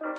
Hallo 0.00 0.12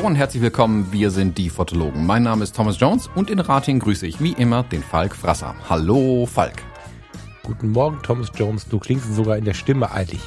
und 0.00 0.16
herzlich 0.16 0.42
willkommen, 0.42 0.90
wir 0.90 1.12
sind 1.12 1.38
die 1.38 1.48
Fotologen. 1.48 2.04
Mein 2.04 2.24
Name 2.24 2.42
ist 2.42 2.56
Thomas 2.56 2.80
Jones 2.80 3.08
und 3.14 3.30
in 3.30 3.38
Rating 3.38 3.78
grüße 3.78 4.04
ich 4.08 4.20
wie 4.20 4.32
immer 4.32 4.64
den 4.64 4.82
Falk 4.82 5.14
Frasser. 5.14 5.54
Hallo 5.70 6.26
Falk. 6.26 6.64
Guten 7.44 7.70
Morgen, 7.70 8.02
Thomas 8.02 8.32
Jones. 8.34 8.66
Du 8.66 8.80
klingst 8.80 9.14
sogar 9.14 9.36
in 9.36 9.44
der 9.44 9.54
Stimme 9.54 9.92
eilig. 9.92 10.20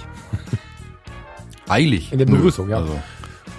Eilig? 1.67 2.13
In 2.13 2.19
der 2.19 2.25
Begrüßung, 2.25 2.67
Nö, 2.67 2.71
ja. 2.71 2.77
Also. 2.77 2.97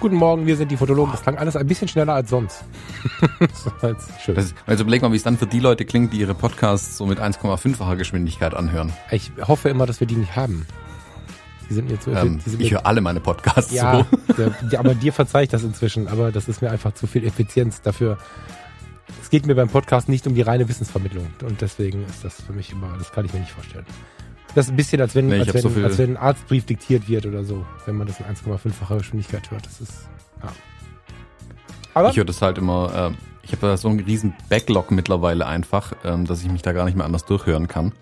Guten 0.01 0.15
Morgen, 0.15 0.47
wir 0.47 0.57
sind 0.57 0.71
die 0.71 0.77
Fotologen. 0.77 1.11
Das 1.11 1.21
klang 1.21 1.37
alles 1.37 1.55
ein 1.55 1.67
bisschen 1.67 1.87
schneller 1.87 2.15
als 2.15 2.31
sonst. 2.31 2.63
das 3.81 4.09
ist 4.09 4.21
schön. 4.21 4.33
Das 4.33 4.55
also 4.65 4.81
überleg 4.81 5.03
mal, 5.03 5.11
wie 5.11 5.15
es 5.15 5.21
dann 5.21 5.37
für 5.37 5.45
die 5.45 5.59
Leute 5.59 5.85
klingt, 5.85 6.11
die 6.11 6.17
ihre 6.17 6.33
Podcasts 6.33 6.97
so 6.97 7.05
mit 7.05 7.19
1,5-facher 7.19 7.95
Geschwindigkeit 7.97 8.55
anhören. 8.55 8.91
Ich 9.11 9.31
hoffe 9.47 9.69
immer, 9.69 9.85
dass 9.85 9.99
wir 9.99 10.07
die 10.07 10.15
nicht 10.15 10.35
haben. 10.35 10.65
Die 11.69 11.75
sind 11.75 11.87
mir 11.87 11.99
zu. 11.99 12.09
Ähm, 12.13 12.39
die 12.43 12.49
sind 12.49 12.61
ich 12.61 12.71
höre 12.71 12.83
alle 12.87 12.99
meine 12.99 13.19
Podcasts 13.19 13.71
ja, 13.71 14.07
so. 14.27 14.33
Der, 14.71 14.79
aber 14.79 14.95
dir 14.95 15.13
verzeihe 15.13 15.43
ich 15.43 15.49
das 15.49 15.63
inzwischen. 15.63 16.07
Aber 16.07 16.31
das 16.31 16.47
ist 16.47 16.63
mir 16.63 16.71
einfach 16.71 16.95
zu 16.95 17.05
viel 17.05 17.23
Effizienz 17.23 17.83
dafür. 17.83 18.17
Es 19.21 19.29
geht 19.29 19.45
mir 19.45 19.53
beim 19.53 19.69
Podcast 19.69 20.09
nicht 20.09 20.25
um 20.25 20.33
die 20.33 20.41
reine 20.41 20.67
Wissensvermittlung. 20.67 21.27
Und 21.43 21.61
deswegen 21.61 22.07
ist 22.07 22.25
das 22.25 22.41
für 22.41 22.53
mich 22.53 22.71
immer, 22.71 22.97
das 22.97 23.11
kann 23.11 23.25
ich 23.25 23.33
mir 23.33 23.39
nicht 23.39 23.51
vorstellen. 23.51 23.85
Das 24.53 24.65
ist 24.65 24.71
ein 24.71 24.75
bisschen, 24.75 24.99
als 25.01 25.15
wenn, 25.15 25.27
nee, 25.27 25.39
als, 25.39 25.53
wenn, 25.53 25.61
so 25.61 25.83
als 25.83 25.97
wenn 25.97 26.11
ein 26.11 26.17
Arztbrief 26.17 26.65
diktiert 26.65 27.07
wird 27.07 27.25
oder 27.25 27.43
so, 27.43 27.65
wenn 27.85 27.95
man 27.95 28.07
das 28.07 28.19
in 28.19 28.25
1,5-facher 28.25 28.97
Geschwindigkeit 28.97 29.49
hört. 29.49 29.65
Das 29.65 29.79
ist, 29.79 30.09
ja. 30.43 30.49
Aber 31.93 32.09
ich 32.09 32.17
höre 32.17 32.25
das 32.25 32.41
halt 32.41 32.57
immer, 32.57 33.13
äh, 33.13 33.15
ich 33.43 33.51
habe 33.53 33.67
da 33.67 33.77
so 33.77 33.87
einen 33.87 33.99
riesen 34.01 34.33
Backlog 34.49 34.91
mittlerweile 34.91 35.45
einfach, 35.45 35.93
ähm, 36.03 36.25
dass 36.25 36.41
ich 36.43 36.49
mich 36.49 36.61
da 36.61 36.73
gar 36.73 36.85
nicht 36.85 36.95
mehr 36.95 37.05
anders 37.05 37.25
durchhören 37.25 37.67
kann. 37.67 37.93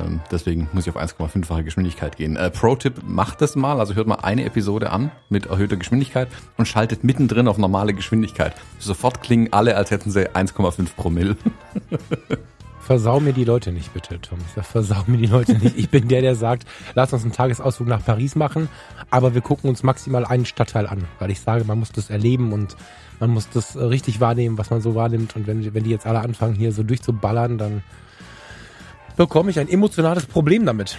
Ähm, 0.00 0.20
deswegen 0.30 0.68
muss 0.72 0.86
ich 0.86 0.94
auf 0.94 1.00
1,5-fache 1.00 1.64
Geschwindigkeit 1.64 2.16
gehen. 2.16 2.36
Äh, 2.36 2.50
Pro-Tipp, 2.50 3.02
macht 3.04 3.40
das 3.40 3.56
mal. 3.56 3.78
Also 3.78 3.94
hört 3.94 4.06
mal 4.06 4.16
eine 4.16 4.44
Episode 4.44 4.90
an 4.90 5.10
mit 5.28 5.46
erhöhter 5.46 5.76
Geschwindigkeit 5.76 6.28
und 6.56 6.66
schaltet 6.66 7.04
mittendrin 7.04 7.48
auf 7.48 7.58
normale 7.58 7.94
Geschwindigkeit. 7.94 8.54
Sofort 8.78 9.22
klingen 9.22 9.52
alle, 9.52 9.76
als 9.76 9.90
hätten 9.90 10.10
sie 10.10 10.30
1,5 10.30 10.94
Promille. 10.96 11.36
Versau 12.82 13.20
mir 13.20 13.32
die 13.32 13.44
Leute 13.44 13.70
nicht, 13.70 13.94
bitte, 13.94 14.20
Tom. 14.20 14.40
Ich 14.46 14.54
sag, 14.54 14.64
versau 14.64 15.04
mir 15.06 15.16
die 15.16 15.26
Leute 15.26 15.54
nicht. 15.54 15.78
Ich 15.78 15.88
bin 15.88 16.08
der, 16.08 16.20
der 16.20 16.34
sagt, 16.34 16.66
lass 16.94 17.12
uns 17.12 17.22
einen 17.22 17.32
Tagesausflug 17.32 17.88
nach 17.88 18.04
Paris 18.04 18.34
machen, 18.34 18.68
aber 19.08 19.34
wir 19.34 19.40
gucken 19.40 19.70
uns 19.70 19.84
maximal 19.84 20.24
einen 20.24 20.46
Stadtteil 20.46 20.88
an, 20.88 21.04
weil 21.20 21.30
ich 21.30 21.40
sage, 21.40 21.64
man 21.64 21.78
muss 21.78 21.92
das 21.92 22.10
erleben 22.10 22.52
und 22.52 22.76
man 23.20 23.30
muss 23.30 23.48
das 23.50 23.76
richtig 23.76 24.18
wahrnehmen, 24.18 24.58
was 24.58 24.70
man 24.70 24.80
so 24.80 24.96
wahrnimmt. 24.96 25.36
Und 25.36 25.46
wenn, 25.46 25.74
wenn 25.74 25.84
die 25.84 25.90
jetzt 25.90 26.06
alle 26.06 26.20
anfangen, 26.20 26.56
hier 26.56 26.72
so 26.72 26.82
durchzuballern, 26.82 27.56
dann 27.56 27.84
bekomme 29.16 29.50
ich 29.50 29.60
ein 29.60 29.68
emotionales 29.68 30.26
Problem 30.26 30.66
damit. 30.66 30.98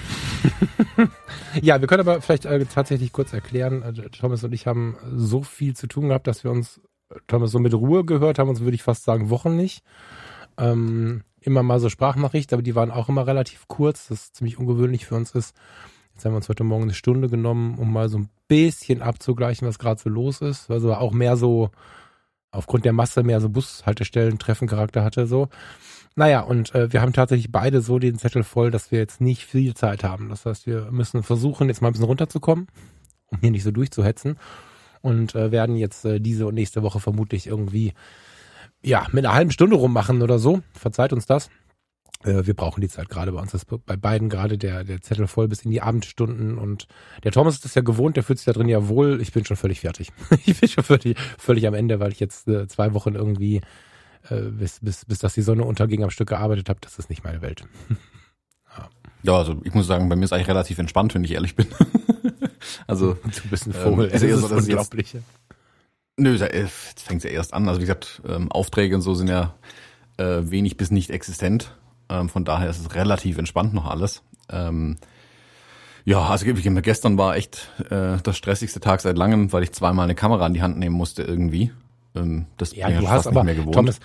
ja, 1.62 1.82
wir 1.82 1.88
können 1.88 2.08
aber 2.08 2.22
vielleicht 2.22 2.46
äh, 2.46 2.66
tatsächlich 2.66 3.12
kurz 3.12 3.34
erklären, 3.34 3.82
äh, 3.82 4.10
Thomas 4.10 4.42
und 4.46 4.54
ich 4.54 4.68
haben 4.68 4.96
so 5.14 5.44
viel 5.44 5.76
zu 5.76 5.88
tun 5.88 6.08
gehabt, 6.08 6.28
dass 6.28 6.46
wir 6.46 6.52
uns, 6.52 6.80
Thomas, 7.28 7.52
so 7.52 7.60
mit 7.60 7.74
Ruhe 7.74 8.06
gehört 8.06 8.40
haben, 8.40 8.50
uns 8.50 8.62
würde 8.62 8.76
ich 8.76 8.84
fast 8.84 9.04
sagen, 9.04 9.30
Wochen 9.30 9.58
nicht. 9.58 9.84
Ähm, 10.58 11.24
immer 11.46 11.64
mal 11.64 11.80
so 11.80 11.90
Sprachnachricht, 11.90 12.54
aber 12.54 12.62
die 12.62 12.76
waren 12.76 12.92
auch 12.92 13.10
immer 13.10 13.28
relativ 13.28 13.68
kurz, 13.68 14.08
das 14.08 14.34
ziemlich 14.34 14.58
ungewöhnlich 14.58 15.06
für 15.06 15.16
uns 15.16 15.32
ist. 15.32 15.56
Jetzt 16.14 16.26
haben 16.26 16.34
wir 16.34 16.38
uns 16.38 16.50
heute 16.50 16.64
Morgen 16.64 16.84
eine 16.84 16.94
Stunde 16.94 17.30
genommen, 17.30 17.78
um 17.78 17.92
mal 17.92 18.10
so 18.10 18.20
ein 18.20 18.30
bisschen 18.48 19.02
abzugleichen, 19.02 19.68
was 19.68 19.80
gerade 19.80 20.00
so 20.00 20.10
los 20.10 20.42
ist. 20.42 20.70
Also 20.70 20.94
auch 20.94 21.12
mehr 21.12 21.38
so 21.38 21.72
aufgrund 22.52 22.86
der 22.86 22.94
Masse 22.94 23.24
mehr 23.24 23.42
so 23.42 23.50
Bushaltestellen 23.50 24.40
Treffencharakter 24.40 25.04
hatte 25.04 25.26
so. 25.26 25.50
Naja, 26.16 26.42
und 26.42 26.76
äh, 26.76 26.94
wir 26.94 27.02
haben 27.02 27.14
tatsächlich 27.14 27.52
beide 27.52 27.82
so 27.82 27.98
den 27.98 28.20
Zettel 28.20 28.44
voll, 28.44 28.70
dass 28.70 28.92
wir 28.92 29.00
jetzt 29.00 29.20
nicht 29.20 29.46
viel 29.46 29.74
Zeit 29.74 30.04
haben. 30.04 30.30
Das 30.30 30.46
heißt, 30.46 30.68
wir 30.68 30.92
müssen 30.92 31.24
versuchen, 31.24 31.68
jetzt 31.68 31.82
mal 31.82 31.88
ein 31.88 31.94
bisschen 31.94 32.06
runterzukommen, 32.06 32.68
um 33.28 33.40
hier 33.40 33.50
nicht 33.50 33.64
so 33.64 33.72
durchzuhetzen. 33.72 34.38
Und 35.02 35.34
äh, 35.34 35.52
werden 35.52 35.76
jetzt 35.76 36.06
äh, 36.06 36.20
diese 36.20 36.46
und 36.46 36.54
nächste 36.54 36.84
Woche 36.84 37.00
vermutlich 37.00 37.48
irgendwie, 37.48 37.94
ja, 38.84 39.08
mit 39.12 39.26
einer 39.26 39.34
halben 39.34 39.52
Stunde 39.52 39.76
rummachen 39.76 40.22
oder 40.22 40.40
so. 40.40 40.62
Verzeiht 40.74 41.14
uns 41.14 41.26
das. 41.26 41.50
Äh, 42.24 42.46
wir 42.46 42.54
brauchen 42.54 42.82
die 42.82 42.90
Zeit 42.90 43.10
gerade 43.10 43.32
bei 43.32 43.40
uns. 43.40 43.54
ist 43.54 43.66
bei 43.86 43.96
beiden 43.96 44.30
gerade 44.30 44.58
der, 44.58 44.84
der 44.84 45.02
Zettel 45.02 45.28
voll 45.28 45.48
bis 45.48 45.64
in 45.64 45.72
die 45.72 45.82
Abendstunden. 45.82 46.58
Und 46.58 46.88
der 47.24 47.32
Thomas 47.32 47.56
ist 47.56 47.66
das 47.66 47.76
ja 47.76 47.82
gewohnt, 47.82 48.18
der 48.18 48.24
fühlt 48.24 48.40
sich 48.40 48.46
da 48.46 48.54
drin 48.54 48.70
ja 48.70 48.88
wohl. 48.88 49.22
Ich 49.22 49.32
bin 49.32 49.46
schon 49.46 49.58
völlig 49.58 49.80
fertig. 49.82 50.12
ich 50.46 50.60
bin 50.60 50.70
schon 50.70 50.84
völlig, 50.84 51.18
völlig 51.38 51.68
am 51.68 51.74
Ende, 51.74 52.00
weil 52.00 52.12
ich 52.12 52.20
jetzt 52.20 52.48
äh, 52.48 52.68
zwei 52.68 52.94
Wochen 52.94 53.16
irgendwie 53.16 53.62
äh, 54.30 54.42
bis, 54.42 54.80
bis, 54.82 55.06
bis 55.06 55.20
dass 55.20 55.34
die 55.34 55.42
Sonne 55.42 55.64
unterging, 55.64 56.04
am 56.04 56.10
Stück 56.10 56.30
gearbeitet 56.30 56.70
habe, 56.70 56.80
das 56.82 57.00
ist 57.00 57.10
nicht 57.10 57.24
meine 57.24 57.42
Welt. 57.42 57.66
ja. 58.78 58.90
ja, 59.24 59.38
also 59.38 59.62
ich 59.64 59.74
muss 59.74 59.88
sagen, 59.88 60.10
bei 60.10 60.16
mir 60.16 60.26
ist 60.26 60.34
eigentlich 60.34 60.48
relativ 60.48 60.80
entspannt, 60.80 61.14
wenn 61.14 61.24
ich 61.24 61.32
ehrlich 61.32 61.56
bin. 61.56 61.68
also 62.88 63.14
du 63.14 63.50
bist 63.50 63.68
ein 63.68 63.74
Vogel, 63.74 64.08
ähm, 64.08 64.12
es 64.14 64.24
ist, 64.24 64.40
so, 64.40 64.56
unglaublich. 64.56 65.14
Jetzt, 65.14 65.26
nö, 66.18 66.36
jetzt 66.36 67.02
fängt 67.02 67.24
ja 67.24 67.30
erst 67.30 67.54
an. 67.54 67.68
Also 67.68 67.80
wie 67.80 67.86
gesagt, 67.86 68.22
ähm, 68.28 68.52
Aufträge 68.52 68.96
und 68.96 69.02
so 69.02 69.14
sind 69.14 69.30
ja 69.30 69.54
äh, 70.18 70.42
wenig 70.44 70.78
bis 70.78 70.92
nicht 70.92 71.10
existent. 71.10 71.76
Ähm, 72.10 72.30
von 72.30 72.46
daher 72.46 72.70
ist 72.70 72.80
es 72.80 72.96
relativ 72.96 73.38
entspannt 73.38 73.74
noch 73.74 73.86
alles. 73.86 74.24
Ähm, 74.50 74.98
ja, 76.06 76.22
also 76.22 76.46
gestern 76.46 77.18
war 77.18 77.38
echt 77.38 77.70
äh, 77.90 78.18
das 78.22 78.38
stressigste 78.38 78.82
Tag 78.82 79.02
seit 79.02 79.18
langem, 79.18 79.54
weil 79.54 79.64
ich 79.64 79.72
zweimal 79.72 80.04
eine 80.04 80.16
Kamera 80.16 80.46
in 80.48 80.54
die 80.54 80.62
Hand 80.62 80.78
nehmen 80.78 80.96
musste 80.96 81.24
irgendwie. 81.24 81.72
Ähm, 82.14 82.46
das 82.58 82.76
ja, 82.76 82.90
du 82.90 83.10
hast 83.10 83.26
aber, 83.26 83.46
Thomas, 83.72 84.00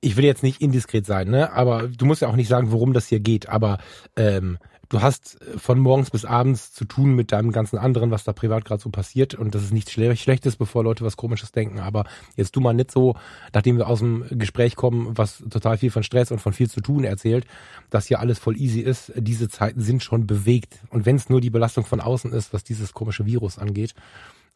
ich 0.00 0.16
will 0.16 0.24
jetzt 0.24 0.42
nicht 0.42 0.62
indiskret 0.62 1.06
sein, 1.06 1.28
ne? 1.28 1.52
Aber 1.52 1.88
du 1.88 2.06
musst 2.06 2.22
ja 2.22 2.28
auch 2.28 2.36
nicht 2.36 2.48
sagen, 2.48 2.70
worum 2.70 2.92
das 2.92 3.08
hier 3.08 3.20
geht. 3.20 3.48
Aber 3.48 3.78
ähm, 4.16 4.58
du 4.90 5.00
hast 5.00 5.38
von 5.56 5.78
morgens 5.78 6.10
bis 6.10 6.24
abends 6.24 6.72
zu 6.72 6.84
tun 6.84 7.14
mit 7.14 7.32
deinem 7.32 7.52
ganzen 7.52 7.78
anderen, 7.78 8.10
was 8.10 8.24
da 8.24 8.32
privat 8.32 8.64
gerade 8.64 8.82
so 8.82 8.90
passiert. 8.90 9.34
Und 9.34 9.54
das 9.54 9.62
ist 9.62 9.72
nichts 9.72 9.92
Schlechtes, 9.92 10.56
bevor 10.56 10.84
Leute 10.84 11.04
was 11.04 11.16
Komisches 11.16 11.52
denken. 11.52 11.78
Aber 11.78 12.04
jetzt 12.36 12.54
du 12.56 12.60
mal 12.60 12.74
nicht 12.74 12.90
so, 12.90 13.16
nachdem 13.54 13.78
wir 13.78 13.88
aus 13.88 14.00
dem 14.00 14.26
Gespräch 14.30 14.76
kommen, 14.76 15.16
was 15.16 15.42
total 15.48 15.78
viel 15.78 15.90
von 15.90 16.02
Stress 16.02 16.30
und 16.30 16.40
von 16.40 16.52
viel 16.52 16.68
zu 16.68 16.80
tun 16.80 17.04
erzählt, 17.04 17.46
dass 17.88 18.06
hier 18.06 18.20
alles 18.20 18.38
voll 18.38 18.56
easy 18.58 18.80
ist. 18.80 19.12
Diese 19.16 19.48
Zeiten 19.48 19.80
sind 19.80 20.02
schon 20.02 20.26
bewegt. 20.26 20.80
Und 20.90 21.06
wenn 21.06 21.16
es 21.16 21.30
nur 21.30 21.40
die 21.40 21.50
Belastung 21.50 21.86
von 21.86 22.00
außen 22.00 22.32
ist, 22.32 22.52
was 22.52 22.64
dieses 22.64 22.92
komische 22.92 23.24
Virus 23.24 23.58
angeht, 23.58 23.94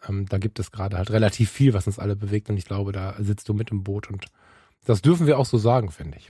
ähm, 0.08 0.26
da 0.28 0.38
gibt 0.38 0.58
es 0.58 0.72
gerade 0.72 0.96
halt 0.96 1.10
relativ 1.10 1.50
viel, 1.50 1.74
was 1.74 1.86
uns 1.86 1.98
alle 1.98 2.16
bewegt 2.16 2.50
und 2.50 2.56
ich 2.56 2.64
glaube, 2.64 2.92
da 2.92 3.14
sitzt 3.20 3.48
du 3.48 3.54
mit 3.54 3.70
im 3.70 3.84
Boot 3.84 4.10
und 4.10 4.26
das 4.84 5.00
dürfen 5.00 5.26
wir 5.26 5.38
auch 5.38 5.46
so 5.46 5.56
sagen, 5.56 5.90
finde 5.90 6.18
ich. 6.18 6.28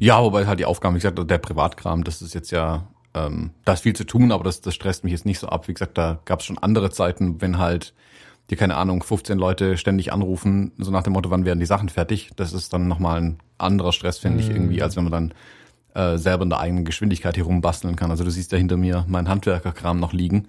Ja, 0.00 0.22
wobei 0.22 0.46
halt 0.46 0.58
die 0.58 0.64
Aufgaben, 0.64 0.94
wie 0.94 1.00
gesagt, 1.00 1.18
der 1.30 1.38
Privatkram, 1.38 2.04
das 2.04 2.22
ist 2.22 2.34
jetzt 2.34 2.50
ja, 2.50 2.88
ähm, 3.14 3.50
da 3.64 3.74
ist 3.74 3.82
viel 3.82 3.94
zu 3.94 4.04
tun, 4.04 4.32
aber 4.32 4.44
das, 4.44 4.60
das 4.60 4.74
stresst 4.74 5.04
mich 5.04 5.12
jetzt 5.12 5.26
nicht 5.26 5.38
so 5.38 5.48
ab. 5.48 5.68
Wie 5.68 5.74
gesagt, 5.74 5.98
da 5.98 6.20
gab 6.24 6.40
es 6.40 6.46
schon 6.46 6.58
andere 6.58 6.90
Zeiten, 6.90 7.40
wenn 7.40 7.58
halt 7.58 7.94
die, 8.50 8.56
keine 8.56 8.76
Ahnung, 8.76 9.02
15 9.02 9.38
Leute 9.38 9.76
ständig 9.76 10.12
anrufen, 10.12 10.72
so 10.78 10.90
nach 10.90 11.02
dem 11.02 11.12
Motto, 11.12 11.30
wann 11.30 11.44
werden 11.44 11.58
die 11.58 11.66
Sachen 11.66 11.88
fertig. 11.88 12.30
Das 12.36 12.52
ist 12.52 12.72
dann 12.72 12.88
nochmal 12.88 13.20
ein 13.20 13.38
anderer 13.58 13.92
Stress, 13.92 14.18
finde 14.18 14.40
ich, 14.40 14.48
irgendwie, 14.48 14.76
mhm. 14.76 14.82
als 14.82 14.96
wenn 14.96 15.04
man 15.04 15.12
dann 15.12 15.34
äh, 15.94 16.18
selber 16.18 16.44
in 16.44 16.50
der 16.50 16.60
eigenen 16.60 16.84
Geschwindigkeit 16.84 17.34
hier 17.34 17.44
rumbasteln 17.44 17.96
kann. 17.96 18.10
Also 18.10 18.22
du 18.22 18.30
siehst 18.30 18.52
ja 18.52 18.58
hinter 18.58 18.76
mir 18.76 19.04
mein 19.08 19.28
Handwerkerkram 19.28 19.98
noch 19.98 20.12
liegen. 20.12 20.48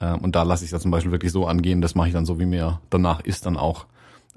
Ähm, 0.00 0.18
und 0.18 0.34
da 0.34 0.42
lasse 0.42 0.64
ich 0.64 0.68
es 0.68 0.72
ja 0.72 0.80
zum 0.80 0.90
Beispiel 0.90 1.12
wirklich 1.12 1.32
so 1.32 1.46
angehen, 1.46 1.80
das 1.80 1.94
mache 1.94 2.08
ich 2.08 2.14
dann 2.14 2.26
so, 2.26 2.40
wie 2.40 2.46
mir 2.46 2.80
danach 2.90 3.20
ist, 3.20 3.46
dann 3.46 3.56
auch 3.56 3.86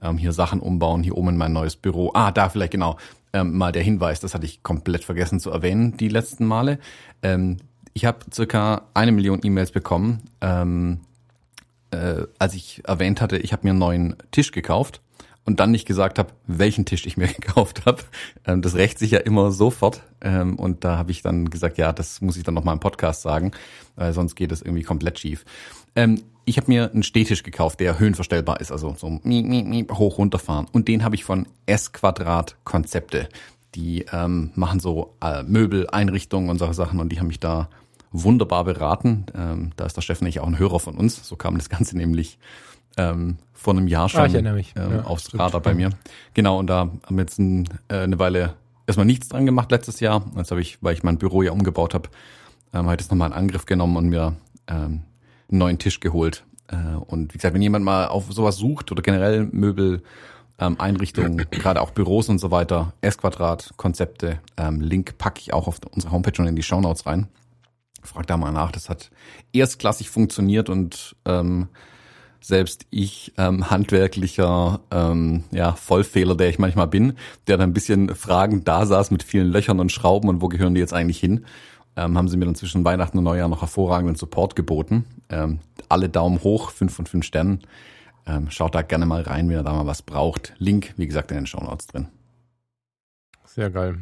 ähm, 0.01 0.17
hier 0.17 0.33
Sachen 0.33 0.59
umbauen, 0.59 1.03
hier 1.03 1.17
oben 1.17 1.29
in 1.29 1.37
mein 1.37 1.53
neues 1.53 1.75
Büro. 1.75 2.11
Ah, 2.13 2.31
da 2.31 2.49
vielleicht 2.49 2.71
genau 2.71 2.97
ähm, 3.33 3.57
mal 3.57 3.71
der 3.71 3.83
Hinweis, 3.83 4.19
das 4.19 4.33
hatte 4.33 4.45
ich 4.45 4.63
komplett 4.63 5.03
vergessen 5.03 5.39
zu 5.39 5.51
erwähnen, 5.51 5.97
die 5.97 6.09
letzten 6.09 6.45
Male. 6.45 6.79
Ähm, 7.23 7.57
ich 7.93 8.05
habe 8.05 8.19
circa 8.33 8.83
eine 8.93 9.11
Million 9.11 9.41
E-Mails 9.43 9.71
bekommen, 9.71 10.21
ähm, 10.41 11.01
äh, 11.91 12.23
als 12.39 12.53
ich 12.53 12.81
erwähnt 12.85 13.21
hatte, 13.21 13.37
ich 13.37 13.53
habe 13.53 13.63
mir 13.63 13.71
einen 13.71 13.79
neuen 13.79 14.15
Tisch 14.31 14.51
gekauft 14.51 15.01
und 15.45 15.59
dann 15.59 15.71
nicht 15.71 15.85
gesagt 15.85 16.19
habe, 16.19 16.33
welchen 16.47 16.85
Tisch 16.85 17.05
ich 17.05 17.17
mir 17.17 17.27
gekauft 17.33 17.85
habe. 17.85 18.03
Ähm, 18.45 18.61
das 18.61 18.75
rächt 18.75 18.99
sich 18.99 19.11
ja 19.11 19.19
immer 19.19 19.51
sofort. 19.51 20.01
Ähm, 20.21 20.57
und 20.57 20.83
da 20.83 20.97
habe 20.97 21.11
ich 21.11 21.21
dann 21.21 21.49
gesagt, 21.49 21.77
ja, 21.77 21.93
das 21.93 22.21
muss 22.21 22.37
ich 22.37 22.43
dann 22.43 22.53
noch 22.53 22.63
mal 22.63 22.73
im 22.73 22.79
Podcast 22.79 23.21
sagen, 23.21 23.51
weil 23.95 24.13
sonst 24.13 24.35
geht 24.35 24.51
es 24.51 24.61
irgendwie 24.61 24.83
komplett 24.83 25.19
schief. 25.19 25.45
Ähm, 25.95 26.21
ich 26.45 26.57
habe 26.57 26.71
mir 26.71 26.91
einen 26.91 27.03
Stehtisch 27.03 27.43
gekauft, 27.43 27.79
der 27.79 27.99
höhenverstellbar 27.99 28.61
ist, 28.61 28.71
also 28.71 28.95
so 28.97 29.07
hoch 29.07 30.17
runterfahren. 30.17 30.67
Und 30.71 30.87
den 30.87 31.03
habe 31.03 31.15
ich 31.15 31.23
von 31.23 31.47
S 31.65 31.93
Quadrat 31.93 32.57
Konzepte. 32.63 33.29
Die 33.75 34.05
ähm, 34.11 34.51
machen 34.55 34.79
so 34.79 35.15
äh, 35.21 35.43
Möbel, 35.43 35.87
Einrichtungen 35.89 36.49
und 36.49 36.57
solche 36.57 36.73
Sachen 36.73 36.99
und 36.99 37.09
die 37.09 37.19
haben 37.19 37.27
mich 37.27 37.39
da 37.39 37.69
wunderbar 38.11 38.65
beraten. 38.65 39.25
Ähm, 39.35 39.71
da 39.77 39.85
ist 39.85 39.95
der 39.95 40.01
Chef 40.01 40.19
nämlich 40.19 40.39
auch 40.39 40.47
ein 40.47 40.59
Hörer 40.59 40.79
von 40.79 40.97
uns. 40.97 41.25
So 41.27 41.35
kam 41.35 41.57
das 41.57 41.69
Ganze 41.69 41.95
nämlich 41.95 42.37
ähm, 42.97 43.37
vor 43.53 43.73
einem 43.73 43.87
Jahr 43.87 44.09
schon 44.09 44.21
ah, 44.21 44.25
ähm, 44.25 44.63
ja, 44.75 45.03
aufs 45.03 45.37
Radar 45.37 45.61
bei 45.61 45.73
mir. 45.73 45.91
Genau, 46.33 46.59
und 46.59 46.67
da 46.67 46.79
haben 46.79 47.15
wir 47.15 47.21
jetzt 47.21 47.39
ein, 47.39 47.69
äh, 47.87 47.99
eine 47.99 48.19
Weile 48.19 48.55
erstmal 48.87 49.05
nichts 49.05 49.29
dran 49.29 49.45
gemacht 49.45 49.71
letztes 49.71 49.99
Jahr. 49.99 50.25
Jetzt 50.35 50.51
habe 50.51 50.61
ich, 50.61 50.79
weil 50.81 50.93
ich 50.93 51.03
mein 51.03 51.17
Büro 51.17 51.41
ja 51.41 51.51
umgebaut 51.51 51.93
habe, 51.93 52.09
ähm, 52.73 52.85
habe 52.85 52.95
ich 52.95 53.01
jetzt 53.01 53.11
nochmal 53.11 53.31
einen 53.31 53.39
Angriff 53.39 53.65
genommen 53.65 53.97
und 53.97 54.09
mir 54.09 54.35
ähm, 54.67 55.03
einen 55.49 55.57
neuen 55.59 55.79
Tisch 55.79 55.99
geholt. 55.99 56.43
Äh, 56.67 56.75
und 56.75 57.33
wie 57.33 57.37
gesagt, 57.37 57.53
wenn 57.53 57.61
jemand 57.61 57.85
mal 57.85 58.07
auf 58.07 58.31
sowas 58.31 58.57
sucht 58.57 58.91
oder 58.91 59.01
generell 59.01 59.47
Möbel, 59.51 60.03
ähm, 60.59 60.79
Einrichtungen, 60.79 61.37
gerade 61.51 61.81
auch 61.81 61.91
Büros 61.91 62.29
und 62.29 62.39
so 62.39 62.51
weiter, 62.51 62.93
S-Quadrat, 63.01 63.73
Konzepte, 63.77 64.39
ähm, 64.57 64.81
Link 64.81 65.17
packe 65.17 65.39
ich 65.39 65.53
auch 65.53 65.67
auf 65.67 65.79
unsere 65.91 66.11
Homepage 66.11 66.35
schon 66.35 66.47
in 66.47 66.55
die 66.55 66.63
Shownotes 66.63 67.05
rein. 67.05 67.27
Frag 68.03 68.25
da 68.27 68.37
mal 68.37 68.51
nach, 68.51 68.71
das 68.71 68.89
hat 68.89 69.11
erstklassig 69.53 70.09
funktioniert 70.09 70.69
und 70.69 71.15
ähm, 71.25 71.67
selbst 72.41 72.85
ich, 72.89 73.33
ähm, 73.37 73.69
handwerklicher 73.69 74.81
ähm, 74.91 75.43
ja, 75.51 75.73
Vollfehler, 75.73 76.35
der 76.35 76.49
ich 76.49 76.59
manchmal 76.59 76.87
bin, 76.87 77.13
der 77.47 77.57
dann 77.57 77.69
ein 77.69 77.73
bisschen 77.73 78.13
Fragen 78.15 78.63
da 78.63 78.85
saß 78.85 79.11
mit 79.11 79.23
vielen 79.23 79.51
Löchern 79.51 79.79
und 79.79 79.91
Schrauben 79.91 80.27
und 80.27 80.41
wo 80.41 80.47
gehören 80.47 80.73
die 80.73 80.81
jetzt 80.81 80.93
eigentlich 80.93 81.19
hin, 81.19 81.45
ähm, 81.95 82.17
haben 82.17 82.27
sie 82.27 82.37
mir 82.37 82.45
dann 82.45 82.55
zwischen 82.55 82.83
Weihnachten 82.83 83.17
und 83.17 83.23
Neujahr 83.25 83.47
noch 83.47 83.61
hervorragenden 83.61 84.15
Support 84.15 84.55
geboten. 84.55 85.05
Ähm, 85.29 85.59
alle 85.87 86.09
Daumen 86.09 86.41
hoch, 86.43 86.71
fünf 86.71 86.93
von 86.93 87.05
fünf 87.05 87.25
Sternen. 87.25 87.61
Ähm, 88.25 88.49
schaut 88.49 88.75
da 88.75 88.81
gerne 88.81 89.05
mal 89.05 89.21
rein, 89.21 89.47
wenn 89.49 89.57
ihr 89.57 89.63
da 89.63 89.73
mal 89.73 89.85
was 89.85 90.01
braucht. 90.01 90.53
Link, 90.57 90.93
wie 90.97 91.07
gesagt, 91.07 91.31
in 91.31 91.37
den 91.37 91.47
Show 91.47 91.61
Notes 91.61 91.87
drin. 91.87 92.07
Sehr 93.45 93.69
geil. 93.69 93.99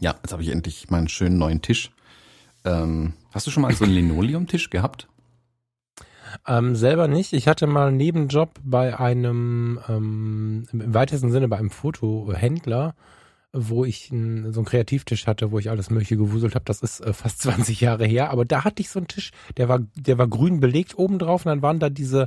Ja, 0.00 0.14
jetzt 0.22 0.32
habe 0.32 0.42
ich 0.42 0.48
endlich 0.50 0.90
meinen 0.90 1.08
schönen 1.08 1.38
neuen 1.38 1.62
Tisch. 1.62 1.90
Ähm, 2.64 3.12
hast 3.30 3.46
du 3.46 3.50
schon 3.50 3.62
mal 3.62 3.72
so 3.72 3.84
einen 3.84 3.94
Linoleumtisch 3.94 4.70
gehabt? 4.70 5.08
Ähm, 6.46 6.76
selber 6.76 7.08
nicht. 7.08 7.32
Ich 7.32 7.48
hatte 7.48 7.66
mal 7.66 7.88
einen 7.88 7.96
Nebenjob 7.96 8.50
bei 8.62 8.98
einem, 8.98 9.80
ähm, 9.88 10.66
im 10.72 10.94
weitesten 10.94 11.30
Sinne 11.30 11.48
bei 11.48 11.58
einem 11.58 11.70
Fotohändler, 11.70 12.94
wo 13.52 13.84
ich 13.84 14.10
ein, 14.10 14.52
so 14.52 14.60
einen 14.60 14.66
Kreativtisch 14.66 15.26
hatte, 15.26 15.52
wo 15.52 15.58
ich 15.58 15.70
alles 15.70 15.90
Mögliche 15.90 16.16
gewuselt 16.16 16.54
habe. 16.54 16.64
Das 16.64 16.82
ist 16.82 17.00
äh, 17.00 17.12
fast 17.12 17.40
20 17.42 17.80
Jahre 17.80 18.04
her. 18.06 18.30
Aber 18.30 18.44
da 18.44 18.64
hatte 18.64 18.82
ich 18.82 18.90
so 18.90 18.98
einen 18.98 19.08
Tisch, 19.08 19.30
der 19.56 19.68
war, 19.68 19.80
der 19.96 20.18
war 20.18 20.28
grün 20.28 20.60
belegt 20.60 20.98
oben 20.98 21.18
drauf 21.18 21.46
und 21.46 21.50
dann 21.50 21.62
waren 21.62 21.78
da 21.78 21.88
diese, 21.88 22.26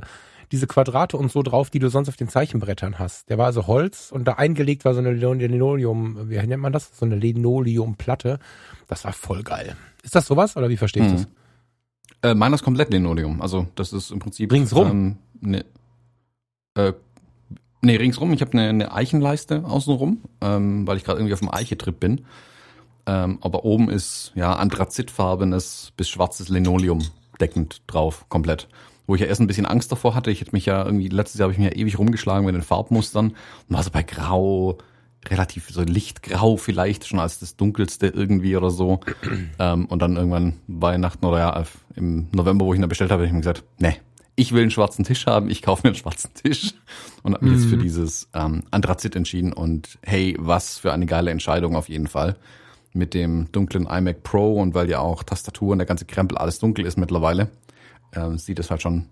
diese 0.52 0.66
Quadrate 0.66 1.16
und 1.16 1.30
so 1.30 1.42
drauf, 1.42 1.70
die 1.70 1.78
du 1.78 1.88
sonst 1.90 2.08
auf 2.08 2.16
den 2.16 2.28
Zeichenbrettern 2.28 2.98
hast. 2.98 3.28
Der 3.28 3.38
war 3.38 3.46
also 3.46 3.66
Holz 3.66 4.10
und 4.10 4.24
da 4.26 4.34
eingelegt 4.34 4.84
war 4.84 4.94
so 4.94 5.00
eine 5.00 5.12
Linoleum, 5.12 6.30
wie 6.30 6.36
nennt 6.36 6.62
man 6.62 6.72
das? 6.72 6.96
So 6.98 7.04
eine 7.04 7.16
Linoleumplatte. 7.16 8.38
Das 8.88 9.04
war 9.04 9.12
voll 9.12 9.42
geil. 9.42 9.76
Ist 10.02 10.14
das 10.14 10.26
sowas 10.26 10.56
oder 10.56 10.68
wie 10.70 10.76
verstehst 10.76 11.10
hm. 11.10 11.16
du 11.16 11.22
es? 11.22 11.28
Äh, 12.22 12.34
meiner 12.34 12.54
ist 12.54 12.64
komplett 12.64 12.92
Linoleum. 12.92 13.40
Also 13.40 13.68
das 13.74 13.92
ist 13.92 14.10
im 14.10 14.18
Prinzip 14.18 14.52
ringsrum. 14.52 14.90
Ähm, 14.90 15.16
ne, 15.40 15.64
äh, 16.74 16.92
nee, 17.82 17.96
ringsrum. 17.96 18.32
Ich 18.32 18.40
habe 18.40 18.52
eine, 18.52 18.68
eine 18.68 18.92
Eichenleiste 18.92 19.64
außenrum, 19.64 20.22
ähm, 20.40 20.86
weil 20.86 20.96
ich 20.96 21.04
gerade 21.04 21.18
irgendwie 21.20 21.34
auf 21.34 21.40
dem 21.40 21.52
Eichetrip 21.52 22.00
bin. 22.00 22.22
Ähm, 23.06 23.38
aber 23.40 23.64
oben 23.64 23.88
ist 23.88 24.32
ja 24.34 24.52
anthrazitfarbenes 24.54 25.92
bis 25.96 26.08
schwarzes 26.08 26.48
Linoleum 26.48 27.00
deckend 27.40 27.82
drauf, 27.86 28.26
komplett. 28.28 28.68
Wo 29.06 29.14
ich 29.14 29.22
ja 29.22 29.26
erst 29.26 29.40
ein 29.40 29.46
bisschen 29.46 29.64
Angst 29.64 29.90
davor 29.90 30.14
hatte. 30.14 30.30
Ich 30.30 30.40
hätte 30.40 30.52
mich 30.52 30.66
ja 30.66 30.84
irgendwie, 30.84 31.08
letztes 31.08 31.38
Jahr 31.38 31.44
habe 31.44 31.52
ich 31.52 31.58
mich 31.58 31.72
ja 31.72 31.76
ewig 31.76 31.98
rumgeschlagen 31.98 32.44
mit 32.44 32.54
den 32.54 32.62
Farbmustern 32.62 33.28
und 33.28 33.36
war 33.68 33.82
so 33.82 33.90
bei 33.90 34.02
Grau, 34.02 34.76
relativ 35.26 35.68
so 35.70 35.82
lichtgrau 35.82 36.56
vielleicht 36.56 37.06
schon 37.06 37.18
als 37.18 37.40
das 37.40 37.56
dunkelste 37.56 38.06
irgendwie 38.08 38.56
oder 38.56 38.70
so. 38.70 39.00
ähm, 39.58 39.86
und 39.86 40.00
dann 40.00 40.16
irgendwann 40.16 40.54
Weihnachten 40.66 41.24
oder 41.24 41.38
ja 41.38 41.64
im 41.96 42.28
November, 42.32 42.64
wo 42.64 42.72
ich 42.72 42.78
ihn 42.78 42.82
dann 42.82 42.88
bestellt 42.88 43.10
habe, 43.10 43.22
habe 43.22 43.26
ich 43.26 43.32
mir 43.32 43.40
gesagt, 43.40 43.64
nee, 43.78 43.96
ich 44.36 44.52
will 44.52 44.62
einen 44.62 44.70
schwarzen 44.70 45.04
Tisch 45.04 45.26
haben, 45.26 45.50
ich 45.50 45.62
kaufe 45.62 45.82
mir 45.84 45.88
einen 45.88 45.96
schwarzen 45.96 46.32
Tisch 46.32 46.74
und 47.24 47.34
habe 47.34 47.44
mich 47.44 47.54
mhm. 47.54 47.60
jetzt 47.60 47.70
für 47.70 47.76
dieses 47.76 48.28
ähm, 48.34 48.62
Anthrazit 48.70 49.16
entschieden 49.16 49.52
und 49.52 49.98
hey, 50.02 50.36
was 50.38 50.78
für 50.78 50.92
eine 50.92 51.06
geile 51.06 51.32
Entscheidung 51.32 51.74
auf 51.74 51.88
jeden 51.88 52.06
Fall 52.06 52.36
mit 52.92 53.14
dem 53.14 53.50
dunklen 53.50 53.86
iMac 53.86 54.22
Pro 54.22 54.60
und 54.60 54.74
weil 54.74 54.88
ja 54.88 55.00
auch 55.00 55.24
Tastatur 55.24 55.72
und 55.72 55.78
der 55.78 55.86
ganze 55.86 56.04
Krempel 56.04 56.38
alles 56.38 56.60
dunkel 56.60 56.86
ist 56.86 56.96
mittlerweile, 56.96 57.50
ähm, 58.14 58.38
sieht 58.38 58.60
es 58.60 58.70
halt 58.70 58.80
schon 58.80 59.06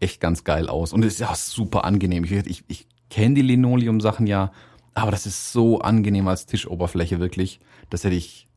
echt 0.00 0.18
ganz 0.20 0.44
geil 0.44 0.68
aus 0.68 0.94
und 0.94 1.04
es 1.04 1.14
ist 1.14 1.20
ja 1.20 1.34
super 1.34 1.84
angenehm. 1.84 2.24
Ich, 2.24 2.32
ich, 2.32 2.64
ich 2.66 2.86
kenne 3.10 3.34
die 3.34 3.42
Linoleum-Sachen 3.42 4.26
ja 4.26 4.50
aber 4.94 5.10
das 5.10 5.26
ist 5.26 5.52
so 5.52 5.80
angenehm 5.80 6.28
als 6.28 6.46
Tischoberfläche 6.46 7.20
wirklich. 7.20 7.60
Das 7.90 8.04
hätte 8.04 8.16
ich 8.16 8.48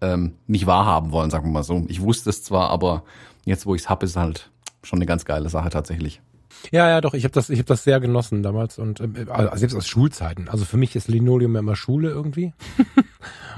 ähm, 0.00 0.34
nicht 0.46 0.66
wahrhaben 0.66 1.12
wollen, 1.12 1.30
sagen 1.30 1.46
wir 1.46 1.52
mal 1.52 1.62
so. 1.62 1.84
Ich 1.88 2.00
wusste 2.00 2.30
es 2.30 2.42
zwar, 2.42 2.70
aber 2.70 3.04
jetzt, 3.44 3.66
wo 3.66 3.74
ich 3.74 3.82
es 3.82 3.88
hab, 3.88 4.02
ist 4.02 4.16
halt 4.16 4.50
schon 4.82 4.98
eine 4.98 5.06
ganz 5.06 5.24
geile 5.24 5.48
Sache 5.48 5.70
tatsächlich. 5.70 6.20
Ja, 6.70 6.88
ja, 6.88 7.00
doch. 7.00 7.14
Ich 7.14 7.24
habe 7.24 7.32
das, 7.32 7.50
ich 7.50 7.58
habe 7.58 7.66
das 7.66 7.84
sehr 7.84 7.98
genossen 8.00 8.42
damals 8.42 8.78
und 8.78 9.00
äh, 9.00 9.26
also 9.28 9.56
selbst 9.56 9.74
aus 9.74 9.88
Schulzeiten. 9.88 10.48
Also 10.48 10.64
für 10.64 10.76
mich 10.76 10.94
ist 10.94 11.08
Linoleum 11.08 11.56
immer 11.56 11.76
Schule 11.76 12.10
irgendwie. 12.10 12.52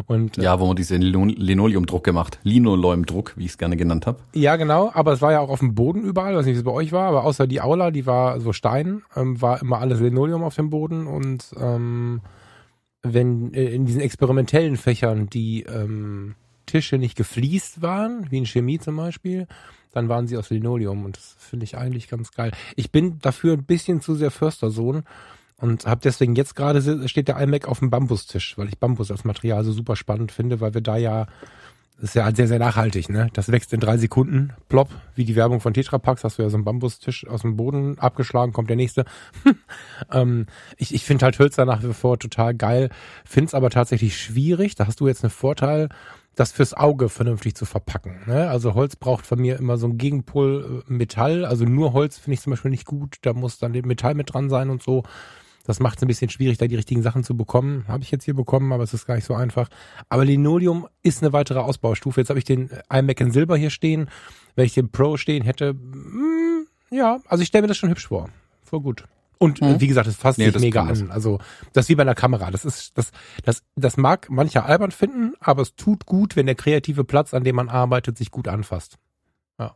und 0.07 0.37
ja, 0.37 0.59
wo 0.61 0.67
man 0.67 0.77
diesen 0.77 1.03
Linoleumdruck 1.03 2.05
gemacht, 2.05 2.39
Linoleumdruck, 2.43 3.35
wie 3.37 3.45
ich 3.45 3.53
es 3.53 3.59
gerne 3.59 3.77
genannt 3.77 4.07
habe. 4.07 4.19
Ja, 4.35 4.57
genau. 4.57 4.91
Aber 4.95 5.13
es 5.13 5.23
war 5.23 5.33
ja 5.33 5.41
auch 5.41 5.49
auf 5.49 5.61
dem 5.61 5.75
Boden 5.75 6.03
überall. 6.03 6.37
weiß 6.37 6.47
nicht, 6.47 6.55
wie 6.55 6.59
es 6.59 6.65
bei 6.65 6.73
euch 6.73 6.93
war, 6.93 7.09
aber 7.09 7.25
außer 7.25 7.47
die 7.47 7.61
Aula, 7.61 7.91
die 7.91 8.07
war 8.07 8.41
so 8.41 8.53
Stein, 8.53 9.03
ähm, 9.17 9.41
war 9.41 9.61
immer 9.61 9.79
alles 9.79 10.01
Linoleum 10.01 10.43
auf 10.43 10.55
dem 10.55 10.71
Boden 10.71 11.07
und 11.07 11.55
ähm, 11.59 12.21
wenn 13.03 13.53
äh, 13.55 13.67
in 13.67 13.87
diesen 13.87 14.01
experimentellen 14.01 14.77
Fächern 14.77 15.29
die 15.29 15.63
ähm, 15.63 16.35
Tische 16.67 16.99
nicht 16.99 17.17
gefliest 17.17 17.83
waren, 17.83 18.27
wie 18.31 18.39
in 18.39 18.47
Chemie 18.47 18.79
zum 18.79 18.97
Beispiel, 18.97 19.47
dann 19.93 20.09
waren 20.09 20.27
sie 20.27 20.37
aus 20.37 20.51
Linoleum 20.51 21.05
und 21.05 21.17
das 21.17 21.37
finde 21.39 21.65
ich 21.65 21.77
eigentlich 21.77 22.09
ganz 22.09 22.33
geil. 22.33 22.51
Ich 22.75 22.91
bin 22.91 23.19
dafür 23.21 23.53
ein 23.53 23.65
bisschen 23.65 24.01
zu 24.01 24.15
sehr 24.15 24.31
Förstersohn 24.31 25.05
und 25.65 25.87
habe 25.87 26.03
deswegen 26.05 26.35
jetzt 26.35 26.55
gerade 26.57 27.09
steht 27.09 27.29
der 27.29 27.41
iMac 27.41 27.67
auf 27.67 27.79
dem 27.79 27.89
Bambustisch, 27.89 28.59
weil 28.59 28.69
ich 28.69 28.79
Bambus 28.79 29.11
als 29.11 29.25
Material 29.25 29.65
so 29.65 29.73
super 29.73 29.97
spannend 29.97 30.31
finde, 30.31 30.61
weil 30.61 30.75
wir 30.75 30.83
da 30.83 30.99
ja 30.99 31.27
das 31.97 32.11
ist 32.11 32.15
ja 32.17 32.35
sehr, 32.35 32.49
sehr 32.49 32.59
nachhaltig, 32.59 33.09
ne? 33.09 33.29
Das 33.33 33.51
wächst 33.51 33.73
in 33.73 33.81
drei 33.81 33.97
Sekunden, 33.97 34.53
plopp, 34.69 34.91
wie 35.15 35.25
die 35.25 35.37
Werbung 35.37 35.61
von 35.61 35.73
Tetra 35.73 35.97
Packs, 35.97 36.23
hast 36.23 36.39
du 36.39 36.43
ja 36.43 36.51
so 36.51 36.57
einen 36.57 36.65
Bambustisch 36.65 37.27
aus 37.27 37.43
dem 37.43 37.57
Boden 37.57 37.99
abgeschlagen, 37.99 38.53
kommt 38.53 38.69
der 38.69 38.77
nächste. 38.77 39.07
ähm, 40.13 40.47
ich 40.77 40.93
ich 40.93 41.05
finde 41.05 41.25
halt 41.25 41.39
Hölzer 41.39 41.65
nach 41.65 41.83
wie 41.83 41.95
vor 41.95 42.19
total 42.19 42.53
geil, 42.53 42.91
find's 43.25 43.55
aber 43.55 43.71
tatsächlich 43.71 44.19
schwierig. 44.21 44.75
Da 44.75 44.87
hast 44.87 45.01
du 45.01 45.07
jetzt 45.07 45.25
einen 45.25 45.31
Vorteil, 45.31 45.89
das 46.35 46.53
fürs 46.53 46.75
Auge 46.75 47.09
vernünftig 47.09 47.55
zu 47.55 47.65
verpacken. 47.65 48.21
Ne? 48.27 48.51
Also 48.51 48.75
Holz 48.75 48.97
braucht 48.97 49.25
von 49.25 49.41
mir 49.41 49.57
immer 49.59 49.79
so 49.79 49.87
einen 49.87 49.97
Gegenpol 49.97 50.83
äh, 50.89 50.93
Metall. 50.93 51.47
Also 51.47 51.65
nur 51.65 51.95
Holz 51.95 52.19
finde 52.19 52.35
ich 52.35 52.41
zum 52.43 52.51
Beispiel 52.51 52.73
nicht 52.73 52.87
gut. 52.87 53.17
Da 53.23 53.33
muss 53.33 53.59
dann 53.59 53.73
Metall 53.73 54.15
mit 54.15 54.35
dran 54.35 54.51
sein 54.51 54.69
und 54.69 54.83
so. 54.83 55.05
Das 55.67 55.81
macht 55.81 55.97
es 55.97 56.03
ein 56.03 56.09
bisschen 56.09 56.29
schwierig, 56.29 56.59
da 56.59 56.67
die 56.67 56.77
richtigen 56.77 57.03
Sachen 57.03 57.25
zu 57.25 57.37
bekommen. 57.37 57.87
Habe 57.89 58.03
ich 58.03 58.11
jetzt 58.11 58.25
hier 58.25 58.35
bekommen, 58.35 58.73
aber 58.73 58.85
es 58.85 58.93
ist 58.93 59.07
gar 59.07 59.15
nicht 59.15 59.25
so 59.25 59.35
einfach. 59.35 59.69
Aber 60.11 60.25
Linoleum 60.25 60.87
ist 61.03 61.23
eine 61.23 61.33
weitere 61.33 61.59
Ausbaustufe. 61.59 62.21
Jetzt 62.21 62.29
habe 62.29 62.39
ich 62.39 62.45
den 62.45 62.71
iMac 62.91 63.21
in 63.21 63.31
Silber 63.31 63.57
hier 63.57 63.71
stehen. 63.71 64.11
Wenn 64.57 64.67
ich 64.67 64.75
den 64.75 64.91
Pro 64.91 65.17
stehen 65.17 65.43
hätte, 65.43 65.73
mh, 65.75 65.81
mm, 65.81 66.67
ja, 66.91 67.19
also 67.27 67.43
ich 67.43 67.49
stelle 67.49 67.63
mir 67.63 67.69
das 67.69 67.79
schon 67.79 67.91
hübsch 67.91 68.07
vor. 68.07 68.29
Voll 68.63 68.81
gut. 68.81 69.05
Und 69.39 69.61
mhm. 69.61 69.81
wie 69.81 69.89
gesagt, 69.89 70.07
es 70.07 70.17
fasst 70.17 70.39
nee, 70.39 70.51
sich 70.51 70.61
mega 70.61 70.83
an. 70.83 71.11
Also 71.11 71.39
das 71.73 71.87
ist 71.87 71.89
wie 71.89 71.95
bei 71.97 72.03
einer 72.03 72.15
Kamera. 72.15 72.51
Das 72.51 72.65
ist 72.65 72.97
das 72.97 73.11
das 73.43 73.63
das 73.75 73.97
mag 73.97 74.31
mancher 74.31 74.67
albern 74.67 74.91
finden, 74.91 75.35
aber 75.41 75.63
es 75.63 75.75
tut 75.75 76.07
gut, 76.07 76.37
wenn 76.37 76.47
der 76.47 76.55
kreative 76.55 77.05
Platz, 77.05 77.35
an 77.35 77.45
dem 77.45 77.57
man 77.57 77.69
arbeitet, 77.69 78.17
sich 78.17 78.31
gut 78.31 78.49
anfasst. 78.49 78.99
Ja. 79.59 79.75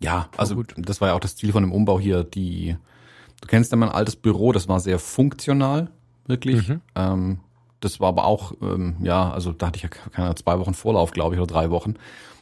Ja, 0.00 0.28
also 0.36 0.54
gut. 0.56 0.74
das 0.76 1.00
war 1.00 1.08
ja 1.08 1.14
auch 1.14 1.20
das 1.20 1.36
Ziel 1.36 1.52
von 1.52 1.62
dem 1.62 1.72
Umbau 1.72 1.98
hier. 1.98 2.24
Die 2.24 2.76
du 3.40 3.48
kennst 3.48 3.72
ja 3.72 3.76
mein 3.76 3.88
altes 3.88 4.16
Büro, 4.16 4.52
das 4.52 4.68
war 4.68 4.80
sehr 4.80 4.98
funktional, 4.98 5.90
wirklich. 6.26 6.68
Mhm. 6.68 6.80
Ähm, 6.94 7.38
das 7.80 7.98
war 7.98 8.08
aber 8.08 8.24
auch 8.24 8.52
ähm, 8.60 8.96
ja, 9.02 9.30
also 9.30 9.52
da 9.52 9.68
hatte 9.68 9.76
ich 9.76 9.82
ja 9.82 9.88
keine 9.88 10.34
zwei 10.34 10.58
Wochen 10.58 10.74
Vorlauf, 10.74 11.12
glaube 11.12 11.34
ich, 11.34 11.40
oder 11.40 11.52
drei 11.52 11.70
Wochen 11.70 11.94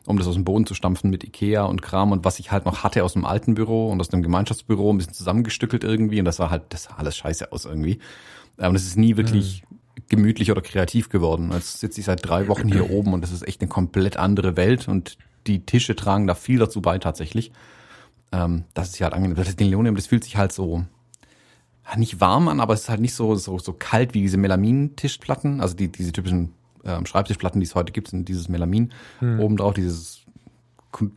um 0.09 0.17
das 0.17 0.27
aus 0.27 0.35
dem 0.35 0.45
Boden 0.45 0.65
zu 0.65 0.73
stampfen 0.73 1.11
mit 1.11 1.23
Ikea 1.23 1.65
und 1.65 1.83
Kram 1.83 2.13
und 2.13 2.25
was 2.25 2.39
ich 2.39 2.51
halt 2.51 2.65
noch 2.65 2.83
hatte 2.83 3.05
aus 3.05 3.13
dem 3.13 3.27
alten 3.27 3.55
Büro 3.55 3.91
und 3.91 4.01
aus 4.01 4.09
dem 4.09 4.23
Gemeinschaftsbüro, 4.23 4.91
ein 4.91 4.97
bisschen 4.97 5.13
zusammengestückelt 5.13 5.85
irgendwie 5.85 6.19
und 6.19 6.25
das 6.25 6.37
sah 6.37 6.49
halt, 6.49 6.63
das 6.71 6.85
sah 6.85 6.95
alles 6.97 7.15
scheiße 7.19 7.53
aus 7.53 7.67
irgendwie. 7.67 7.99
Aber 8.57 8.73
das 8.73 8.85
ist 8.85 8.97
nie 8.97 9.19
wirklich 9.19 9.65
mhm. 9.69 10.03
gemütlich 10.09 10.51
oder 10.51 10.63
kreativ 10.63 11.11
geworden. 11.11 11.51
Jetzt 11.53 11.81
sitze 11.81 12.01
ich 12.01 12.07
seit 12.07 12.27
drei 12.27 12.49
Wochen 12.49 12.73
hier 12.73 12.91
oben 12.91 13.13
und 13.13 13.21
das 13.21 13.33
ist 13.33 13.47
echt 13.47 13.61
eine 13.61 13.69
komplett 13.69 14.17
andere 14.17 14.57
Welt 14.57 14.89
und 14.89 15.19
die 15.47 15.67
Tische 15.67 15.95
tragen 15.95 16.27
da 16.27 16.35
viel 16.35 16.59
dazu 16.59 16.81
bei 16.81 16.99
tatsächlich. 16.99 17.53
Ähm, 18.33 18.65
das 18.75 18.89
ist 18.91 18.99
ja 18.99 19.05
halt 19.05 19.15
angenehm. 19.15 19.37
Das 19.37 19.57
Linoleum, 19.57 19.95
das 19.95 20.07
fühlt 20.07 20.25
sich 20.25 20.37
halt 20.37 20.53
so 20.53 20.85
nicht 21.97 22.21
warm 22.21 22.49
an, 22.49 22.61
aber 22.61 22.75
es 22.75 22.83
ist 22.83 22.89
halt 22.91 23.01
nicht 23.01 23.15
so 23.15 23.35
so 23.35 23.59
so 23.59 23.73
kalt 23.73 24.13
wie 24.13 24.21
diese 24.21 24.37
Melamin-Tischplatten, 24.37 25.61
also 25.63 25.75
die 25.75 25.91
diese 25.91 26.13
typischen 26.13 26.53
ähm, 26.85 27.07
Schreibtischplatten, 27.07 27.61
die 27.61 27.67
es 27.67 27.75
heute 27.75 27.93
gibt, 27.93 28.09
sind 28.09 28.29
dieses 28.29 28.49
Melamin 28.49 28.93
hm. 29.21 29.41
obendrauf, 29.41 29.75
dieses, 29.75 30.23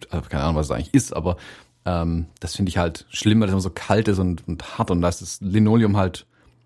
also 0.10 0.30
keine 0.30 0.44
Ahnung, 0.44 0.56
was 0.56 0.68
es 0.68 0.72
eigentlich 0.72 0.94
ist, 0.94 1.16
aber 1.16 1.38
ähm, 1.86 2.28
das 2.40 2.56
finde 2.56 2.70
ich 2.70 2.78
halt 2.78 3.06
schlimm, 3.10 3.40
weil 3.40 3.48
es 3.48 3.54
immer 3.54 3.62
so 3.62 3.72
kalt 3.72 4.08
ist 4.08 4.20
und, 4.20 4.48
und 4.48 4.78
hart 4.78 4.92
und 4.92 5.02
da 5.02 5.10
ist 5.10 5.22
das 5.22 5.42
Linoleum 5.42 5.98
halt 5.98 6.26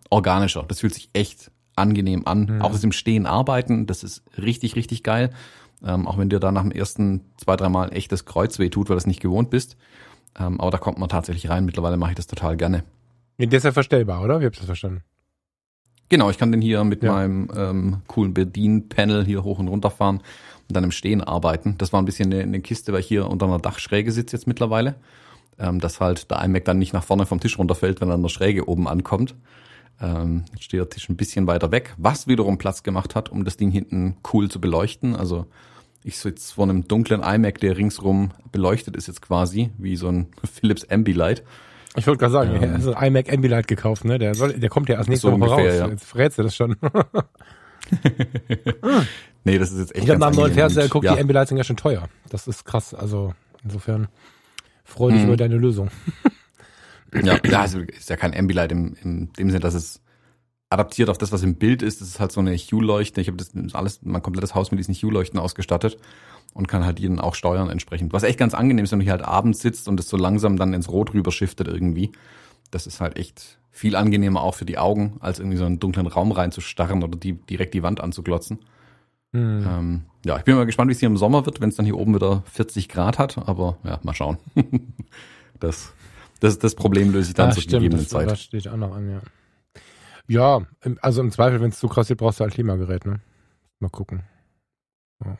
organischer. 0.10 0.66
Das 0.68 0.82
fühlt 0.82 0.94
sich 0.94 1.10
echt 1.14 1.52
angenehm 1.75 2.25
an. 2.25 2.48
Hm. 2.48 2.62
Auch 2.62 2.72
das 2.72 2.84
im 2.84 2.92
Stehen 2.92 3.25
arbeiten, 3.25 3.86
das 3.86 4.04
ist 4.04 4.24
richtig, 4.38 4.75
richtig 4.75 5.04
geil. 5.04 5.32
Ähm, 5.84 6.08
auch 6.08 6.18
wenn 6.18 6.30
dir 6.30 6.40
da 6.40 6.52
nach 6.52 6.62
dem 6.62 6.72
ersten 6.72 7.22
zwei, 7.38 7.56
dreimal 7.56 7.94
echt 7.94 8.12
das 8.12 8.25
Kreuz 8.25 8.60
weh 8.60 8.70
tut, 8.70 8.90
weil 8.90 8.96
du 8.96 9.00
es 9.00 9.08
nicht 9.08 9.22
gewohnt 9.22 9.50
bist. 9.50 9.78
Ähm, 10.39 10.60
aber 10.60 10.72
da 10.72 10.77
kommt 10.77 10.98
man 10.98 11.10
tatsächlich 11.10 11.50
rein. 11.50 11.65
Mittlerweile 11.65 11.98
mache 11.98 12.12
ich 12.12 12.15
das 12.15 12.27
total 12.27 12.58
gerne. 12.58 12.84
Der 13.38 13.51
ist 13.51 13.63
ja 13.63 13.72
verstellbar, 13.72 14.24
oder? 14.24 14.42
Wie 14.42 14.46
habt 14.46 14.56
ihr 14.56 14.60
das 14.60 14.68
verstanden? 14.68 15.04
Genau, 16.10 16.30
ich 16.30 16.38
kann 16.38 16.51
den 16.51 16.62
hier 16.62 16.84
mit 16.84 17.04
ja. 17.04 17.13
meinem 17.13 17.50
ähm, 17.56 18.01
coolen 18.08 18.34
Bedien-Panel 18.34 19.25
hier 19.25 19.44
hoch 19.44 19.60
und 19.60 19.68
runter 19.68 19.89
fahren 19.89 20.18
und 20.68 20.75
dann 20.75 20.84
im 20.84 20.92
Stehen 20.92 21.22
arbeiten. 21.22 21.77
Das 21.77 21.94
war 21.94 22.01
ein 22.01 22.06
bisschen 22.06 22.32
eine, 22.32 22.44
eine 22.44 22.62
Kiste, 22.62 22.94
weil 22.94 23.00
ich 23.00 23.08
hier 23.08 23.27
unter 23.30 23.48
einer 23.48 23.60
Dachschräge 23.60 24.12
sitze 24.12 24.36
jetzt 24.36 24.48
mittlerweile. 24.48 24.96
ähm, 25.60 25.80
dass 25.80 26.01
halt 26.01 26.30
der 26.32 26.44
iMac 26.44 26.65
dann 26.65 26.80
nicht 26.80 26.94
nach 26.94 27.04
vorne 27.04 27.25
vom 27.25 27.39
Tisch 27.39 27.58
runterfällt, 27.58 28.01
wenn 28.01 28.10
er 28.10 28.15
an 28.15 28.22
der 28.22 28.30
Schräge 28.30 28.68
oben 28.68 28.88
ankommt. 28.88 29.36
Ähm, 30.01 30.44
jetzt 30.54 30.65
steht 30.65 30.80
der 30.80 30.89
Tisch 30.89 31.10
ein 31.10 31.15
bisschen 31.15 31.48
weiter 31.48 31.72
weg, 31.72 31.94
was 31.98 32.27
wiederum 32.27 32.58
Platz 32.58 32.84
gemacht 32.84 33.15
hat, 33.15 33.30
um 33.30 33.46
das 33.46 33.58
Ding 33.58 33.72
hinten 33.72 34.18
cool 34.34 34.50
zu 34.50 34.60
beleuchten. 34.60 35.15
Also 35.15 35.46
ich 36.06 36.20
sitze 36.20 36.54
vor 36.54 36.66
einem 36.66 36.88
dunklen 36.88 37.24
iMac, 37.24 37.60
der 37.60 37.78
ringsrum 37.78 38.30
beleuchtet 38.52 38.96
ist 38.96 39.08
jetzt 39.08 39.24
quasi, 39.24 39.72
wie 39.80 39.96
so 39.96 40.08
ein 40.08 40.28
Philips 40.54 40.88
Ambilight. 40.90 41.44
Ich 41.96 42.06
wollte 42.06 42.20
gerade 42.20 42.34
sagen, 42.34 42.62
ähm, 42.62 42.96
hat 42.96 43.08
iMac 43.08 43.34
Ambilight 43.34 43.68
gekauft, 43.68 44.06
ne? 44.06 44.20
Der, 44.20 44.36
soll, 44.36 44.54
der 44.54 44.70
kommt 44.70 44.88
ja 44.88 44.96
erst 44.96 45.10
nächste 45.10 45.32
so 45.32 45.40
Woche 45.40 45.50
ungefähr, 45.50 45.72
raus. 45.72 45.80
Ja. 45.80 45.88
Jetzt 45.88 46.06
verrätst 46.06 46.38
du 46.38 46.44
das 46.44 46.56
schon. 46.56 46.76
nee, 49.44 49.58
das 49.58 49.72
ist 49.72 49.80
jetzt 49.80 49.96
echt 49.96 50.04
Ich 50.04 50.10
habe 50.10 50.20
nach 50.20 50.30
dem 50.30 50.42
neuen 50.42 50.54
Fernseher 50.54 50.84
geguckt, 50.84 51.06
ja. 51.06 51.16
die 51.16 51.22
Ambilights 51.22 51.50
sind 51.50 51.58
ja 51.58 51.64
schon 51.64 51.78
teuer. 51.78 52.08
Das 52.30 52.48
ist 52.48 52.66
krass. 52.66 52.94
Also 52.94 53.34
insofern 53.64 54.08
freue 54.84 55.14
dich 55.14 55.22
hm. 55.22 55.30
über 55.30 55.38
deine 55.38 55.58
Lösung. 55.58 55.90
ja, 57.24 57.40
ja, 57.50 57.62
also 57.62 57.80
ist 57.80 58.12
ja 58.12 58.18
kein 58.18 58.38
Ambilight 58.38 58.72
im, 58.72 58.96
im 59.02 59.34
dem 59.34 59.50
Sinne, 59.50 59.62
dass 59.62 59.74
es 59.74 60.02
adaptiert 60.75 61.10
auf 61.10 61.17
das, 61.17 61.32
was 61.32 61.41
im 61.41 61.55
Bild 61.55 61.82
ist. 61.82 62.01
Das 62.01 62.08
ist 62.08 62.20
halt 62.20 62.32
so 62.32 62.39
eine 62.39 62.55
Hue-Leuchte. 62.55 63.22
Ich 63.22 63.27
habe 63.27 63.38
das 63.38 63.51
alles, 63.74 64.01
mein 64.03 64.22
komplettes 64.22 64.53
Haus 64.53 64.72
mit 64.72 64.79
diesen 64.79 64.94
Hue-Leuchten 64.94 65.39
ausgestattet 65.39 65.98
und 66.53 66.67
kann 66.67 66.86
halt 66.86 67.00
jeden 67.00 67.20
auch 67.20 67.36
steuern 67.36 67.70
entsprechend. 67.70 68.13
Was 68.13 68.24
echt 68.24 68.38
ganz 68.38 68.53
angenehm 68.53 68.86
ist, 68.86 68.91
wenn 68.91 69.00
du 69.00 69.03
hier 69.03 69.13
halt 69.13 69.25
abends 69.25 69.60
sitzt 69.60 69.88
und 69.88 70.00
es 70.00 70.08
so 70.08 70.17
langsam 70.17 70.58
dann 70.58 70.74
ins 70.74 70.89
Rot 70.89 71.13
rüber 71.13 71.32
shiftet 71.32 71.67
irgendwie. 71.67 72.12
Das 72.72 72.88
ist 72.88 73.01
halt 73.01 73.17
echt 73.17 73.58
viel 73.72 73.96
angenehmer 73.96 74.41
auch 74.41 74.55
für 74.55 74.65
die 74.65 74.77
Augen, 74.77 75.17
als 75.20 75.39
irgendwie 75.39 75.58
so 75.58 75.65
einen 75.65 75.79
dunklen 75.79 76.08
Raum 76.08 76.32
reinzustarren 76.32 77.03
oder 77.03 77.17
die, 77.17 77.34
direkt 77.34 77.74
die 77.74 77.84
Wand 77.84 78.01
anzuglotzen. 78.01 78.60
Mhm. 79.34 79.67
Ähm, 79.67 80.01
ja, 80.25 80.38
ich 80.38 80.44
bin 80.44 80.55
mal 80.55 80.65
gespannt, 80.65 80.89
wie 80.89 80.94
es 80.94 81.00
hier 81.00 81.10
im 81.10 81.17
Sommer 81.17 81.46
wird, 81.46 81.60
wenn 81.60 81.70
es 81.70 81.75
dann 81.75 81.86
hier 81.86 81.98
oben 81.98 82.15
wieder 82.15 82.44
40 82.53 82.88
Grad 82.88 83.20
hat, 83.20 83.38
aber 83.38 83.77
ja, 83.84 84.00
mal 84.03 84.13
schauen. 84.13 84.38
das, 85.60 85.94
das, 86.39 86.58
das 86.58 86.75
Problem 86.75 87.12
löse 87.12 87.29
ich 87.29 87.36
dann 87.36 87.50
ja, 87.50 87.53
zur 87.53 87.63
stimmt, 87.63 87.82
gegebenen 87.82 88.03
das, 88.03 88.10
Zeit. 88.10 88.32
Das 88.32 88.41
steht 88.41 88.67
auch 88.70 88.77
noch 88.77 88.96
an, 88.96 89.10
ja. 89.10 89.22
Ja, 90.27 90.62
also 91.01 91.22
im 91.22 91.32
Zweifel, 91.32 91.62
wenn 91.62 91.70
es 91.70 91.79
zu 91.79 91.88
krass 91.88 92.10
wird, 92.10 92.20
brauchst 92.20 92.39
du 92.39 92.44
halt 92.44 92.53
Klimagerät, 92.53 93.05
ne? 93.05 93.20
Mal 93.79 93.89
gucken. 93.89 94.24
Ja. 95.24 95.38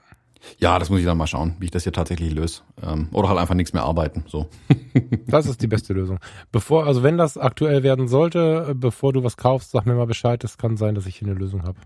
ja. 0.60 0.80
das 0.80 0.90
muss 0.90 1.00
ich 1.00 1.06
dann 1.06 1.18
mal 1.18 1.28
schauen, 1.28 1.56
wie 1.60 1.66
ich 1.66 1.72
das 1.72 1.84
hier 1.84 1.94
tatsächlich 1.94 2.34
löse. 2.34 2.62
Ähm, 2.82 3.10
oder 3.12 3.30
halt 3.30 3.40
einfach 3.40 3.56
nichts 3.56 3.74
mehr 3.74 3.84
arbeiten, 3.84 4.26
so. 4.28 4.48
das 5.28 5.48
ist 5.48 5.62
die 5.62 5.68
beste 5.68 5.94
Lösung. 5.94 6.20
Bevor, 6.52 6.86
also 6.86 7.02
wenn 7.02 7.18
das 7.18 7.38
aktuell 7.38 7.82
werden 7.84 8.08
sollte, 8.08 8.68
äh, 8.70 8.74
bevor 8.74 9.14
du 9.14 9.24
was 9.24 9.38
kaufst, 9.38 9.72
sag 9.72 9.86
mir 9.86 9.96
mal 9.96 10.08
Bescheid. 10.08 10.44
Es 10.44 10.58
kann 10.58 10.78
sein, 10.78 10.96
dass 10.96 11.08
ich 11.08 11.18
hier 11.18 11.28
eine 11.28 11.38
Lösung 11.38 11.64
habe. 11.64 11.80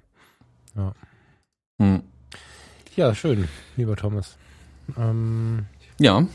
Ja. 0.75 0.93
Hm. 1.79 2.03
Ja, 2.95 3.15
schön, 3.15 3.47
lieber 3.77 3.95
Thomas. 3.95 4.37
Ähm, 4.97 5.67
ja. 5.99 6.25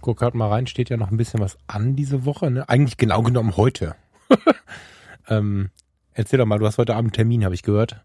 Guck 0.00 0.20
halt 0.22 0.34
mal 0.34 0.48
rein, 0.48 0.66
steht 0.66 0.90
ja 0.90 0.96
noch 0.96 1.12
ein 1.12 1.16
bisschen 1.16 1.38
was 1.38 1.58
an 1.68 1.94
diese 1.94 2.24
Woche, 2.24 2.50
ne? 2.50 2.68
Eigentlich 2.68 2.96
genau 2.96 3.22
genommen 3.22 3.56
heute. 3.56 3.94
ähm, 5.28 5.70
Erzähl 6.14 6.38
doch 6.38 6.46
mal, 6.46 6.58
du 6.58 6.66
hast 6.66 6.78
heute 6.78 6.94
Abend 6.94 7.08
einen 7.08 7.12
Termin, 7.12 7.44
habe 7.44 7.54
ich 7.54 7.62
gehört. 7.62 8.04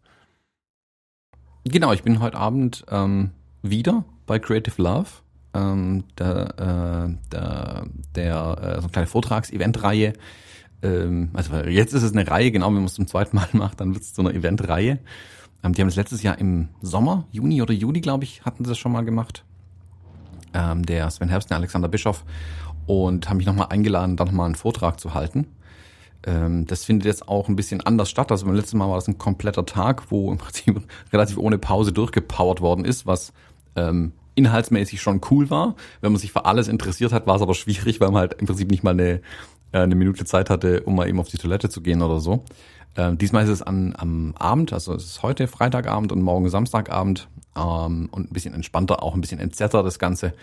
Genau, 1.65 1.91
ich 1.91 2.03
bin 2.03 2.21
heute 2.21 2.37
Abend 2.37 2.85
ähm, 2.89 3.31
wieder 3.61 4.05
bei 4.25 4.39
Creative 4.39 4.81
Love. 4.81 5.09
Ähm, 5.53 6.05
der, 6.17 7.09
äh, 7.09 7.29
der, 7.31 7.87
der 8.15 8.57
äh, 8.61 8.75
so 8.75 8.81
eine 8.81 8.89
kleine 8.89 9.07
Vortrags-Event-Reihe. 9.07 10.13
Ähm, 10.83 11.31
also 11.33 11.55
jetzt 11.55 11.93
ist 11.93 12.03
es 12.03 12.13
eine 12.13 12.29
Reihe, 12.29 12.51
genau, 12.51 12.67
wenn 12.67 12.75
man 12.75 12.85
es 12.85 12.93
zum 12.93 13.07
zweiten 13.07 13.35
Mal 13.35 13.49
macht, 13.53 13.81
dann 13.81 13.93
wird 13.93 14.03
es 14.03 14.15
so 14.15 14.21
eine 14.21 14.33
Event-Reihe. 14.33 14.99
Ähm, 15.63 15.73
die 15.73 15.81
haben 15.81 15.89
es 15.89 15.95
letztes 15.95 16.23
Jahr 16.23 16.37
im 16.37 16.69
Sommer, 16.81 17.25
Juni 17.31 17.61
oder 17.61 17.73
Juli, 17.73 17.99
glaube 17.99 18.23
ich, 18.23 18.45
hatten 18.45 18.63
sie 18.63 18.69
das 18.69 18.77
schon 18.77 18.91
mal 18.91 19.03
gemacht. 19.03 19.43
Ähm, 20.53 20.85
der 20.85 21.09
Sven 21.09 21.29
Herbst 21.29 21.47
und 21.47 21.51
der 21.51 21.57
Alexander 21.57 21.89
Bischoff 21.89 22.23
und 22.85 23.29
haben 23.29 23.37
mich 23.37 23.47
nochmal 23.47 23.67
eingeladen, 23.69 24.15
da 24.15 24.25
nochmal 24.25 24.45
einen 24.45 24.55
Vortrag 24.55 24.99
zu 24.99 25.13
halten. 25.13 25.47
Ähm, 26.23 26.65
das 26.65 26.85
findet 26.85 27.05
jetzt 27.05 27.27
auch 27.27 27.47
ein 27.47 27.55
bisschen 27.55 27.81
anders 27.81 28.09
statt. 28.09 28.31
Also 28.31 28.45
beim 28.45 28.55
letzten 28.55 28.77
Mal 28.77 28.87
war 28.87 28.95
das 28.95 29.07
ein 29.07 29.17
kompletter 29.17 29.65
Tag, 29.65 30.11
wo 30.11 30.31
im 30.31 30.37
Prinzip 30.37 30.81
relativ 31.13 31.37
ohne 31.37 31.57
Pause 31.57 31.91
durchgepowert 31.91 32.61
worden 32.61 32.85
ist, 32.85 33.05
was 33.05 33.33
ähm, 33.75 34.13
inhaltsmäßig 34.35 35.01
schon 35.01 35.21
cool 35.31 35.49
war. 35.49 35.75
Wenn 36.01 36.11
man 36.11 36.19
sich 36.19 36.31
für 36.31 36.45
alles 36.45 36.67
interessiert 36.67 37.11
hat, 37.11 37.27
war 37.27 37.35
es 37.35 37.41
aber 37.41 37.53
schwierig, 37.53 37.99
weil 37.99 38.11
man 38.11 38.21
halt 38.21 38.33
im 38.33 38.47
Prinzip 38.47 38.69
nicht 38.69 38.83
mal 38.83 38.91
eine, 38.91 39.21
äh, 39.71 39.79
eine 39.79 39.95
Minute 39.95 40.25
Zeit 40.25 40.49
hatte, 40.49 40.83
um 40.83 40.95
mal 40.95 41.07
eben 41.07 41.19
auf 41.19 41.29
die 41.29 41.37
Toilette 41.37 41.69
zu 41.69 41.81
gehen 41.81 42.01
oder 42.01 42.19
so. 42.19 42.43
Ähm, 42.95 43.17
diesmal 43.17 43.43
ist 43.43 43.49
es 43.49 43.61
an, 43.61 43.93
am 43.97 44.33
Abend, 44.37 44.73
also 44.73 44.93
es 44.93 45.05
ist 45.05 45.23
heute 45.23 45.47
Freitagabend 45.47 46.11
und 46.11 46.21
morgen 46.21 46.49
Samstagabend 46.49 47.27
ähm, 47.55 48.09
und 48.11 48.29
ein 48.29 48.33
bisschen 48.33 48.53
entspannter, 48.53 49.03
auch 49.03 49.13
ein 49.13 49.21
bisschen 49.21 49.39
entzerrter 49.39 49.83
das 49.83 49.99
Ganze. 49.99 50.33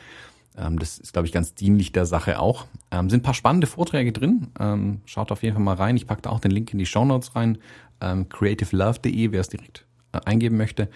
Ähm, 0.56 0.78
das 0.78 0.98
ist, 0.98 1.12
glaube 1.12 1.26
ich, 1.26 1.32
ganz 1.32 1.54
dienlich 1.54 1.92
der 1.92 2.06
Sache 2.06 2.38
auch. 2.38 2.66
Ähm, 2.90 3.10
sind 3.10 3.20
ein 3.20 3.24
paar 3.24 3.34
spannende 3.34 3.66
Vorträge 3.66 4.12
drin. 4.12 4.48
Ähm, 4.58 5.00
schaut 5.04 5.32
auf 5.32 5.42
jeden 5.42 5.54
Fall 5.54 5.64
mal 5.64 5.74
rein. 5.74 5.96
Ich 5.96 6.06
packe 6.06 6.22
da 6.22 6.30
auch 6.30 6.40
den 6.40 6.50
Link 6.50 6.72
in 6.72 6.78
die 6.78 6.86
Show 6.86 7.04
Notes 7.04 7.34
rein. 7.34 7.58
Ähm, 8.00 8.28
creativelove.de, 8.28 9.32
wer 9.32 9.40
es 9.40 9.48
direkt 9.48 9.86
äh, 10.12 10.20
eingeben 10.24 10.56
möchte. 10.56 10.88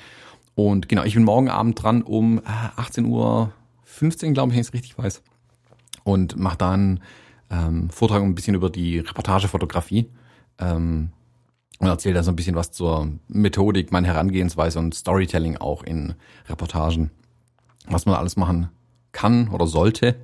Und 0.55 0.89
genau, 0.89 1.05
ich 1.05 1.15
bin 1.15 1.25
morgen 1.25 1.49
Abend 1.49 1.83
dran 1.83 2.03
um 2.03 2.39
äh, 2.39 2.43
18.15 2.81 3.07
Uhr, 3.09 3.53
glaube 4.33 4.51
ich, 4.51 4.55
wenn 4.55 4.61
ich 4.61 4.69
es 4.69 4.73
richtig 4.73 4.99
weiß. 4.99 5.23
Und 6.05 6.37
mache 6.37 6.59
dann 6.59 7.01
ähm, 7.51 7.91
Vortrag 7.91 8.23
ein 8.23 8.35
bisschen 8.35 8.55
über 8.55 8.71
die 8.71 8.99
Reportagefotografie. 9.01 10.09
Ähm, 10.59 11.11
und 11.81 11.87
erzähle 11.87 12.15
da 12.15 12.23
so 12.25 12.33
ein 12.33 12.37
bisschen 12.37 12.57
was 12.57 12.73
zur 12.73 13.09
Methodik, 13.29 13.93
meine 13.93 14.09
Herangehensweise 14.09 14.81
und 14.81 14.97
Storytelling 14.97 15.59
auch 15.59 15.85
in 15.85 16.15
Reportagen. 16.49 17.13
Was 17.87 18.05
man 18.05 18.17
alles 18.17 18.37
machen 18.37 18.69
kann 19.13 19.49
oder 19.49 19.67
sollte, 19.67 20.17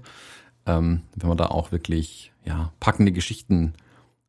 ähm, 0.66 1.02
wenn 1.14 1.28
man 1.28 1.38
da 1.38 1.46
auch 1.46 1.72
wirklich 1.72 2.32
ja, 2.44 2.72
packende 2.80 3.12
Geschichten 3.12 3.74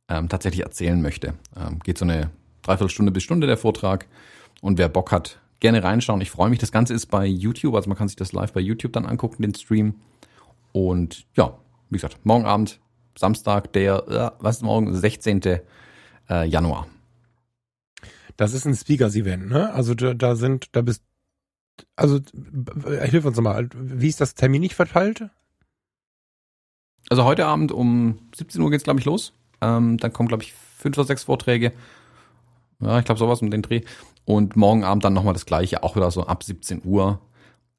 ähm, 0.07 0.29
tatsächlich 0.29 0.63
erzählen 0.63 1.01
möchte. 1.01 1.33
Ähm, 1.55 1.79
geht 1.79 1.97
so 1.97 2.05
eine 2.05 2.29
Dreiviertelstunde 2.61 3.11
bis 3.11 3.23
Stunde 3.23 3.47
der 3.47 3.57
Vortrag 3.57 4.07
und 4.61 4.77
wer 4.77 4.89
Bock 4.89 5.11
hat, 5.11 5.39
gerne 5.59 5.83
reinschauen. 5.83 6.21
Ich 6.21 6.31
freue 6.31 6.49
mich. 6.49 6.59
Das 6.59 6.71
Ganze 6.71 6.93
ist 6.93 7.07
bei 7.07 7.25
YouTube, 7.25 7.75
also 7.75 7.89
man 7.89 7.97
kann 7.97 8.07
sich 8.07 8.17
das 8.17 8.33
live 8.33 8.53
bei 8.53 8.59
YouTube 8.59 8.93
dann 8.93 9.05
angucken, 9.05 9.41
den 9.41 9.55
Stream. 9.55 9.95
Und 10.71 11.25
ja, 11.35 11.57
wie 11.89 11.97
gesagt, 11.97 12.19
morgen 12.25 12.45
Abend, 12.45 12.79
Samstag, 13.17 13.71
der, 13.73 14.07
äh, 14.07 14.43
was 14.43 14.57
ist 14.57 14.63
morgen, 14.63 14.93
16. 14.93 15.41
Äh, 16.27 16.47
Januar. 16.47 16.87
Das 18.37 18.53
ist 18.53 18.65
ein 18.65 18.75
Speakers-Event, 18.75 19.47
ne? 19.47 19.71
Also 19.73 19.93
da, 19.93 20.13
da 20.13 20.35
sind, 20.35 20.67
da 20.73 20.81
bist 20.81 21.03
also 21.95 22.19
hilf 23.01 23.25
uns 23.25 23.39
mal, 23.39 23.69
wie 23.73 24.07
ist 24.07 24.21
das 24.21 24.35
Termin 24.35 24.61
nicht 24.61 24.75
verteilt? 24.75 25.29
Also 27.09 27.23
heute 27.23 27.45
Abend 27.45 27.71
um 27.71 28.19
17 28.35 28.61
Uhr 28.61 28.71
geht's 28.71 28.83
glaube 28.83 28.99
ich 28.99 29.05
los. 29.05 29.33
Ähm, 29.61 29.97
dann 29.97 30.13
kommen 30.13 30.27
glaube 30.27 30.43
ich 30.43 30.53
fünf 30.53 30.97
oder 30.97 31.07
sechs 31.07 31.23
Vorträge. 31.23 31.71
Ja, 32.79 32.99
ich 32.99 33.05
glaube 33.05 33.19
sowas 33.19 33.41
um 33.41 33.51
den 33.51 33.61
Dreh. 33.61 33.81
Und 34.25 34.55
morgen 34.55 34.83
Abend 34.83 35.05
dann 35.05 35.13
nochmal 35.13 35.33
das 35.33 35.45
gleiche, 35.45 35.83
auch 35.83 35.95
wieder 35.95 36.09
so 36.11 36.25
ab 36.25 36.43
17 36.43 36.81
Uhr 36.83 37.19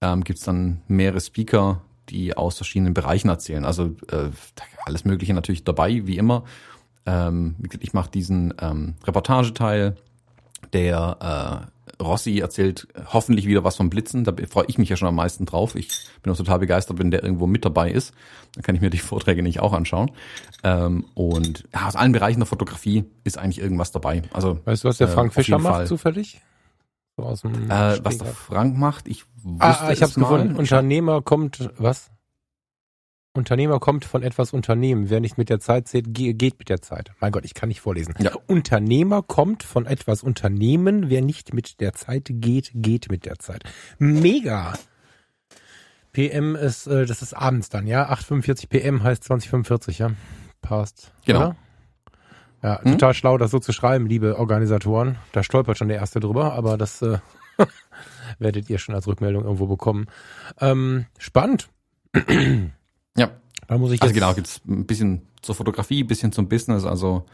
ähm, 0.01 0.25
gibt's 0.25 0.45
dann 0.45 0.83
mehrere 0.89 1.21
Speaker, 1.21 1.83
die 2.09 2.37
aus 2.37 2.57
verschiedenen 2.57 2.95
Bereichen 2.95 3.29
erzählen. 3.29 3.65
Also 3.65 3.97
äh, 4.11 4.31
alles 4.85 5.05
Mögliche 5.05 5.35
natürlich 5.35 5.65
dabei, 5.65 6.07
wie 6.07 6.19
immer. 6.19 6.45
Ähm, 7.05 7.57
ich 7.81 7.93
mache 7.93 8.11
diesen 8.11 8.55
ähm, 8.61 8.95
Reportageteil, 9.05 9.97
der 10.73 11.67
äh, 11.67 11.76
Rossi 12.01 12.39
erzählt 12.39 12.89
hoffentlich 13.13 13.47
wieder 13.47 13.65
was 13.65 13.77
vom 13.77 13.91
Blitzen. 13.91 14.25
Da 14.25 14.35
freue 14.49 14.67
ich 14.69 14.79
mich 14.79 14.89
ja 14.89 14.97
schon 14.97 15.09
am 15.09 15.15
meisten 15.15 15.47
drauf. 15.47 15.75
Ich 15.75 15.89
bin 16.23 16.33
auch 16.33 16.37
total 16.37 16.59
begeistert, 16.59 16.99
wenn 16.99 17.11
der 17.11 17.23
irgendwo 17.23 17.47
mit 17.47 17.65
dabei 17.65 17.91
ist. 17.91 18.15
Dann 18.55 18.63
kann 18.63 18.75
ich 18.75 18.81
mir 18.81 18.91
die 18.91 18.99
Vorträge 18.99 19.43
nicht 19.43 19.61
auch 19.61 19.73
anschauen. 19.73 20.11
Ähm, 20.63 21.07
und 21.15 21.65
ja, 21.73 21.87
aus 21.87 21.97
allen 21.97 22.13
Bereichen 22.13 22.41
der 22.41 22.47
Fotografie 22.47 23.05
ist 23.25 23.39
eigentlich 23.39 23.61
irgendwas 23.61 23.93
dabei. 23.93 24.23
Also 24.33 24.61
weißt 24.65 24.85
du, 24.85 24.89
was 24.89 24.99
der 24.99 25.09
Frank 25.09 25.33
äh, 25.33 25.35
Fischer 25.35 25.59
macht 25.59 25.75
Fall. 25.75 25.87
zufällig? 25.87 26.41
So 27.17 27.25
aus 27.25 27.41
dem 27.41 27.71
äh, 27.71 28.05
was 28.05 28.19
der 28.19 28.27
Frank 28.27 28.77
macht, 28.77 29.09
ich 29.09 29.25
wusste 29.43 29.65
ah, 29.65 29.91
ich 29.91 30.03
habe 30.03 30.13
gefunden. 30.13 30.57
Unternehmer 30.57 31.23
kommt 31.23 31.71
was? 31.79 32.11
Unternehmer 33.37 33.79
kommt 33.79 34.05
von 34.05 34.23
etwas 34.23 34.53
Unternehmen. 34.53 35.11
Wer 35.11 35.21
nicht 35.21 35.39
mit 35.39 35.49
der 35.49 35.61
Zeit 35.61 35.89
zählt, 35.89 36.07
geht 36.09 36.59
mit 36.59 36.69
der 36.69 36.83
Zeit. 36.83 37.13
Mein 37.21 37.33
Gott, 37.33 37.45
ich 37.45 37.55
kann 37.55 37.69
nicht 37.69 37.81
vorlesen. 37.81 38.15
Ja. 38.19 38.33
Unternehmer 38.47 39.23
kommt 39.23 39.63
von 39.63 39.87
etwas 39.87 40.23
Unternehmen. 40.23 41.11
Wer 41.11 41.23
nicht 41.23 41.55
mit 41.55 41.81
der 41.81 41.93
Zeit 41.93 42.29
geht, 42.29 42.71
geht 42.75 43.11
mit 43.11 43.27
der 43.27 43.39
Zeit. 43.39 43.65
Mega! 43.99 44.75
PM 46.13 46.57
ist, 46.57 46.87
äh, 46.87 47.05
das 47.05 47.21
ist 47.21 47.35
abends 47.35 47.69
dann, 47.69 47.87
ja? 47.87 48.11
8.45 48.11 48.69
PM 48.69 49.03
heißt 49.03 49.25
2045, 49.25 49.99
ja? 49.99 50.13
Passt. 50.63 51.13
Genau. 51.27 51.39
Oder? 51.39 51.57
Ja, 52.63 52.83
hm? 52.83 52.93
total 52.93 53.15
schlau, 53.15 53.37
das 53.37 53.51
so 53.51 53.59
zu 53.59 53.73
schreiben, 53.73 54.07
liebe 54.07 54.39
Organisatoren. 54.39 55.19
Da 55.33 55.43
stolpert 55.43 55.77
schon 55.77 55.89
der 55.89 55.99
Erste 55.99 56.21
drüber, 56.21 56.55
aber 56.55 56.79
das 56.79 57.03
äh, 57.03 57.19
werdet 58.39 58.71
ihr 58.71 58.79
schon 58.79 58.95
als 58.95 59.07
Rückmeldung 59.07 59.45
irgendwo 59.45 59.67
bekommen. 59.67 60.07
Ähm, 60.61 61.07
spannend. 61.19 61.69
Ja. 63.17 63.31
Da 63.67 63.79
muss 63.79 63.93
ich 63.93 64.01
also 64.03 64.15
genau, 64.15 64.33
gibt's 64.35 64.61
ein 64.67 64.87
bisschen 64.87 65.23
zur 65.43 65.55
Fotografie, 65.55 66.05
ein 66.05 66.07
bisschen 66.07 66.33
zum 66.33 66.49
Business, 66.49 66.85
also 66.85 67.27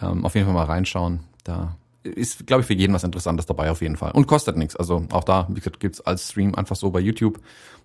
ähm, 0.00 0.24
auf 0.24 0.34
jeden 0.34 0.46
Fall 0.46 0.54
mal 0.54 0.64
reinschauen. 0.64 1.20
Da 1.42 1.76
ist, 2.02 2.46
glaube 2.46 2.60
ich, 2.60 2.66
für 2.66 2.74
jeden 2.74 2.92
was 2.92 3.02
Interessantes 3.02 3.46
dabei 3.46 3.70
auf 3.70 3.80
jeden 3.80 3.96
Fall. 3.96 4.12
Und 4.12 4.26
kostet 4.26 4.56
nichts. 4.56 4.76
Also 4.76 5.06
auch 5.10 5.24
da, 5.24 5.46
wie 5.48 5.54
gesagt, 5.54 5.80
gibt's 5.80 6.00
als 6.00 6.30
Stream 6.30 6.54
einfach 6.54 6.76
so 6.76 6.90
bei 6.90 7.00
YouTube. 7.00 7.40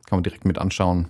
Kann 0.05 0.17
man 0.17 0.23
direkt 0.23 0.45
mit 0.45 0.57
anschauen. 0.57 1.07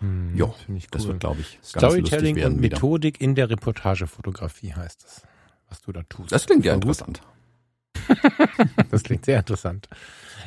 Hm, 0.00 0.36
ja, 0.36 0.46
cool. 0.46 0.80
das 0.90 1.06
wird, 1.06 1.20
glaube 1.20 1.40
ich, 1.40 1.58
ganz 1.72 1.92
Storytelling 1.92 2.44
und 2.44 2.60
Methodik 2.60 3.20
in 3.20 3.34
der 3.34 3.50
Reportagefotografie 3.50 4.72
heißt 4.72 5.04
es, 5.04 5.22
was 5.68 5.82
du 5.82 5.92
da 5.92 6.02
tust. 6.04 6.30
Das 6.30 6.46
klingt 6.46 6.64
ja 6.64 6.74
interessant. 6.74 7.20
das 8.90 9.02
klingt 9.02 9.24
sehr 9.24 9.38
interessant. 9.38 9.88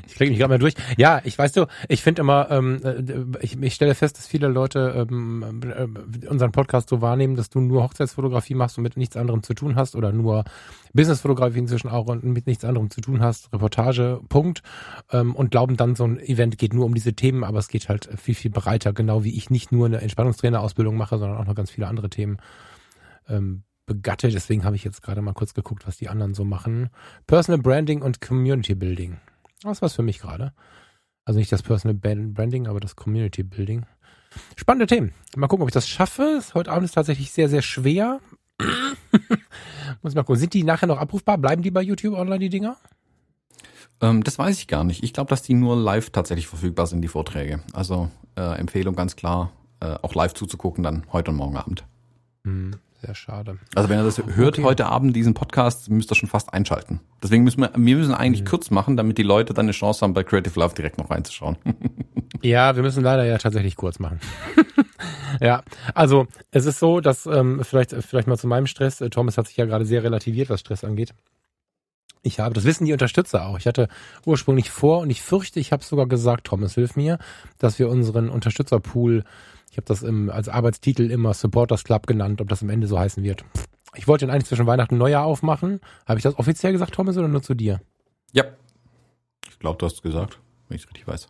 Ich 0.08 0.16
klicke 0.16 0.32
mich 0.32 0.40
gerade 0.40 0.54
mal 0.54 0.60
durch. 0.60 0.74
Ja, 0.98 1.22
ich 1.24 1.38
weiß 1.38 1.52
du, 1.54 1.68
ich 1.88 2.02
finde 2.02 2.22
immer, 2.22 2.50
ähm, 2.50 2.82
äh, 2.84 3.44
ich, 3.44 3.62
ich 3.62 3.74
stelle 3.74 3.96
fest, 3.96 4.18
dass 4.18 4.28
viele 4.28 4.48
Leute 4.48 5.08
ähm, 5.10 5.62
äh, 5.64 6.28
unseren 6.28 6.52
Podcast 6.52 6.90
so 6.90 7.02
wahrnehmen, 7.02 7.36
dass 7.36 7.50
du 7.50 7.60
nur 7.60 7.84
Hochzeitsfotografie 7.84 8.56
machst 8.56 8.78
und 8.78 8.84
mit 8.84 8.98
nichts 8.98 9.16
anderem 9.16 9.44
zu 9.44 9.54
tun 9.54 9.76
hast 9.76 9.96
oder 9.96 10.12
nur 10.12 10.44
Businessfotografie 10.94 11.60
inzwischen 11.60 11.90
auch 11.90 12.08
und 12.08 12.24
mit 12.24 12.48
nichts 12.48 12.66
anderem 12.66 12.90
zu 12.90 13.02
tun 13.02 13.22
hast, 13.22 13.52
Reportage, 13.54 14.20
Punkt. 14.30 14.64
Ähm, 15.12 15.36
und 15.36 15.52
glauben 15.52 15.78
dann, 15.78 15.96
so 15.96 16.06
ein 16.06 16.20
Event 16.20 16.58
geht 16.58 16.74
nur 16.74 16.86
um 16.86 16.94
diese 16.94 17.14
Themen, 17.14 17.44
aber 17.44 17.60
es 17.60 17.68
geht 17.68 17.90
halt 17.90 18.10
viel, 18.18 18.36
viel 18.36 18.52
breiter, 18.52 18.94
genau 18.94 19.24
wie 19.24 19.36
ich 19.36 19.50
nicht 19.50 19.72
nur 19.72 19.86
eine 19.86 20.02
Entspannungstrainerausbildung 20.02 20.96
mache, 20.98 21.18
sondern 21.18 21.38
auch 21.38 21.46
noch 21.46 21.56
ganz 21.56 21.72
viele 21.72 21.88
andere 21.88 22.10
Themen. 22.10 22.38
Ähm, 23.30 23.64
begatte. 23.94 24.30
Deswegen 24.30 24.64
habe 24.64 24.76
ich 24.76 24.84
jetzt 24.84 25.02
gerade 25.02 25.22
mal 25.22 25.34
kurz 25.34 25.54
geguckt, 25.54 25.86
was 25.86 25.98
die 25.98 26.10
anderen 26.10 26.34
so 26.34 26.46
machen. 26.46 26.90
Personal 27.28 27.62
Branding 27.62 28.02
und 28.02 28.22
Community 28.22 28.76
Building. 28.76 29.18
Das 29.64 29.82
was 29.82 29.94
für 29.94 30.04
mich 30.04 30.20
gerade. 30.20 30.54
Also 31.26 31.40
nicht 31.40 31.52
das 31.52 31.62
Personal 31.62 31.96
Branding, 31.96 32.68
aber 32.68 32.80
das 32.80 32.96
Community 32.96 33.44
Building. 33.44 33.86
Spannende 34.56 34.88
Themen. 34.88 35.14
Mal 35.36 35.48
gucken, 35.48 35.64
ob 35.64 35.70
ich 35.70 35.74
das 35.74 35.90
schaffe. 35.90 36.42
Heute 36.54 36.72
Abend 36.72 36.86
ist 36.86 36.94
tatsächlich 36.94 37.32
sehr, 37.32 37.50
sehr 37.50 37.62
schwer. 37.62 38.20
Muss 40.02 40.14
ich 40.14 40.16
mal 40.16 40.24
gucken. 40.24 40.40
Sind 40.40 40.54
die 40.54 40.64
nachher 40.64 40.88
noch 40.88 40.98
abrufbar? 41.00 41.38
Bleiben 41.38 41.62
die 41.62 41.72
bei 41.72 41.82
YouTube 41.82 42.16
online, 42.16 42.40
die 42.40 42.50
Dinger? 42.50 42.78
Ähm, 44.00 44.24
das 44.24 44.40
weiß 44.40 44.58
ich 44.58 44.68
gar 44.68 44.84
nicht. 44.84 45.04
Ich 45.04 45.14
glaube, 45.14 45.30
dass 45.30 45.42
die 45.42 45.54
nur 45.54 45.76
live 45.76 46.10
tatsächlich 46.12 46.48
verfügbar 46.48 46.88
sind, 46.88 47.02
die 47.02 47.10
Vorträge. 47.10 47.62
Also 47.74 48.10
äh, 48.36 48.58
Empfehlung 48.58 48.96
ganz 48.96 49.16
klar, 49.16 49.52
äh, 49.82 49.96
auch 50.02 50.16
live 50.16 50.34
zuzugucken, 50.34 50.84
dann 50.84 51.06
heute 51.12 51.32
und 51.32 51.38
morgen 51.38 51.58
Abend. 51.58 51.84
Hm. 52.46 52.72
Sehr 53.04 53.16
schade. 53.16 53.58
Also 53.74 53.90
wenn 53.90 53.98
ihr 53.98 54.04
das 54.04 54.22
hört 54.36 54.60
okay. 54.60 54.64
heute 54.64 54.86
Abend 54.86 55.16
diesen 55.16 55.34
Podcast, 55.34 55.90
müsst 55.90 56.12
ihr 56.12 56.16
schon 56.16 56.30
fast 56.30 56.54
einschalten. 56.54 57.00
Deswegen 57.24 57.44
müssen 57.44 57.62
wir, 57.62 57.72
wir 57.76 57.96
müssen 57.96 58.14
eigentlich 58.14 58.44
mhm. 58.44 58.48
kurz 58.48 58.70
machen, 58.70 58.96
damit 58.96 59.18
die 59.18 59.24
Leute 59.24 59.56
dann 59.56 59.66
eine 59.66 59.72
Chance 59.72 60.02
haben, 60.02 60.14
bei 60.14 60.24
Creative 60.24 60.60
Love 60.60 60.76
direkt 60.76 61.00
noch 61.00 61.10
reinzuschauen. 61.10 61.58
ja, 62.44 62.76
wir 62.76 62.84
müssen 62.84 63.04
leider 63.04 63.26
ja 63.26 63.40
tatsächlich 63.40 63.76
kurz 63.76 63.98
machen. 63.98 64.20
ja, 65.42 65.64
also 65.96 66.28
es 66.52 66.68
ist 66.68 66.78
so, 66.78 67.00
dass 67.00 67.26
ähm, 67.26 67.64
vielleicht 67.64 67.96
vielleicht 68.04 68.28
mal 68.28 68.38
zu 68.38 68.48
meinem 68.48 68.68
Stress. 68.68 69.02
Äh, 69.02 69.10
Thomas 69.10 69.36
hat 69.36 69.48
sich 69.48 69.58
ja 69.58 69.66
gerade 69.66 69.86
sehr 69.86 70.04
relativiert, 70.04 70.52
was 70.52 70.60
Stress 70.60 70.84
angeht. 70.84 71.16
Ich 72.22 72.40
habe, 72.40 72.54
das 72.54 72.66
wissen 72.66 72.86
die 72.86 72.94
Unterstützer 72.94 73.48
auch. 73.48 73.58
Ich 73.58 73.66
hatte 73.66 73.88
ursprünglich 74.28 74.70
vor 74.70 75.00
und 75.00 75.10
ich 75.10 75.24
fürchte, 75.24 75.60
ich 75.60 75.72
habe 75.72 75.84
sogar 75.84 76.06
gesagt, 76.06 76.46
Thomas, 76.46 76.76
hilf 76.76 76.96
mir, 76.96 77.18
dass 77.58 77.80
wir 77.80 77.90
unseren 77.90 78.30
Unterstützerpool 78.30 79.24
ich 79.72 79.78
habe 79.78 79.86
das 79.86 80.04
im, 80.04 80.30
als 80.30 80.50
Arbeitstitel 80.50 81.10
immer 81.10 81.34
Supporters 81.34 81.86
Club 81.86 82.06
genannt, 82.06 82.42
ob 82.42 82.50
das 82.50 82.62
am 82.62 82.70
Ende 82.70 82.88
so 82.88 83.00
heißen 83.00 83.24
wird. 83.24 83.46
Ich 83.96 84.06
wollte 84.06 84.26
den 84.26 84.32
eigentlich 84.32 84.48
zwischen 84.48 84.68
Weihnachten 84.68 84.96
und 84.96 85.00
Neujahr 85.00 85.24
aufmachen. 85.24 85.80
Habe 86.06 86.20
ich 86.20 86.24
das 86.24 86.38
offiziell 86.38 86.74
gesagt, 86.74 86.94
Thomas, 86.94 87.18
oder 87.18 87.30
nur 87.30 87.42
zu 87.42 87.54
dir? 87.54 87.80
Ja. 88.34 88.44
Ich 89.50 89.60
glaube, 89.60 89.78
du 89.78 89.86
hast 89.86 89.96
es 89.96 90.02
gesagt, 90.02 90.40
wenn 90.68 90.76
ich 90.76 90.84
es 90.84 90.90
richtig 90.90 91.08
weiß. 91.08 91.30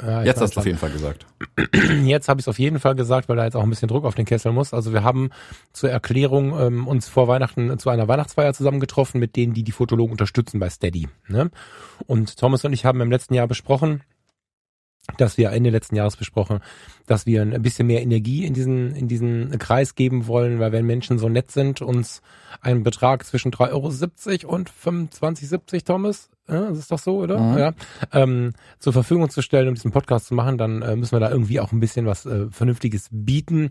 Ja, 0.00 0.22
jetzt 0.22 0.40
hast 0.40 0.54
du 0.54 0.60
auf 0.60 0.66
jeden 0.66 0.78
Fall 0.78 0.90
gesagt. 0.90 1.26
Jetzt 2.04 2.28
habe 2.28 2.40
ich 2.40 2.44
es 2.44 2.48
auf 2.48 2.58
jeden 2.58 2.80
Fall 2.80 2.96
gesagt, 2.96 3.28
weil 3.28 3.36
da 3.36 3.44
jetzt 3.44 3.54
auch 3.54 3.62
ein 3.62 3.70
bisschen 3.70 3.86
Druck 3.86 4.04
auf 4.04 4.16
den 4.16 4.24
Kessel 4.24 4.50
muss. 4.50 4.74
Also 4.74 4.92
wir 4.92 5.04
haben 5.04 5.30
zur 5.72 5.88
Erklärung 5.88 6.58
ähm, 6.58 6.88
uns 6.88 7.08
vor 7.08 7.28
Weihnachten 7.28 7.78
zu 7.78 7.90
einer 7.90 8.08
Weihnachtsfeier 8.08 8.52
zusammengetroffen 8.54 9.20
mit 9.20 9.36
denen, 9.36 9.54
die 9.54 9.62
die 9.62 9.70
Fotologen 9.70 10.10
unterstützen 10.10 10.58
bei 10.58 10.68
Steady. 10.68 11.08
Ne? 11.28 11.50
Und 12.06 12.36
Thomas 12.36 12.64
und 12.64 12.72
ich 12.72 12.84
haben 12.84 13.00
im 13.00 13.10
letzten 13.10 13.34
Jahr 13.34 13.46
besprochen, 13.46 14.02
dass 15.18 15.36
wir 15.36 15.50
Ende 15.50 15.70
letzten 15.70 15.96
Jahres 15.96 16.16
besprochen, 16.16 16.60
dass 17.06 17.26
wir 17.26 17.42
ein 17.42 17.62
bisschen 17.62 17.86
mehr 17.86 18.02
Energie 18.02 18.44
in 18.44 18.54
diesen, 18.54 18.94
in 18.94 19.08
diesen 19.08 19.58
Kreis 19.58 19.94
geben 19.94 20.26
wollen, 20.26 20.60
weil 20.60 20.72
wenn 20.72 20.86
Menschen 20.86 21.18
so 21.18 21.28
nett 21.28 21.50
sind, 21.50 21.82
uns 21.82 22.22
einen 22.60 22.82
Betrag 22.82 23.24
zwischen 23.26 23.52
3,70 23.52 24.44
Euro 24.46 24.54
und 24.54 24.70
25,70 24.70 25.84
Thomas, 25.84 26.30
das 26.46 26.78
ist 26.78 26.90
doch 26.90 26.98
so, 26.98 27.22
oder? 27.22 27.38
Mhm. 27.38 27.58
Ja, 27.58 27.72
ähm, 28.12 28.52
zur 28.78 28.92
Verfügung 28.92 29.30
zu 29.30 29.40
stellen, 29.40 29.68
um 29.68 29.74
diesen 29.74 29.92
Podcast 29.92 30.26
zu 30.26 30.34
machen, 30.34 30.58
dann 30.58 30.82
äh, 30.82 30.94
müssen 30.94 31.12
wir 31.12 31.20
da 31.20 31.30
irgendwie 31.30 31.58
auch 31.58 31.72
ein 31.72 31.80
bisschen 31.80 32.04
was 32.04 32.26
äh, 32.26 32.50
Vernünftiges 32.50 33.08
bieten, 33.10 33.70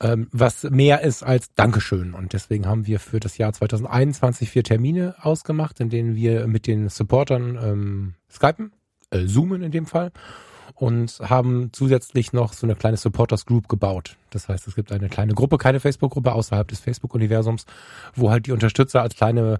ähm, 0.00 0.26
was 0.32 0.64
mehr 0.64 1.02
ist 1.02 1.22
als 1.22 1.52
Dankeschön. 1.54 2.14
Und 2.14 2.32
deswegen 2.32 2.66
haben 2.66 2.86
wir 2.86 2.98
für 2.98 3.20
das 3.20 3.38
Jahr 3.38 3.52
2021 3.52 4.50
vier 4.50 4.64
Termine 4.64 5.14
ausgemacht, 5.20 5.78
in 5.78 5.88
denen 5.88 6.16
wir 6.16 6.48
mit 6.48 6.66
den 6.66 6.88
Supportern 6.88 7.56
ähm, 7.62 8.14
skypen, 8.28 8.72
äh, 9.10 9.26
zoomen 9.26 9.62
in 9.62 9.70
dem 9.70 9.86
Fall 9.86 10.10
und 10.74 11.18
haben 11.20 11.70
zusätzlich 11.72 12.32
noch 12.32 12.52
so 12.52 12.66
eine 12.66 12.76
kleine 12.76 12.96
Supporters 12.96 13.46
Group 13.46 13.68
gebaut. 13.68 14.16
Das 14.30 14.48
heißt, 14.48 14.66
es 14.68 14.74
gibt 14.74 14.92
eine 14.92 15.08
kleine 15.08 15.34
Gruppe, 15.34 15.58
keine 15.58 15.80
Facebook-Gruppe 15.80 16.32
außerhalb 16.32 16.68
des 16.68 16.80
Facebook-Universums, 16.80 17.66
wo 18.14 18.30
halt 18.30 18.46
die 18.46 18.52
Unterstützer 18.52 19.02
als 19.02 19.14
kleine 19.16 19.58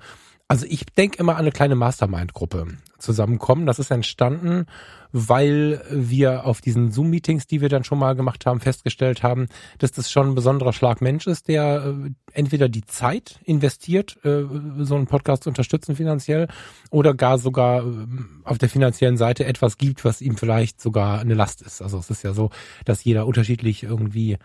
also 0.50 0.66
ich 0.68 0.84
denke 0.84 1.16
immer 1.18 1.34
an 1.34 1.42
eine 1.42 1.52
kleine 1.52 1.76
Mastermind-Gruppe 1.76 2.66
zusammenkommen. 2.98 3.66
Das 3.66 3.78
ist 3.78 3.92
entstanden, 3.92 4.66
weil 5.12 5.80
wir 5.92 6.44
auf 6.44 6.60
diesen 6.60 6.90
Zoom-Meetings, 6.90 7.46
die 7.46 7.60
wir 7.60 7.68
dann 7.68 7.84
schon 7.84 8.00
mal 8.00 8.16
gemacht 8.16 8.46
haben, 8.46 8.58
festgestellt 8.58 9.22
haben, 9.22 9.46
dass 9.78 9.92
das 9.92 10.10
schon 10.10 10.30
ein 10.30 10.34
besonderer 10.34 10.72
Schlag 10.72 11.02
Mensch 11.02 11.28
ist, 11.28 11.46
der 11.46 11.94
äh, 11.94 12.10
entweder 12.32 12.68
die 12.68 12.84
Zeit 12.84 13.38
investiert, 13.44 14.18
äh, 14.24 14.42
so 14.80 14.96
einen 14.96 15.06
Podcast 15.06 15.44
zu 15.44 15.50
unterstützen 15.50 15.94
finanziell, 15.94 16.48
oder 16.90 17.14
gar 17.14 17.38
sogar 17.38 17.86
äh, 17.86 18.06
auf 18.42 18.58
der 18.58 18.68
finanziellen 18.68 19.18
Seite 19.18 19.44
etwas 19.44 19.78
gibt, 19.78 20.04
was 20.04 20.20
ihm 20.20 20.36
vielleicht 20.36 20.80
sogar 20.80 21.20
eine 21.20 21.34
Last 21.34 21.62
ist. 21.62 21.80
Also 21.80 21.98
es 21.98 22.10
ist 22.10 22.24
ja 22.24 22.32
so, 22.32 22.50
dass 22.84 23.04
jeder 23.04 23.24
unterschiedlich 23.24 23.84
irgendwie 23.84 24.36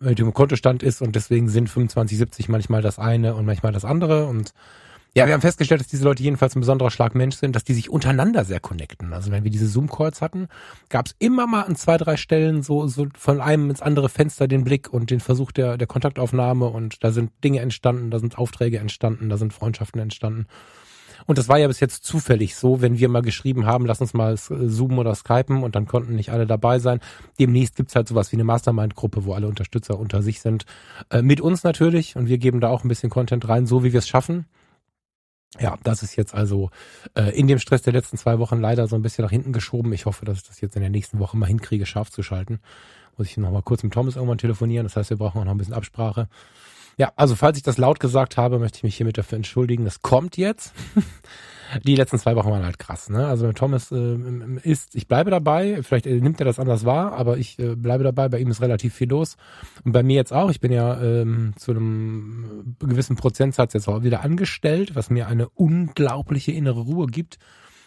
mit 0.00 0.18
dem 0.18 0.34
Kontostand 0.34 0.82
ist 0.82 1.00
und 1.00 1.14
deswegen 1.14 1.48
sind 1.48 1.70
25, 1.70 2.18
70 2.18 2.48
manchmal 2.48 2.82
das 2.82 2.98
eine 2.98 3.36
und 3.36 3.46
manchmal 3.46 3.70
das 3.70 3.84
andere 3.84 4.26
und 4.26 4.52
ja, 5.14 5.26
wir 5.26 5.34
haben 5.34 5.40
festgestellt, 5.40 5.80
dass 5.80 5.88
diese 5.88 6.04
Leute 6.04 6.22
jedenfalls 6.22 6.54
ein 6.54 6.60
besonderer 6.60 6.90
Schlag 6.90 7.14
Mensch 7.14 7.36
sind, 7.36 7.56
dass 7.56 7.64
die 7.64 7.74
sich 7.74 7.90
untereinander 7.90 8.44
sehr 8.44 8.60
connecten. 8.60 9.12
Also 9.12 9.30
wenn 9.30 9.42
wir 9.42 9.50
diese 9.50 9.66
Zoom-Calls 9.66 10.20
hatten, 10.20 10.48
gab 10.90 11.06
es 11.06 11.16
immer 11.18 11.46
mal 11.46 11.62
an 11.62 11.76
zwei, 11.76 11.96
drei 11.96 12.16
Stellen 12.16 12.62
so, 12.62 12.86
so 12.86 13.06
von 13.16 13.40
einem 13.40 13.70
ins 13.70 13.82
andere 13.82 14.08
Fenster 14.08 14.46
den 14.46 14.64
Blick 14.64 14.92
und 14.92 15.10
den 15.10 15.20
Versuch 15.20 15.50
der, 15.50 15.76
der 15.76 15.86
Kontaktaufnahme 15.86 16.66
und 16.66 17.02
da 17.02 17.10
sind 17.10 17.32
Dinge 17.42 17.60
entstanden, 17.60 18.10
da 18.10 18.18
sind 18.18 18.38
Aufträge 18.38 18.78
entstanden, 18.78 19.28
da 19.28 19.38
sind 19.38 19.52
Freundschaften 19.52 20.00
entstanden. 20.00 20.46
Und 21.26 21.36
das 21.36 21.48
war 21.48 21.58
ja 21.58 21.66
bis 21.66 21.80
jetzt 21.80 22.04
zufällig 22.04 22.54
so, 22.54 22.80
wenn 22.80 22.98
wir 22.98 23.08
mal 23.08 23.22
geschrieben 23.22 23.66
haben, 23.66 23.86
lass 23.86 24.00
uns 24.00 24.14
mal 24.14 24.38
zoomen 24.38 24.98
oder 24.98 25.14
skypen 25.14 25.62
und 25.62 25.74
dann 25.74 25.86
konnten 25.86 26.14
nicht 26.14 26.30
alle 26.30 26.46
dabei 26.46 26.78
sein. 26.78 27.00
Demnächst 27.38 27.76
gibt's 27.76 27.94
halt 27.94 28.08
sowas 28.08 28.32
wie 28.32 28.36
eine 28.36 28.44
Mastermind-Gruppe, 28.44 29.24
wo 29.24 29.34
alle 29.34 29.46
Unterstützer 29.46 29.98
unter 29.98 30.22
sich 30.22 30.40
sind. 30.40 30.64
Äh, 31.10 31.22
mit 31.22 31.40
uns 31.40 31.64
natürlich 31.64 32.16
und 32.16 32.28
wir 32.28 32.38
geben 32.38 32.60
da 32.60 32.68
auch 32.68 32.84
ein 32.84 32.88
bisschen 32.88 33.10
Content 33.10 33.48
rein, 33.48 33.66
so 33.66 33.84
wie 33.84 33.92
wir 33.92 33.98
es 33.98 34.08
schaffen. 34.08 34.46
Ja, 35.58 35.76
das 35.82 36.02
ist 36.02 36.16
jetzt 36.16 36.34
also 36.34 36.70
äh, 37.14 37.36
in 37.36 37.46
dem 37.46 37.58
Stress 37.58 37.82
der 37.82 37.94
letzten 37.94 38.18
zwei 38.18 38.38
Wochen 38.38 38.60
leider 38.60 38.86
so 38.86 38.96
ein 38.96 39.02
bisschen 39.02 39.24
nach 39.24 39.30
hinten 39.30 39.52
geschoben. 39.52 39.92
Ich 39.92 40.04
hoffe, 40.04 40.24
dass 40.24 40.38
ich 40.38 40.44
das 40.44 40.60
jetzt 40.60 40.76
in 40.76 40.82
der 40.82 40.90
nächsten 40.90 41.18
Woche 41.18 41.36
mal 41.36 41.46
hinkriege, 41.46 41.86
scharf 41.86 42.10
zu 42.10 42.22
schalten. 42.22 42.60
Muss 43.16 43.28
ich 43.28 43.36
noch 43.38 43.50
mal 43.50 43.62
kurz 43.62 43.82
mit 43.82 43.92
Thomas 43.92 44.16
irgendwann 44.16 44.38
telefonieren. 44.38 44.84
Das 44.84 44.96
heißt, 44.96 45.10
wir 45.10 45.16
brauchen 45.16 45.40
auch 45.40 45.44
noch 45.44 45.52
ein 45.52 45.58
bisschen 45.58 45.74
Absprache. 45.74 46.28
Ja, 46.98 47.12
also 47.16 47.34
falls 47.34 47.56
ich 47.56 47.62
das 47.62 47.78
laut 47.78 47.98
gesagt 47.98 48.36
habe, 48.36 48.58
möchte 48.58 48.78
ich 48.78 48.82
mich 48.82 48.96
hiermit 48.96 49.18
dafür 49.18 49.36
entschuldigen. 49.36 49.84
Das 49.84 50.02
kommt 50.02 50.36
jetzt. 50.36 50.72
Die 51.82 51.96
letzten 51.96 52.18
zwei 52.18 52.36
Wochen 52.36 52.50
waren 52.50 52.64
halt 52.64 52.78
krass. 52.78 53.10
Ne? 53.10 53.26
Also 53.26 53.52
Thomas 53.52 53.92
äh, 53.92 54.16
ist, 54.62 54.94
ich 54.94 55.08
bleibe 55.08 55.30
dabei, 55.30 55.82
vielleicht 55.82 56.06
äh, 56.06 56.20
nimmt 56.20 56.40
er 56.40 56.44
das 56.46 56.58
anders 56.58 56.84
wahr, 56.84 57.12
aber 57.12 57.38
ich 57.38 57.58
äh, 57.58 57.76
bleibe 57.76 58.04
dabei, 58.04 58.28
bei 58.28 58.38
ihm 58.38 58.50
ist 58.50 58.60
relativ 58.60 58.94
viel 58.94 59.08
los. 59.08 59.36
Und 59.84 59.92
bei 59.92 60.02
mir 60.02 60.16
jetzt 60.16 60.32
auch, 60.32 60.50
ich 60.50 60.60
bin 60.60 60.72
ja 60.72 61.00
ähm, 61.00 61.54
zu 61.56 61.72
einem 61.72 62.76
gewissen 62.80 63.16
Prozentsatz 63.16 63.74
jetzt 63.74 63.88
auch 63.88 64.02
wieder 64.02 64.22
angestellt, 64.22 64.94
was 64.94 65.10
mir 65.10 65.28
eine 65.28 65.48
unglaubliche 65.48 66.52
innere 66.52 66.80
Ruhe 66.80 67.06
gibt. 67.06 67.38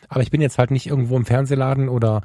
Aber 0.10 0.22
ich 0.22 0.32
bin 0.32 0.42
jetzt 0.42 0.58
halt 0.58 0.72
nicht 0.72 0.88
irgendwo 0.88 1.16
im 1.16 1.26
Fernsehladen 1.26 1.88
oder 1.88 2.22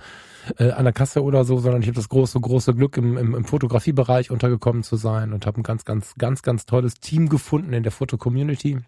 äh, 0.59 0.71
an 0.71 0.85
der 0.85 0.92
Kasse 0.92 1.23
oder 1.23 1.45
so, 1.45 1.59
sondern 1.59 1.83
ich 1.83 1.88
habe 1.88 1.97
das 1.97 2.09
große, 2.09 2.40
große 2.40 2.75
Glück, 2.75 2.97
im, 2.97 3.16
im, 3.16 3.35
im 3.35 3.45
Fotografiebereich 3.45 4.31
untergekommen 4.31 4.83
zu 4.83 4.97
sein 4.97 5.33
und 5.33 5.47
habe 5.47 5.61
ein 5.61 5.62
ganz, 5.62 5.85
ganz, 5.85 6.14
ganz, 6.19 6.42
ganz 6.42 6.66
tolles 6.66 6.95
Team 6.95 7.29
gefunden 7.29 7.73
in 7.73 7.83
der 7.83 7.92
Foto-Community. 7.92 8.81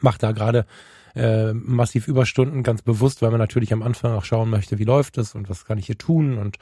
Macht 0.00 0.22
da 0.22 0.32
gerade 0.32 0.66
äh, 1.14 1.52
massiv 1.52 2.08
Überstunden, 2.08 2.62
ganz 2.62 2.82
bewusst, 2.82 3.22
weil 3.22 3.30
man 3.30 3.38
natürlich 3.40 3.72
am 3.72 3.82
Anfang 3.82 4.12
auch 4.12 4.24
schauen 4.24 4.50
möchte, 4.50 4.78
wie 4.78 4.84
läuft 4.84 5.18
es 5.18 5.34
und 5.34 5.48
was 5.48 5.64
kann 5.64 5.78
ich 5.78 5.86
hier 5.86 5.98
tun 5.98 6.38
und 6.38 6.58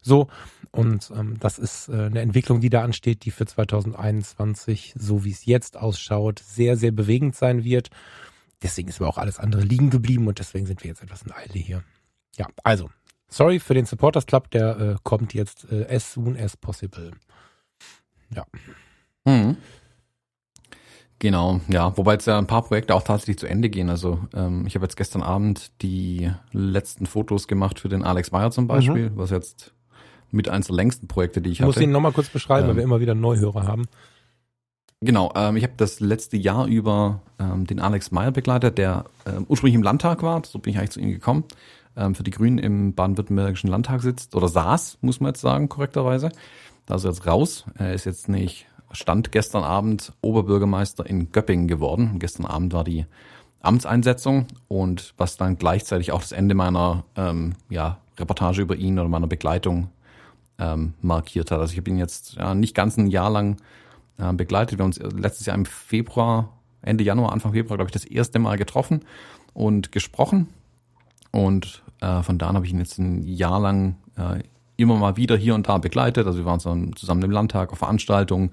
so. 0.00 0.26
Und 0.72 1.12
ähm, 1.16 1.38
das 1.38 1.58
ist 1.58 1.88
äh, 1.88 1.92
eine 1.92 2.20
Entwicklung, 2.20 2.60
die 2.60 2.70
da 2.70 2.82
ansteht, 2.82 3.24
die 3.24 3.30
für 3.30 3.46
2021, 3.46 4.94
so 4.98 5.24
wie 5.24 5.30
es 5.30 5.46
jetzt 5.46 5.76
ausschaut, 5.76 6.40
sehr, 6.40 6.76
sehr 6.76 6.90
bewegend 6.90 7.36
sein 7.36 7.64
wird. 7.64 7.90
Deswegen 8.62 8.88
ist 8.88 9.00
aber 9.00 9.08
auch 9.08 9.18
alles 9.18 9.38
andere 9.38 9.62
liegen 9.62 9.90
geblieben 9.90 10.26
und 10.26 10.38
deswegen 10.38 10.66
sind 10.66 10.82
wir 10.82 10.88
jetzt 10.88 11.02
etwas 11.02 11.22
in 11.22 11.32
Eile 11.32 11.54
hier. 11.54 11.82
Ja, 12.36 12.46
also, 12.64 12.90
sorry 13.28 13.60
für 13.60 13.74
den 13.74 13.86
Supporters 13.86 14.26
Club, 14.26 14.50
der 14.50 14.78
äh, 14.78 14.96
kommt 15.02 15.34
jetzt 15.34 15.70
äh, 15.70 15.86
as 15.88 16.12
soon 16.12 16.36
as 16.36 16.56
possible. 16.56 17.12
Ja. 18.34 18.46
Mhm. 19.24 19.56
Genau, 21.22 21.60
ja, 21.68 21.96
wobei 21.96 22.14
jetzt 22.14 22.26
ja 22.26 22.36
ein 22.36 22.48
paar 22.48 22.62
Projekte 22.62 22.96
auch 22.96 23.04
tatsächlich 23.04 23.38
zu 23.38 23.46
Ende 23.46 23.70
gehen. 23.70 23.90
Also 23.90 24.18
ähm, 24.34 24.66
ich 24.66 24.74
habe 24.74 24.84
jetzt 24.86 24.96
gestern 24.96 25.22
Abend 25.22 25.70
die 25.80 26.28
letzten 26.50 27.06
Fotos 27.06 27.46
gemacht 27.46 27.78
für 27.78 27.88
den 27.88 28.02
Alex 28.02 28.32
Meyer 28.32 28.50
zum 28.50 28.66
Beispiel, 28.66 29.10
mhm. 29.10 29.16
was 29.16 29.30
jetzt 29.30 29.72
mit 30.32 30.48
eines 30.48 30.66
der 30.66 30.74
längsten 30.74 31.06
Projekte, 31.06 31.40
die 31.40 31.50
ich, 31.50 31.60
ich 31.60 31.64
muss 31.64 31.76
ihn 31.76 31.92
nochmal 31.92 32.10
kurz 32.10 32.28
beschreiben, 32.28 32.64
Ähm. 32.64 32.70
weil 32.70 32.76
wir 32.78 32.82
immer 32.82 32.98
wieder 32.98 33.14
Neuhörer 33.14 33.68
haben. 33.68 33.84
Genau, 35.00 35.30
ähm, 35.36 35.54
ich 35.54 35.62
habe 35.62 35.74
das 35.76 36.00
letzte 36.00 36.36
Jahr 36.36 36.66
über 36.66 37.20
ähm, 37.38 37.68
den 37.68 37.78
Alex 37.78 38.10
Meyer 38.10 38.32
begleitet, 38.32 38.76
der 38.76 39.04
ähm, 39.24 39.46
ursprünglich 39.48 39.76
im 39.76 39.84
Landtag 39.84 40.24
war, 40.24 40.42
so 40.44 40.58
bin 40.58 40.72
ich 40.72 40.78
eigentlich 40.80 40.90
zu 40.90 40.98
ihm 40.98 41.12
gekommen, 41.12 41.44
ähm, 41.96 42.16
für 42.16 42.24
die 42.24 42.32
Grünen 42.32 42.58
im 42.58 42.94
baden-württembergischen 42.94 43.70
Landtag 43.70 44.02
sitzt, 44.02 44.34
oder 44.34 44.48
saß, 44.48 44.98
muss 45.02 45.20
man 45.20 45.28
jetzt 45.28 45.40
sagen, 45.40 45.68
korrekterweise. 45.68 46.32
Da 46.86 46.96
ist 46.96 47.04
er 47.04 47.10
jetzt 47.10 47.28
raus. 47.28 47.64
Er 47.76 47.94
ist 47.94 48.06
jetzt 48.06 48.28
nicht, 48.28 48.66
stand 48.92 49.32
gestern 49.32 49.64
Abend 49.64 50.12
Oberbürgermeister 50.20 51.06
in 51.06 51.32
Göppingen 51.32 51.68
geworden. 51.68 52.10
Und 52.12 52.18
gestern 52.18 52.46
Abend 52.46 52.72
war 52.72 52.84
die 52.84 53.06
Amtseinsetzung 53.60 54.46
und 54.68 55.14
was 55.16 55.36
dann 55.36 55.56
gleichzeitig 55.56 56.12
auch 56.12 56.20
das 56.20 56.32
Ende 56.32 56.54
meiner 56.54 57.04
ähm, 57.16 57.54
ja, 57.70 57.98
Reportage 58.18 58.62
über 58.62 58.76
ihn 58.76 58.98
oder 58.98 59.08
meiner 59.08 59.28
Begleitung 59.28 59.88
ähm, 60.58 60.94
markiert 61.00 61.50
hat. 61.50 61.60
Also 61.60 61.72
ich 61.72 61.78
habe 61.78 61.90
ihn 61.90 61.98
jetzt 61.98 62.34
ja, 62.34 62.54
nicht 62.54 62.74
ganz 62.74 62.96
ein 62.96 63.06
Jahr 63.06 63.30
lang 63.30 63.56
äh, 64.18 64.32
begleitet. 64.32 64.78
Wir 64.78 64.84
haben 64.84 64.92
uns 64.92 64.98
letztes 64.98 65.46
Jahr 65.46 65.56
im 65.56 65.64
Februar, 65.64 66.50
Ende 66.82 67.04
Januar, 67.04 67.32
Anfang 67.32 67.52
Februar, 67.52 67.76
glaube 67.76 67.88
ich, 67.88 67.92
das 67.92 68.04
erste 68.04 68.38
Mal 68.38 68.58
getroffen 68.58 69.04
und 69.54 69.92
gesprochen. 69.92 70.48
Und 71.30 71.82
äh, 72.00 72.22
von 72.22 72.38
da 72.38 72.48
an 72.48 72.56
habe 72.56 72.66
ich 72.66 72.72
ihn 72.72 72.78
jetzt 72.78 72.98
ein 72.98 73.22
Jahr 73.22 73.60
lang 73.60 73.96
äh, 74.16 74.42
immer 74.76 74.96
mal 74.96 75.16
wieder 75.16 75.36
hier 75.36 75.54
und 75.54 75.68
da 75.68 75.78
begleitet. 75.78 76.26
Also 76.26 76.38
wir 76.38 76.44
waren 76.44 76.60
zusammen 76.96 77.22
im 77.22 77.30
Landtag 77.30 77.72
auf 77.72 77.78
Veranstaltungen. 77.78 78.50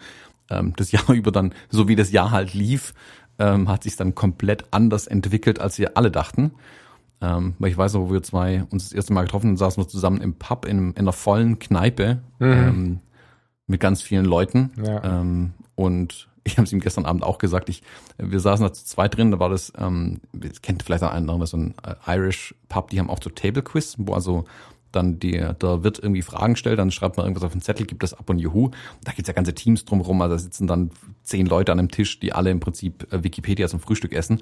Ähm, 0.50 0.74
das 0.76 0.92
Jahr 0.94 1.10
über 1.10 1.32
dann, 1.32 1.54
so 1.70 1.88
wie 1.88 1.96
das 1.96 2.12
Jahr 2.12 2.32
halt 2.32 2.54
lief, 2.54 2.94
ähm, 3.38 3.70
hat 3.70 3.84
sich 3.84 3.96
dann 3.96 4.16
komplett 4.16 4.66
anders 4.72 5.08
entwickelt, 5.08 5.60
als 5.60 5.78
wir 5.78 5.98
alle 5.98 6.12
dachten. 6.12 6.52
Ähm, 7.22 7.56
weil 7.60 7.72
ich 7.72 7.78
weiß 7.78 7.94
noch, 7.94 8.08
wo 8.08 8.14
wir 8.14 8.24
zwei 8.24 8.64
uns 8.70 8.86
das 8.86 8.94
erste 8.94 9.14
Mal 9.14 9.24
getroffen 9.24 9.50
haben, 9.50 9.58
saßen 9.58 9.82
wir 9.82 9.88
zusammen 9.88 10.22
im 10.22 10.36
Pub 10.36 10.66
in, 10.66 10.92
in 10.92 10.98
einer 10.98 11.12
vollen 11.14 11.60
Kneipe 11.60 12.20
ähm, 12.40 13.00
mit 13.68 13.82
ganz 13.82 14.02
vielen 14.02 14.26
Leuten. 14.26 14.72
Ja. 14.82 15.04
Ähm, 15.04 15.52
und 15.76 16.30
ich 16.44 16.58
habe 16.58 16.66
es 16.66 16.74
ihm 16.74 16.80
gestern 16.80 17.06
Abend 17.06 17.24
auch 17.24 17.38
gesagt, 17.38 17.70
ich, 17.70 17.84
wir 18.18 18.40
saßen 18.40 18.66
da 18.66 18.74
zu 18.74 18.86
zweit 18.86 19.18
drin, 19.18 19.32
da 19.32 19.40
war 19.40 19.50
das, 19.50 19.74
ähm, 19.78 20.22
das 20.34 20.62
kennt 20.62 20.84
vielleicht 20.84 21.04
auch 21.04 21.12
einen 21.12 21.30
anderen, 21.30 21.46
so 21.46 21.58
ein 21.58 21.74
äh, 21.84 22.16
Irish 22.16 22.56
Pub, 22.70 22.90
die 22.90 23.00
haben 23.00 23.10
auch 23.10 23.20
so 23.22 23.30
Table 23.30 23.64
Quiz, 23.64 23.96
wo 23.98 24.14
also 24.14 24.46
dann 24.92 25.20
die, 25.20 25.44
da 25.60 25.84
wird 25.84 26.00
irgendwie 26.00 26.22
Fragen 26.22 26.56
stellt, 26.56 26.80
dann 26.80 26.92
schreibt 26.92 27.18
man 27.18 27.26
irgendwas 27.26 27.44
auf 27.44 27.52
den 27.52 27.62
Zettel, 27.62 27.86
gibt 27.86 28.04
das 28.04 28.14
ab 28.14 28.30
und 28.30 28.40
juhu. 28.40 28.72
Da 29.04 29.12
gibt's 29.12 29.28
ja 29.28 29.34
ganze 29.34 29.54
Teams 29.54 29.86
drumherum, 29.86 30.22
also 30.22 30.36
da 30.36 30.40
sitzen 30.40 30.68
dann 30.68 30.92
zehn 31.24 31.46
Leute 31.46 31.72
an 31.72 31.80
einem 31.80 31.92
Tisch, 31.92 32.20
die 32.20 32.34
alle 32.34 32.50
im 32.50 32.60
Prinzip 32.60 33.12
äh, 33.14 33.24
Wikipedia 33.24 33.68
zum 33.68 33.80
Frühstück 33.80 34.14
essen. 34.14 34.42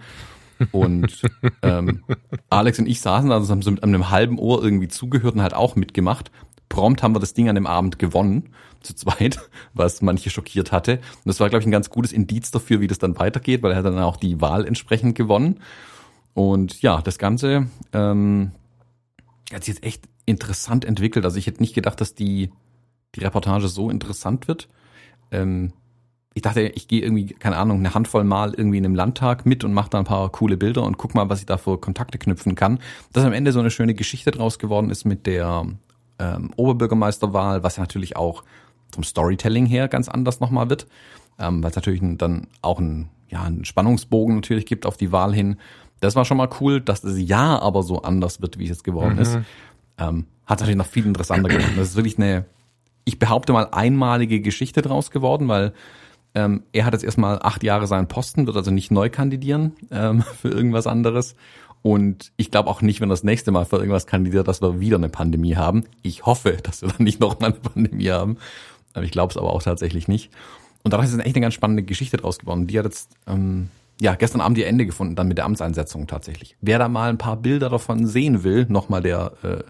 Und 0.72 1.22
ähm, 1.62 2.04
Alex 2.50 2.80
und 2.80 2.88
ich 2.88 3.02
saßen 3.02 3.30
da, 3.30 3.36
also 3.36 3.52
haben 3.52 3.62
so 3.62 3.72
mit 3.72 3.84
einem 3.84 4.10
halben 4.10 4.40
Ohr 4.40 4.64
irgendwie 4.64 4.88
zugehört 4.88 5.36
und 5.36 5.42
halt 5.42 5.54
auch 5.54 5.76
mitgemacht. 5.76 6.32
Prompt 6.70 7.04
haben 7.04 7.16
wir 7.16 7.20
das 7.20 7.34
Ding 7.34 7.50
an 7.50 7.56
dem 7.56 7.68
Abend 7.68 8.00
gewonnen, 8.00 8.50
zu 8.82 8.94
zweit, 8.96 9.40
was 9.74 10.02
manche 10.02 10.30
schockiert 10.30 10.72
hatte. 10.72 10.94
Und 10.98 11.26
das 11.26 11.40
war, 11.40 11.50
glaube 11.50 11.62
ich, 11.62 11.68
ein 11.68 11.72
ganz 11.72 11.90
gutes 11.90 12.12
Indiz 12.12 12.52
dafür, 12.52 12.82
wie 12.82 12.88
das 12.88 13.00
dann 13.00 13.18
weitergeht, 13.18 13.64
weil 13.64 13.72
er 13.72 13.78
hat 13.78 13.86
dann 13.86 14.00
auch 14.00 14.18
die 14.18 14.42
Wahl 14.42 14.66
entsprechend 14.66 15.16
gewonnen. 15.16 15.60
Und 16.34 16.82
ja, 16.82 17.02
das 17.02 17.18
Ganze 17.18 17.68
ähm, 17.94 18.52
hat 19.52 19.64
sich 19.64 19.76
jetzt 19.76 19.84
echt 19.84 20.06
interessant 20.28 20.86
entwickelt. 20.86 21.26
Also 21.26 21.38
ich 21.38 21.48
hätte 21.48 21.62
nicht 21.62 21.74
gedacht, 21.74 22.00
dass 22.00 22.14
die, 22.14 22.52
die 23.16 23.22
Reportage 23.22 23.68
so 23.68 23.90
interessant 23.90 24.48
wird. 24.48 24.70
Ähm, 25.32 25.74
ich 26.36 26.44
dachte, 26.44 26.62
ich 26.62 26.88
gehe 26.88 27.02
irgendwie, 27.02 27.26
keine 27.26 27.58
Ahnung, 27.58 27.80
eine 27.80 27.96
Handvoll 27.96 28.24
Mal 28.24 28.54
irgendwie 28.54 28.78
in 28.78 28.86
einem 28.86 28.94
Landtag 28.94 29.48
mit 29.48 29.64
und 29.64 29.74
mache 29.74 29.90
da 29.90 29.98
ein 29.98 30.04
paar 30.04 30.32
coole 30.32 30.56
Bilder 30.56 30.84
und 30.84 31.00
guck 31.00 31.16
mal, 31.16 31.30
was 31.30 31.40
ich 31.40 31.48
da 31.48 31.58
für 31.58 31.80
Kontakte 31.80 32.20
knüpfen 32.20 32.54
kann. 32.54 32.78
Dass 33.12 33.24
am 33.24 33.34
Ende 33.34 33.52
so 33.52 33.60
eine 33.60 33.72
schöne 33.72 33.96
Geschichte 33.96 34.30
draus 34.30 34.60
geworden 34.60 34.92
ist 34.92 35.04
mit 35.04 35.26
der 35.26 35.66
ähm, 36.20 36.52
Oberbürgermeisterwahl, 36.56 37.64
was 37.64 37.78
ja 37.78 37.84
natürlich 37.84 38.18
auch 38.18 38.44
vom 38.94 39.04
Storytelling 39.04 39.66
her 39.66 39.88
ganz 39.88 40.10
anders 40.10 40.40
nochmal 40.40 40.70
wird, 40.70 40.86
ähm, 41.40 41.64
weil 41.64 41.72
es 41.72 41.76
natürlich 41.76 42.02
dann 42.18 42.48
auch 42.62 42.80
ein, 42.80 43.10
ja, 43.30 43.42
einen 43.42 43.66
Spannungsbogen 43.66 44.36
natürlich 44.36 44.68
gibt 44.68 44.86
auf 44.86 44.98
die 44.98 45.12
Wahl 45.12 45.34
hin. 45.34 45.58
Das 46.02 46.16
war 46.16 46.26
schon 46.26 46.38
mal 46.38 46.50
cool, 46.62 46.82
dass 46.82 47.02
das 47.02 47.20
Jahr 47.20 47.64
aber 47.64 47.82
so 47.82 48.04
anders 48.04 48.42
wird, 48.42 48.60
wie 48.60 48.66
es 48.66 48.70
jetzt 48.70 48.84
geworden 48.84 49.18
ist. 49.18 49.40
Ähm, 49.98 50.26
hat 50.46 50.60
natürlich 50.60 50.78
noch 50.78 50.86
viel 50.88 51.06
interessanter 51.06 51.50
gemacht. 51.50 51.74
Das 51.76 51.90
ist 51.90 51.96
wirklich 51.96 52.18
eine, 52.18 52.46
ich 53.04 53.20
behaupte 53.20 53.54
mal, 53.54 53.70
einmalige 53.72 54.40
Geschichte 54.40 54.82
draus 54.82 55.12
geworden, 55.12 55.48
weil 55.48 55.74
ähm, 56.36 56.64
er 56.72 56.86
hat 56.86 56.94
jetzt 56.94 57.04
erstmal 57.04 57.40
acht 57.42 57.64
Jahre 57.64 57.88
seinen 57.88 58.08
Posten, 58.08 58.48
wird 58.48 58.56
also 58.56 58.72
nicht 58.72 58.92
neu 58.92 59.10
kandidieren 59.10 59.74
ähm, 59.92 60.22
für 60.42 60.50
irgendwas 60.50 60.88
anderes. 60.88 61.36
Und 61.82 62.32
ich 62.38 62.52
glaube 62.52 62.70
auch 62.70 62.82
nicht, 62.82 63.02
wenn 63.02 63.10
das 63.10 63.24
nächste 63.24 63.52
Mal 63.52 63.66
für 63.66 63.78
irgendwas 63.78 64.08
kandidiert, 64.08 64.48
dass 64.48 64.62
wir 64.62 64.80
wieder 64.80 64.98
eine 64.98 65.10
Pandemie 65.10 65.56
haben. 65.56 65.86
Ich 66.02 66.26
hoffe, 66.26 66.58
dass 66.64 66.82
wir 66.82 66.90
dann 66.90 67.04
nicht 67.04 67.20
nochmal 67.20 67.52
eine 67.52 67.60
Pandemie 67.60 68.10
haben. 68.10 68.38
Aber 68.94 69.04
ich 69.04 69.12
glaube 69.12 69.32
es 69.32 69.38
aber 69.38 69.52
auch 69.52 69.64
tatsächlich 69.64 70.08
nicht. 70.08 70.32
Und 70.84 70.94
dadurch 70.94 71.10
ist 71.10 71.20
echt 71.20 71.36
eine 71.36 71.42
ganz 71.42 71.54
spannende 71.54 71.84
Geschichte 71.84 72.18
draus 72.18 72.40
geworden. 72.40 72.68
Die 72.68 72.78
hat 72.78 72.86
jetzt 72.86 73.12
ähm, 73.28 73.70
ja 74.02 74.16
gestern 74.16 74.42
Abend 74.42 74.58
ihr 74.58 74.68
Ende 74.68 74.86
gefunden, 74.86 75.16
dann 75.16 75.28
mit 75.28 75.38
der 75.38 75.46
Amtseinsetzung 75.46 76.08
tatsächlich. 76.08 76.56
Wer 76.62 76.80
da 76.80 76.88
mal 76.88 77.10
ein 77.10 77.18
paar 77.18 77.38
Bilder 77.38 77.70
davon 77.70 78.06
sehen 78.06 78.44
will, 78.44 78.66
nochmal 78.70 79.02
der 79.02 79.34
äh, 79.44 79.64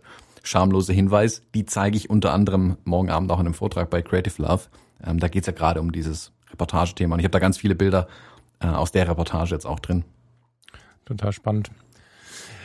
schamlose 0.44 0.94
Hinweis, 0.94 1.42
die 1.54 1.66
zeige 1.66 1.98
ich 1.98 2.10
unter 2.10 2.34
anderem 2.34 2.78
morgen 2.84 3.10
Abend 3.10 3.32
auch 3.32 3.40
in 3.40 3.46
einem 3.46 3.54
Vortrag 3.54 3.90
bei 3.90 4.02
Creative 4.02 4.42
Love. 4.42 4.64
Ähm, 5.06 5.20
da 5.20 5.28
geht's 5.28 5.48
ja 5.48 5.54
gerade 5.54 5.80
um 5.80 5.92
dieses 5.92 6.32
Reportagethema. 6.52 7.16
Und 7.16 7.20
ich 7.20 7.26
habe 7.26 7.32
da 7.32 7.40
ganz 7.40 7.58
viele 7.58 7.76
Bilder 7.76 8.08
äh, 8.60 8.68
aus 8.68 8.92
der 8.92 9.08
Reportage 9.08 9.54
jetzt 9.54 9.66
auch 9.66 9.80
drin. 9.80 10.04
Total 11.06 11.32
spannend. 11.32 11.72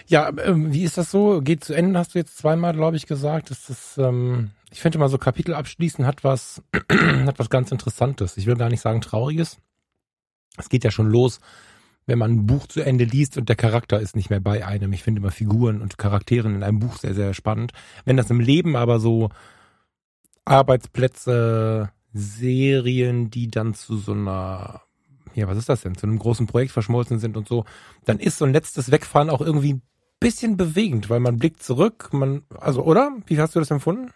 Ja, 0.07 0.31
ähm, 0.45 0.73
wie 0.73 0.83
ist 0.83 0.99
das 0.99 1.11
so? 1.11 1.41
Geht 1.43 1.65
zu 1.65 1.75
Ende, 1.75 1.99
hast 1.99 2.15
du 2.15 2.19
jetzt 2.19 2.39
zweimal, 2.39 2.73
glaube 2.73 2.97
ich, 2.97 3.07
gesagt. 3.07 3.51
Ist 3.51 3.71
das, 3.71 3.99
ähm, 3.99 4.51
ich 4.71 4.81
finde 4.81 4.99
mal 4.99 5.09
so 5.09 5.19
Kapitel 5.19 5.55
abschließen 5.55 6.07
hat 6.07 6.25
was, 6.25 6.63
hat 7.27 7.39
was 7.39 7.51
ganz 7.51 7.71
Interessantes. 7.71 8.37
Ich 8.37 8.47
will 8.47 8.57
gar 8.57 8.69
nicht 8.69 8.81
sagen 8.81 9.01
Trauriges. 9.01 9.59
Es 10.59 10.69
geht 10.69 10.85
ja 10.85 10.91
schon 10.91 11.11
los, 11.11 11.41
wenn 12.07 12.19
man 12.19 12.33
ein 12.33 12.47
Buch 12.47 12.67
zu 12.67 12.81
Ende 12.81 13.05
liest 13.05 13.37
und 13.37 13.49
der 13.49 13.57
Charakter 13.57 14.01
ist 14.01 14.17
nicht 14.17 14.31
mehr 14.31 14.41
bei 14.41 14.67
einem. 14.67 14.93
Ich 14.93 15.03
finde 15.03 15.21
immer 15.21 15.31
Figuren 15.31 15.81
und 15.81 15.99
Charakteren 15.99 16.55
in 16.55 16.63
einem 16.63 16.81
Buch 16.81 16.99
sehr, 16.99 17.15
sehr 17.15 17.35
spannend. 17.35 17.73
Wenn 18.05 18.17
das 18.17 18.31
im 18.31 18.41
Leben 18.41 18.77
aber 18.77 18.99
so 18.99 19.31
Arbeitsplätze, 20.45 21.91
Serien, 22.13 23.31
die 23.31 23.49
dann 23.49 23.75
zu 23.75 23.97
so 23.97 24.13
einer, 24.13 24.83
ja, 25.35 25.49
was 25.49 25.57
ist 25.57 25.69
das 25.69 25.83
denn, 25.83 25.97
zu 25.97 26.07
einem 26.07 26.19
großen 26.19 26.47
Projekt 26.47 26.73
verschmolzen 26.73 27.19
sind 27.19 27.37
und 27.37 27.49
so, 27.49 27.65
dann 28.05 28.19
ist 28.19 28.39
so 28.39 28.45
ein 28.45 28.53
letztes 28.53 28.91
Wegfahren 28.91 29.31
auch 29.31 29.41
irgendwie 29.41 29.75
ein 29.75 29.83
bisschen 30.21 30.57
bewegend, 30.57 31.09
weil 31.09 31.21
man 31.21 31.39
blickt 31.39 31.63
zurück, 31.63 32.11
man, 32.13 32.43
also, 32.59 32.83
oder? 32.83 33.17
Wie 33.27 33.39
hast 33.41 33.55
du 33.55 33.61
das 33.61 33.71
empfunden? 33.71 34.11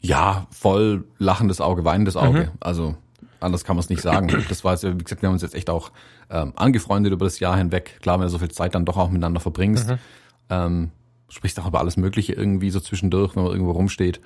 Ja, 0.00 0.46
voll 0.50 1.04
lachendes 1.18 1.60
Auge, 1.60 1.84
weinendes 1.84 2.16
Auge. 2.16 2.44
Mhm. 2.44 2.58
Also 2.60 2.96
anders 3.40 3.64
kann 3.64 3.76
man 3.76 3.80
es 3.82 3.88
nicht 3.90 4.02
sagen. 4.02 4.28
Das 4.48 4.64
war 4.64 4.72
jetzt, 4.72 4.84
wie 4.84 4.96
gesagt, 5.02 5.22
wir 5.22 5.28
haben 5.28 5.34
uns 5.34 5.42
jetzt 5.42 5.54
echt 5.54 5.70
auch 5.70 5.92
ähm, 6.30 6.52
angefreundet 6.56 7.12
über 7.12 7.24
das 7.26 7.38
Jahr 7.40 7.56
hinweg. 7.56 7.98
Klar, 8.02 8.18
wenn 8.18 8.24
du 8.26 8.30
so 8.30 8.38
viel 8.38 8.50
Zeit 8.50 8.74
dann 8.74 8.84
doch 8.84 8.96
auch 8.96 9.08
miteinander 9.10 9.40
verbringst, 9.40 9.88
Mhm. 9.88 9.98
ähm, 10.50 10.90
sprichst 11.28 11.58
auch 11.60 11.66
über 11.66 11.80
alles 11.80 11.96
Mögliche 11.96 12.32
irgendwie 12.32 12.70
so 12.70 12.80
zwischendurch, 12.80 13.34
wenn 13.36 13.42
man 13.44 13.52
irgendwo 13.52 13.72
rumsteht. 13.72 14.20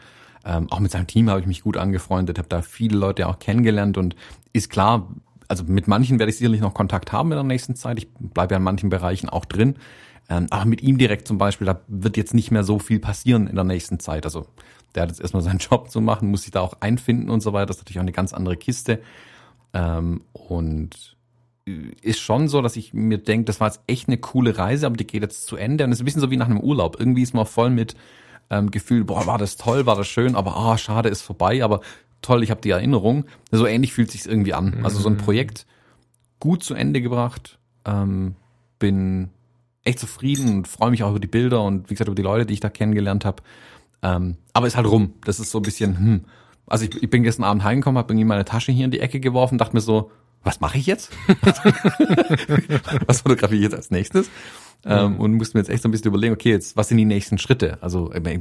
Ähm, 0.44 0.70
auch 0.70 0.81
mit 0.81 0.90
seinem 0.90 1.07
Team 1.07 1.29
habe 1.29 1.40
ich 1.40 1.46
mich 1.46 1.62
gut 1.62 1.77
angefreundet, 1.77 2.38
habe 2.38 2.49
da 2.49 2.62
viele 2.62 2.96
Leute 2.99 3.29
auch 3.29 3.38
kennengelernt 3.38 3.99
und 3.99 4.16
ist 4.53 4.70
klar, 4.70 5.09
also 5.49 5.64
mit 5.64 5.88
manchen 5.88 6.18
werde 6.18 6.31
ich 6.31 6.38
sicherlich 6.38 6.61
noch 6.61 6.75
Kontakt 6.75 7.12
haben 7.12 7.33
in 7.33 7.37
der 7.37 7.44
nächsten 7.44 7.75
Zeit. 7.75 7.99
Ich 7.99 8.09
bleibe 8.14 8.55
ja 8.55 8.59
in 8.59 8.62
manchen 8.62 8.88
Bereichen 8.88 9.29
auch 9.29 9.44
drin. 9.44 9.77
Ähm, 10.31 10.47
aber 10.51 10.64
mit 10.64 10.81
ihm 10.81 10.97
direkt 10.97 11.27
zum 11.27 11.38
Beispiel, 11.38 11.66
da 11.66 11.81
wird 11.88 12.16
jetzt 12.16 12.35
nicht 12.35 12.53
mehr 12.53 12.62
so 12.62 12.79
viel 12.79 13.01
passieren 13.01 13.49
in 13.49 13.57
der 13.57 13.64
nächsten 13.64 13.99
Zeit. 13.99 14.25
Also 14.25 14.47
der 14.95 15.03
hat 15.03 15.11
jetzt 15.11 15.21
erstmal 15.21 15.43
seinen 15.43 15.59
Job 15.71 15.90
zu 15.90 16.01
machen, 16.01 16.31
muss 16.31 16.43
sich 16.43 16.53
da 16.53 16.61
auch 16.61 16.75
einfinden 16.81 17.29
und 17.29 17.40
so 17.40 17.53
weiter. 17.53 17.66
Das 17.66 17.77
ist 17.77 17.83
natürlich 17.83 17.99
auch 17.99 18.03
eine 18.05 18.12
ganz 18.12 18.33
andere 18.33 18.57
Kiste. 18.57 19.01
Ähm, 19.75 20.23
und 20.33 21.16
ist 22.01 22.21
schon 22.21 22.49
so, 22.49 22.62
dass 22.62 22.77
ich 22.77 22.95
mir 22.95 23.19
denke, 23.19 23.45
das 23.45 23.61
war 23.61 23.69
jetzt 23.69 23.81
echt 23.87 24.09
eine 24.09 24.19
coole 24.19 24.57
Reise, 24.57 24.87
aber 24.87 24.97
die 24.97 25.07
geht 25.07 25.23
jetzt 25.23 25.47
zu 25.47 25.57
Ende 25.57 25.85
und 25.85 25.90
es 25.90 25.99
ist 25.99 26.03
ein 26.03 26.05
bisschen 26.05 26.21
so 26.21 26.31
wie 26.31 26.37
nach 26.37 26.49
einem 26.49 26.61
Urlaub. 26.61 26.97
Irgendwie 26.99 27.23
ist 27.23 27.35
man 27.35 27.47
voll 27.47 27.71
mit 27.71 27.95
ähm, 28.51 28.71
Gefühl, 28.71 29.05
boah, 29.05 29.27
war 29.27 29.38
das 29.38 29.57
toll, 29.57 29.87
war 29.87 29.97
das 29.97 30.09
schön, 30.09 30.35
aber 30.37 30.57
ah, 30.57 30.79
schade, 30.79 31.09
ist 31.09 31.23
vorbei, 31.23 31.62
aber 31.62 31.81
toll, 32.23 32.43
ich 32.43 32.51
habe 32.51 32.61
die 32.61 32.71
Erinnerung. 32.71 33.25
So 33.51 33.66
ähnlich 33.66 33.93
fühlt 33.93 34.11
sich 34.11 34.27
irgendwie 34.27 34.55
an. 34.55 34.81
Also 34.83 35.01
so 35.01 35.09
ein 35.09 35.16
Projekt 35.16 35.66
gut 36.40 36.62
zu 36.64 36.75
Ende 36.75 37.03
gebracht, 37.03 37.59
ähm, 37.85 38.35
bin 38.79 39.31
echt 39.85 39.99
zufrieden 39.99 40.59
und 40.59 40.69
freue 40.69 40.90
mich 40.90 41.03
auch 41.03 41.11
über 41.11 41.21
die 41.21 41.27
Bilder 41.27 41.62
und 41.62 41.90
wie 41.90 41.95
gesagt 41.95 42.09
über 42.09 42.14
die 42.14 42.23
Leute, 42.23 42.47
die 42.47 42.55
ich 42.55 42.61
da 42.61 42.69
kennengelernt 42.69 43.25
habe. 43.25 43.43
Ähm, 44.03 44.37
aber 44.53 44.66
ist 44.66 44.77
halt 44.77 44.87
rum. 44.87 45.14
Das 45.25 45.40
ist 45.40 45.51
so 45.51 45.59
ein 45.59 45.62
bisschen, 45.62 45.99
hm. 45.99 46.25
Also 46.66 46.85
ich, 46.85 47.03
ich 47.03 47.11
bin 47.11 47.23
gestern 47.23 47.45
Abend 47.45 47.64
heimgekommen, 47.64 47.99
habe 47.99 48.12
irgendwie 48.12 48.27
meine 48.27 48.45
Tasche 48.45 48.73
hier 48.73 48.85
in 48.85 48.90
die 48.90 49.01
Ecke 49.01 49.21
geworfen, 49.21 49.59
dachte 49.59 49.75
mir 49.75 49.81
so, 49.81 50.11
was 50.43 50.61
mache 50.61 50.79
ich 50.79 50.87
jetzt? 50.87 51.11
was 53.07 53.23
fotografiere 53.23 53.57
ich 53.57 53.62
jetzt 53.62 53.75
als 53.75 53.90
nächstes? 53.90 54.31
Ähm, 54.85 55.19
und 55.19 55.35
musste 55.35 55.57
mir 55.57 55.62
jetzt 55.62 55.69
echt 55.69 55.83
so 55.83 55.88
ein 55.88 55.93
bisschen 55.93 56.07
überlegen, 56.07 56.33
okay, 56.33 56.51
jetzt, 56.51 56.77
was 56.77 56.88
sind 56.88 56.97
die 56.97 57.05
nächsten 57.05 57.38
Schritte? 57.38 57.83
Also 57.83 58.12
ich 58.12 58.25
habe 58.25 58.40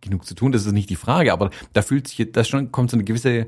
genug 0.00 0.26
zu 0.26 0.34
tun, 0.34 0.52
das 0.52 0.66
ist 0.66 0.72
nicht 0.72 0.90
die 0.90 0.96
Frage, 0.96 1.32
aber 1.32 1.50
da 1.72 1.82
fühlt 1.82 2.08
sich, 2.08 2.30
da 2.32 2.44
schon 2.44 2.70
kommt 2.72 2.90
so 2.90 2.96
eine 2.96 3.04
gewisse 3.04 3.46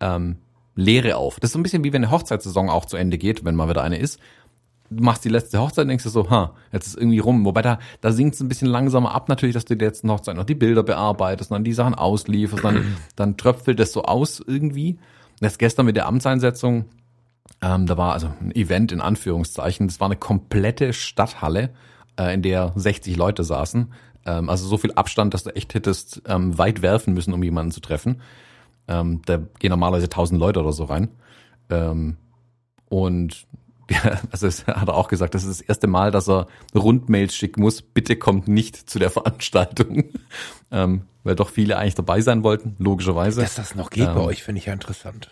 ähm, 0.00 0.36
Leere 0.76 1.16
auf. 1.16 1.40
Das 1.40 1.48
ist 1.48 1.52
so 1.54 1.58
ein 1.58 1.62
bisschen 1.62 1.82
wie 1.82 1.92
wenn 1.92 2.04
eine 2.04 2.12
Hochzeitssaison 2.12 2.68
auch 2.68 2.84
zu 2.84 2.96
Ende 2.96 3.18
geht, 3.18 3.44
wenn 3.44 3.56
mal 3.56 3.68
wieder 3.68 3.82
eine 3.82 3.98
ist. 3.98 4.20
Du 4.90 5.02
machst 5.02 5.24
die 5.24 5.28
letzte 5.28 5.60
Hochzeit 5.60 5.84
und 5.84 5.88
denkst 5.88 6.04
du 6.04 6.10
so, 6.10 6.30
ha, 6.30 6.54
jetzt 6.72 6.86
ist 6.86 6.96
irgendwie 6.96 7.18
rum. 7.18 7.44
Wobei 7.44 7.62
da, 7.62 7.78
da 8.00 8.12
sinkt 8.12 8.34
es 8.34 8.40
ein 8.40 8.48
bisschen 8.48 8.68
langsamer 8.68 9.14
ab 9.14 9.28
natürlich, 9.28 9.54
dass 9.54 9.64
du 9.64 9.76
die 9.76 9.84
letzten 9.84 10.10
Hochzeit 10.10 10.36
noch 10.36 10.44
die 10.44 10.54
Bilder 10.54 10.82
bearbeitest, 10.82 11.50
dann 11.50 11.64
die 11.64 11.72
Sachen 11.72 11.94
auslieferst, 11.94 12.64
dann, 12.64 12.96
dann 13.16 13.36
tröpfelt 13.36 13.78
das 13.78 13.92
so 13.92 14.02
aus 14.02 14.42
irgendwie. 14.44 14.98
Das 15.40 15.58
gestern 15.58 15.86
mit 15.86 15.96
der 15.96 16.06
Amtseinsetzung, 16.06 16.86
ähm, 17.62 17.86
da 17.86 17.96
war 17.96 18.12
also 18.12 18.28
ein 18.40 18.54
Event 18.54 18.92
in 18.92 19.00
Anführungszeichen, 19.00 19.86
das 19.86 20.00
war 20.00 20.06
eine 20.06 20.16
komplette 20.16 20.92
Stadthalle, 20.92 21.70
äh, 22.18 22.34
in 22.34 22.42
der 22.42 22.72
60 22.74 23.16
Leute 23.16 23.44
saßen. 23.44 23.92
Ähm, 24.24 24.50
also 24.50 24.66
so 24.66 24.78
viel 24.78 24.92
Abstand, 24.92 25.34
dass 25.34 25.44
du 25.44 25.54
echt 25.54 25.74
hättest 25.74 26.22
ähm, 26.26 26.58
weit 26.58 26.82
werfen 26.82 27.14
müssen, 27.14 27.32
um 27.32 27.42
jemanden 27.42 27.72
zu 27.72 27.80
treffen. 27.80 28.20
Ähm, 28.88 29.22
da 29.26 29.38
gehen 29.58 29.70
normalerweise 29.70 30.06
1000 30.06 30.40
Leute 30.40 30.60
oder 30.60 30.72
so 30.72 30.84
rein. 30.84 31.08
Ähm, 31.70 32.16
und 32.88 33.46
ja, 33.90 34.20
also 34.30 34.46
es 34.46 34.66
hat 34.66 34.88
er 34.88 34.94
auch 34.94 35.08
gesagt, 35.08 35.34
das 35.34 35.44
ist 35.44 35.60
das 35.60 35.68
erste 35.68 35.86
Mal, 35.86 36.10
dass 36.10 36.28
er 36.28 36.46
Rundmails 36.74 37.34
schicken 37.34 37.62
muss, 37.62 37.82
bitte 37.82 38.16
kommt 38.16 38.48
nicht 38.48 38.90
zu 38.90 38.98
der 38.98 39.10
Veranstaltung. 39.10 40.04
ähm, 40.70 41.02
weil 41.24 41.34
doch 41.34 41.50
viele 41.50 41.76
eigentlich 41.76 41.96
dabei 41.96 42.20
sein 42.20 42.44
wollten, 42.44 42.76
logischerweise. 42.78 43.40
Dass 43.40 43.56
das 43.56 43.74
noch 43.74 43.90
geht 43.90 44.08
ähm, 44.08 44.14
bei 44.14 44.20
euch, 44.20 44.44
finde 44.44 44.60
ich 44.60 44.66
ja 44.66 44.72
interessant. 44.72 45.30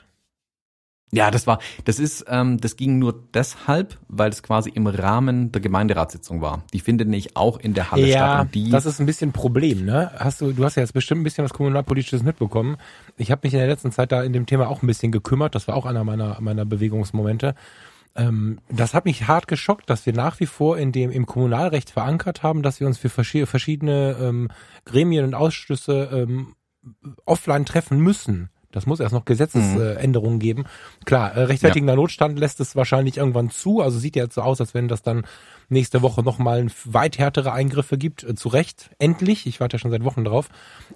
Ja, 1.12 1.31
das 1.31 1.47
war, 1.47 1.61
das 1.85 2.01
ist, 2.01 2.25
ähm, 2.29 2.61
das 2.61 2.77
ging 2.77 2.99
nur 2.99 3.23
deshalb, 3.33 3.99
weil 4.09 4.31
es 4.31 4.43
quasi 4.43 4.71
im 4.71 4.88
Rahmen 4.88 5.53
der 5.53 5.61
Gemeinderatssitzung 5.61 6.40
war. 6.40 6.64
Die 6.73 6.81
findet 6.81 7.09
nicht 7.09 7.37
auch 7.37 7.61
in 7.61 7.73
der 7.73 7.93
Halle 7.93 8.09
ja, 8.09 8.17
statt. 8.17 8.49
Die 8.55 8.71
das 8.71 8.85
ist 8.85 8.99
ein 8.99 9.07
bisschen 9.07 9.29
ein 9.31 9.33
Problem, 9.33 9.85
ne? 9.85 10.11
Hast 10.17 10.40
du, 10.40 10.53
du 10.53 10.64
hast 10.64 10.75
ja 10.75 10.83
jetzt 10.83 10.93
bestimmt 10.93 11.21
ein 11.21 11.25
bisschen 11.25 11.45
was 11.45 11.53
kommunalpolitisches 11.53 12.25
mitbekommen. 12.25 12.79
Ich 13.17 13.31
habe 13.31 13.43
mich 13.45 13.53
in 13.53 13.61
der 13.61 13.69
letzten 13.69 13.93
Zeit 13.93 14.11
da 14.11 14.25
in 14.25 14.33
dem 14.33 14.47
Thema 14.47 14.69
auch 14.69 14.83
ein 14.83 14.88
bisschen 14.88 15.12
gekümmert. 15.12 15.55
Das 15.55 15.69
war 15.69 15.77
auch 15.77 15.87
einer 15.87 16.03
meiner 16.03 16.40
meiner 16.40 16.64
Bewegungsmomente. 16.64 17.55
Ähm, 18.16 18.61
das 18.68 18.94
hat 18.94 19.05
mich 19.05 19.27
hart 19.27 19.48
geschockt, 19.48 19.90
dass 19.90 20.07
wir 20.07 20.12
nach 20.12 20.40
wie 20.40 20.46
vor 20.46 20.79
in 20.79 20.92
dem 20.92 21.11
im 21.11 21.27
Kommunalrecht 21.27 21.90
verankert 21.90 22.42
haben, 22.42 22.62
dass 22.62 22.81
wir 22.81 22.87
uns 22.87 22.98
für 22.98 23.09
verschiedene 23.09 24.16
ähm, 24.20 24.50
Gremien 24.85 25.24
und 25.24 25.35
Ausschüsse 25.35 26.11
ähm, 26.12 26.55
offline 27.24 27.66
treffen 27.66 27.98
müssen. 27.98 28.50
Das 28.74 28.87
muss 28.87 28.98
erst 28.98 29.14
noch 29.14 29.24
Gesetzesänderungen 29.24 30.35
mhm. 30.35 30.40
geben. 30.40 30.64
Klar, 31.05 31.33
äh, 31.33 31.44
rechtfertigender 31.44 31.92
ja. 31.92 31.96
Notstand 31.96 32.38
lässt 32.40 32.59
es 32.59 32.74
wahrscheinlich 32.74 33.18
irgendwann 33.18 33.50
zu. 33.50 33.81
Also 33.81 34.00
sieht 34.00 34.16
ja 34.16 34.24
jetzt 34.24 34.35
so 34.35 34.42
aus, 34.42 34.61
als 34.61 34.74
wenn 34.74 34.88
das 34.88 35.03
dann 35.03 35.24
nächste 35.68 36.03
Woche 36.03 36.24
nochmal 36.24 36.66
weit 36.85 37.18
härtere 37.18 37.53
Eingriffe 37.53 37.96
gibt. 37.98 38.24
Äh, 38.24 38.35
zu 38.35 38.48
Recht, 38.48 38.90
endlich, 38.98 39.46
ich 39.46 39.61
warte 39.61 39.77
ja 39.77 39.79
schon 39.79 39.92
seit 39.92 40.03
Wochen 40.03 40.24
drauf. 40.24 40.48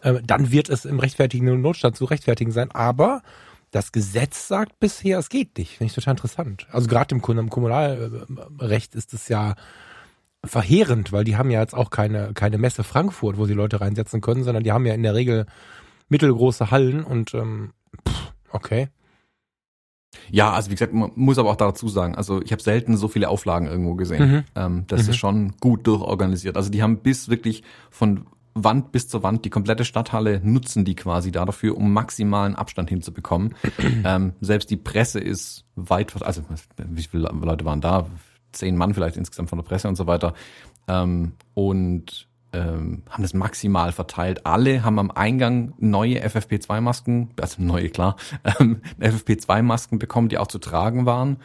Äh, 0.02 0.14
dann 0.24 0.50
wird 0.50 0.68
es 0.68 0.84
im 0.84 0.98
rechtfertigenden 0.98 1.60
Notstand 1.60 1.96
zu 1.96 2.04
rechtfertigen 2.04 2.50
sein. 2.50 2.72
Aber 2.72 3.22
das 3.70 3.92
Gesetz 3.92 4.48
sagt 4.48 4.80
bisher, 4.80 5.18
es 5.18 5.28
geht 5.28 5.58
nicht. 5.58 5.76
Finde 5.76 5.90
ich 5.90 5.94
total 5.94 6.12
interessant. 6.12 6.66
Also 6.70 6.88
gerade 6.88 7.14
im, 7.14 7.20
Kommunalrecht 7.22 8.94
ist 8.94 9.12
es 9.14 9.28
ja 9.28 9.54
verheerend, 10.44 11.12
weil 11.12 11.24
die 11.24 11.36
haben 11.36 11.50
ja 11.50 11.60
jetzt 11.60 11.74
auch 11.74 11.90
keine, 11.90 12.32
keine 12.34 12.58
Messe 12.58 12.84
Frankfurt, 12.84 13.36
wo 13.36 13.46
sie 13.46 13.54
Leute 13.54 13.80
reinsetzen 13.80 14.20
können, 14.20 14.44
sondern 14.44 14.64
die 14.64 14.72
haben 14.72 14.86
ja 14.86 14.94
in 14.94 15.02
der 15.02 15.14
Regel 15.14 15.46
mittelgroße 16.08 16.70
Hallen 16.70 17.04
und 17.04 17.34
ähm, 17.34 17.72
pff, 18.08 18.32
okay. 18.50 18.88
Ja, 20.30 20.52
also 20.52 20.70
wie 20.70 20.74
gesagt, 20.74 20.94
man 20.94 21.10
muss 21.16 21.38
aber 21.38 21.50
auch 21.50 21.56
dazu 21.56 21.88
sagen, 21.88 22.14
also 22.14 22.40
ich 22.42 22.52
habe 22.52 22.62
selten 22.62 22.96
so 22.96 23.08
viele 23.08 23.28
Auflagen 23.28 23.66
irgendwo 23.66 23.94
gesehen. 23.94 24.30
Mhm. 24.30 24.44
Ähm, 24.54 24.84
das 24.86 25.04
mhm. 25.04 25.10
ist 25.10 25.16
schon 25.16 25.56
gut 25.60 25.86
durchorganisiert. 25.86 26.56
Also 26.56 26.70
die 26.70 26.82
haben 26.82 26.98
bis 26.98 27.28
wirklich 27.28 27.62
von 27.90 28.26
Wand 28.54 28.92
bis 28.92 29.08
zur 29.08 29.22
Wand, 29.22 29.44
die 29.44 29.50
komplette 29.50 29.84
Stadthalle 29.84 30.40
nutzen 30.42 30.84
die 30.84 30.94
quasi 30.94 31.30
da 31.30 31.44
dafür, 31.44 31.76
um 31.76 31.92
maximalen 31.92 32.54
Abstand 32.54 32.88
hinzubekommen. 32.88 33.54
ähm, 34.04 34.32
selbst 34.40 34.70
die 34.70 34.76
Presse 34.76 35.20
ist 35.20 35.64
weit, 35.76 36.20
also 36.22 36.42
wie 36.76 37.02
viele 37.02 37.28
Leute 37.28 37.64
waren 37.64 37.80
da? 37.80 38.06
Zehn 38.52 38.76
Mann 38.76 38.94
vielleicht 38.94 39.16
insgesamt 39.16 39.50
von 39.50 39.58
der 39.58 39.64
Presse 39.64 39.88
und 39.88 39.96
so 39.96 40.06
weiter. 40.06 40.34
Ähm, 40.88 41.32
und 41.54 42.28
ähm, 42.52 43.02
haben 43.10 43.22
das 43.22 43.34
maximal 43.34 43.92
verteilt. 43.92 44.46
Alle 44.46 44.82
haben 44.82 44.98
am 44.98 45.10
Eingang 45.10 45.74
neue 45.78 46.24
FFP2-Masken, 46.24 47.30
also 47.40 47.62
neue, 47.62 47.90
klar, 47.90 48.16
ähm, 48.58 48.80
FFP2-Masken 49.00 49.98
bekommen, 49.98 50.28
die 50.28 50.38
auch 50.38 50.46
zu 50.46 50.58
tragen 50.58 51.06
waren. 51.06 51.38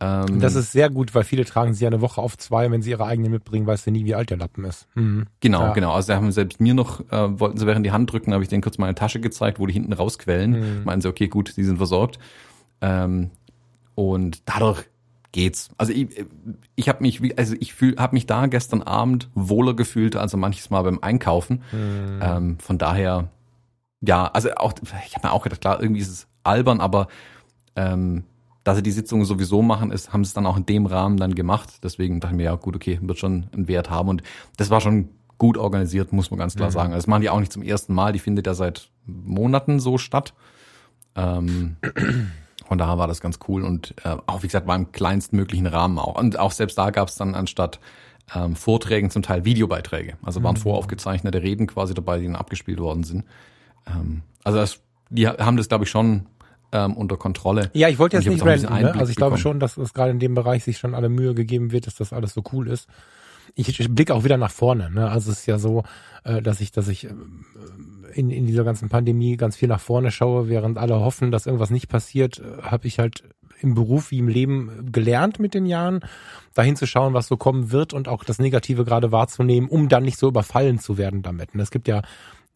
Ähm, 0.00 0.40
das 0.40 0.54
ist 0.54 0.72
sehr 0.72 0.88
gut, 0.88 1.14
weil 1.14 1.24
viele 1.24 1.44
tragen 1.44 1.74
sie 1.74 1.84
ja 1.84 1.88
eine 1.88 2.00
Woche 2.00 2.22
auf 2.22 2.38
zwei, 2.38 2.70
wenn 2.70 2.80
sie 2.80 2.90
ihre 2.90 3.04
eigene 3.04 3.28
mitbringen, 3.28 3.66
weißt 3.66 3.86
du 3.86 3.90
nie, 3.90 4.06
wie 4.06 4.14
alt 4.14 4.30
der 4.30 4.38
Lappen 4.38 4.64
ist. 4.64 4.88
Mhm. 4.94 5.26
Genau, 5.40 5.60
ja. 5.60 5.72
genau. 5.72 5.92
Also 5.92 6.08
da 6.08 6.16
haben 6.16 6.32
selbst 6.32 6.60
mir 6.60 6.72
noch, 6.72 7.00
äh, 7.10 7.38
wollten 7.38 7.58
sie 7.58 7.66
während 7.66 7.84
die 7.84 7.92
Hand 7.92 8.10
drücken, 8.10 8.32
habe 8.32 8.42
ich 8.42 8.48
denen 8.48 8.62
kurz 8.62 8.78
meine 8.78 8.94
Tasche 8.94 9.20
gezeigt, 9.20 9.58
wo 9.58 9.66
die 9.66 9.74
hinten 9.74 9.92
rausquellen. 9.92 10.52
Mhm. 10.52 10.84
Meinen 10.84 11.02
sie, 11.02 11.08
okay, 11.08 11.28
gut, 11.28 11.56
die 11.56 11.64
sind 11.64 11.76
versorgt. 11.76 12.18
Ähm, 12.80 13.30
und 13.94 14.48
dadurch 14.48 14.84
geht's. 15.32 15.68
Also 15.76 15.92
ich, 15.92 16.24
ich 16.76 16.88
habe 16.88 17.02
mich, 17.02 17.38
also 17.38 17.54
ich 17.60 17.74
fühl, 17.74 17.96
habe 17.98 18.14
mich 18.14 18.24
da 18.26 18.46
gestern 18.46 18.82
Abend 18.82 19.28
wohler 19.34 19.74
gefühlt 19.74 20.16
als 20.16 20.34
manches 20.34 20.70
Mal 20.70 20.82
beim 20.82 20.98
Einkaufen. 21.02 21.62
Mhm. 21.72 22.20
Ähm, 22.22 22.58
von 22.58 22.78
daher, 22.78 23.28
ja, 24.00 24.26
also 24.26 24.50
auch, 24.56 24.72
ich 25.06 25.14
habe 25.14 25.26
mir 25.26 25.32
auch 25.32 25.42
gedacht, 25.42 25.60
klar, 25.60 25.82
irgendwie 25.82 26.00
ist 26.00 26.08
es 26.08 26.26
albern, 26.42 26.80
aber 26.80 27.08
ähm, 27.76 28.24
da 28.64 28.74
sie 28.74 28.82
die 28.82 28.90
Sitzung 28.90 29.24
sowieso 29.24 29.62
machen, 29.62 29.90
ist, 29.90 30.12
haben 30.12 30.24
sie 30.24 30.28
es 30.28 30.34
dann 30.34 30.46
auch 30.46 30.56
in 30.56 30.66
dem 30.66 30.86
Rahmen 30.86 31.16
dann 31.16 31.34
gemacht. 31.34 31.78
Deswegen 31.82 32.20
dachte 32.20 32.34
ich 32.34 32.36
mir, 32.36 32.44
ja 32.44 32.54
gut, 32.56 32.76
okay, 32.76 32.98
wird 33.02 33.18
schon 33.18 33.46
einen 33.52 33.68
Wert 33.68 33.90
haben. 33.90 34.08
Und 34.08 34.22
das 34.56 34.70
war 34.70 34.80
schon 34.80 35.08
gut 35.38 35.56
organisiert, 35.56 36.12
muss 36.12 36.30
man 36.30 36.38
ganz 36.38 36.54
klar 36.54 36.68
mhm. 36.68 36.74
sagen. 36.74 36.92
Also 36.92 36.98
das 36.98 37.06
machen 37.06 37.22
die 37.22 37.30
auch 37.30 37.40
nicht 37.40 37.52
zum 37.52 37.62
ersten 37.62 37.94
Mal, 37.94 38.12
die 38.12 38.18
findet 38.18 38.46
ja 38.46 38.54
seit 38.54 38.90
Monaten 39.06 39.80
so 39.80 39.96
statt. 39.96 40.34
Ähm, 41.16 41.76
von 42.66 42.78
daher 42.78 42.98
war 42.98 43.08
das 43.08 43.20
ganz 43.20 43.38
cool 43.48 43.64
und 43.64 43.94
äh, 44.04 44.16
auch 44.26 44.42
wie 44.42 44.46
gesagt 44.46 44.66
war 44.66 44.76
im 44.76 44.92
kleinstmöglichen 44.92 45.66
Rahmen 45.66 45.98
auch. 45.98 46.18
Und 46.18 46.38
auch 46.38 46.52
selbst 46.52 46.76
da 46.76 46.90
gab 46.90 47.08
es 47.08 47.16
dann 47.16 47.34
anstatt 47.34 47.80
ähm, 48.34 48.54
Vorträgen 48.54 49.10
zum 49.10 49.22
Teil 49.22 49.46
Videobeiträge. 49.46 50.18
Also 50.22 50.42
waren 50.42 50.56
mhm. 50.56 50.60
voraufgezeichnete 50.60 51.42
Reden 51.42 51.66
quasi 51.66 51.94
dabei, 51.94 52.18
die 52.18 52.26
dann 52.26 52.36
abgespielt 52.36 52.78
worden 52.78 53.02
sind. 53.02 53.24
Ähm, 53.86 54.22
also 54.44 54.58
das, 54.58 54.80
die 55.08 55.26
haben 55.26 55.56
das 55.56 55.68
glaube 55.68 55.84
ich 55.84 55.90
schon 55.90 56.26
ähm, 56.72 56.94
unter 56.96 57.16
Kontrolle. 57.16 57.70
Ja, 57.74 57.88
ich 57.88 57.98
wollte 57.98 58.16
jetzt 58.16 58.28
nicht 58.28 58.44
renten, 58.44 58.72
ne? 58.72 58.94
Also 58.94 59.10
ich 59.10 59.16
glaube 59.16 59.38
schon, 59.38 59.60
dass 59.60 59.76
es 59.76 59.94
gerade 59.94 60.10
in 60.10 60.18
dem 60.18 60.34
Bereich 60.34 60.64
sich 60.64 60.78
schon 60.78 60.94
alle 60.94 61.08
Mühe 61.08 61.34
gegeben 61.34 61.72
wird, 61.72 61.86
dass 61.86 61.94
das 61.94 62.12
alles 62.12 62.34
so 62.34 62.42
cool 62.52 62.68
ist. 62.68 62.88
Ich, 63.56 63.80
ich 63.80 63.92
blicke 63.92 64.14
auch 64.14 64.24
wieder 64.24 64.36
nach 64.36 64.50
vorne. 64.50 64.90
Ne? 64.90 65.10
Also 65.10 65.32
es 65.32 65.40
ist 65.40 65.46
ja 65.46 65.58
so, 65.58 65.82
äh, 66.24 66.40
dass 66.40 66.60
ich, 66.60 66.70
dass 66.70 66.86
ich 66.86 67.06
äh, 67.06 67.14
in, 68.14 68.30
in 68.30 68.46
dieser 68.46 68.62
ganzen 68.64 68.88
Pandemie 68.88 69.36
ganz 69.36 69.56
viel 69.56 69.68
nach 69.68 69.80
vorne 69.80 70.12
schaue, 70.12 70.48
während 70.48 70.78
alle 70.78 71.00
hoffen, 71.00 71.32
dass 71.32 71.46
irgendwas 71.46 71.70
nicht 71.70 71.88
passiert, 71.88 72.38
äh, 72.38 72.62
habe 72.62 72.86
ich 72.86 73.00
halt 73.00 73.24
im 73.60 73.74
Beruf 73.74 74.10
wie 74.10 74.18
im 74.18 74.28
Leben 74.28 74.90
gelernt 74.92 75.38
mit 75.38 75.52
den 75.52 75.66
Jahren, 75.66 76.00
dahin 76.54 76.76
zu 76.76 76.86
schauen, 76.86 77.12
was 77.12 77.26
so 77.26 77.36
kommen 77.36 77.70
wird 77.72 77.92
und 77.92 78.08
auch 78.08 78.24
das 78.24 78.38
Negative 78.38 78.84
gerade 78.84 79.12
wahrzunehmen, 79.12 79.68
um 79.68 79.88
dann 79.88 80.04
nicht 80.04 80.18
so 80.18 80.28
überfallen 80.28 80.78
zu 80.78 80.96
werden 80.96 81.22
damit. 81.22 81.54
Und 81.54 81.60
es 81.60 81.70
gibt 81.70 81.86
ja 81.88 82.02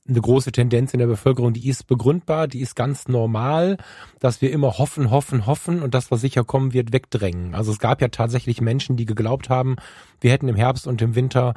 eine 0.07 0.21
große 0.21 0.53
Tendenz 0.53 0.93
in 0.93 0.99
der 0.99 1.07
Bevölkerung, 1.07 1.53
die 1.53 1.69
ist 1.69 1.87
begründbar, 1.87 2.47
die 2.47 2.61
ist 2.61 2.77
ganz 2.77 3.09
normal, 3.09 3.79
dass 4.21 4.43
wir 4.43 4.51
immer 4.51 4.79
hoffen, 4.79 5.11
hoffen, 5.11 5.47
hoffen 5.47 5.83
und 5.83 5.95
das, 5.95 6.11
was 6.11 6.21
sicher 6.21 6.45
kommen 6.45 6.75
wird, 6.75 6.93
wegdrängen. 6.93 7.55
Also 7.55 7.73
es 7.73 7.79
gab 7.79 8.03
ja 8.03 8.09
tatsächlich 8.09 8.61
Menschen, 8.61 8.97
die 8.97 9.07
geglaubt 9.07 9.49
haben, 9.49 9.77
wir 10.21 10.31
hätten 10.31 10.49
im 10.49 10.57
Herbst 10.57 10.87
und 10.87 11.01
im 11.01 11.15
Winter 11.15 11.55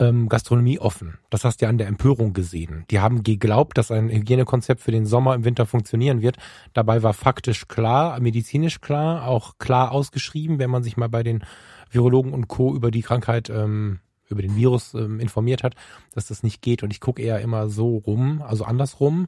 ähm, 0.00 0.28
Gastronomie 0.28 0.78
offen. 0.78 1.18
Das 1.30 1.44
hast 1.44 1.60
du 1.60 1.66
ja 1.66 1.70
an 1.70 1.78
der 1.78 1.88
Empörung 1.88 2.32
gesehen. 2.32 2.84
Die 2.90 3.00
haben 3.00 3.22
geglaubt, 3.22 3.78
dass 3.78 3.90
ein 3.90 4.10
Hygienekonzept 4.10 4.80
für 4.80 4.92
den 4.92 5.06
Sommer 5.06 5.34
im 5.34 5.44
Winter 5.44 5.66
funktionieren 5.66 6.22
wird. 6.22 6.36
Dabei 6.72 7.02
war 7.02 7.14
faktisch 7.14 7.68
klar, 7.68 8.18
medizinisch 8.20 8.80
klar, 8.80 9.26
auch 9.26 9.58
klar 9.58 9.92
ausgeschrieben, 9.92 10.58
wenn 10.58 10.70
man 10.70 10.82
sich 10.82 10.96
mal 10.96 11.08
bei 11.08 11.22
den 11.22 11.44
Virologen 11.90 12.32
und 12.32 12.48
Co. 12.48 12.74
über 12.74 12.90
die 12.90 13.02
Krankheit 13.02 13.50
ähm, 13.50 14.00
über 14.28 14.42
den 14.42 14.56
Virus 14.56 14.94
ähm, 14.94 15.20
informiert 15.20 15.62
hat, 15.62 15.74
dass 16.14 16.26
das 16.26 16.42
nicht 16.42 16.62
geht. 16.62 16.82
Und 16.82 16.92
ich 16.92 17.00
gucke 17.00 17.22
eher 17.22 17.40
immer 17.40 17.68
so 17.68 17.96
rum, 17.96 18.42
also 18.42 18.64
andersrum, 18.64 19.26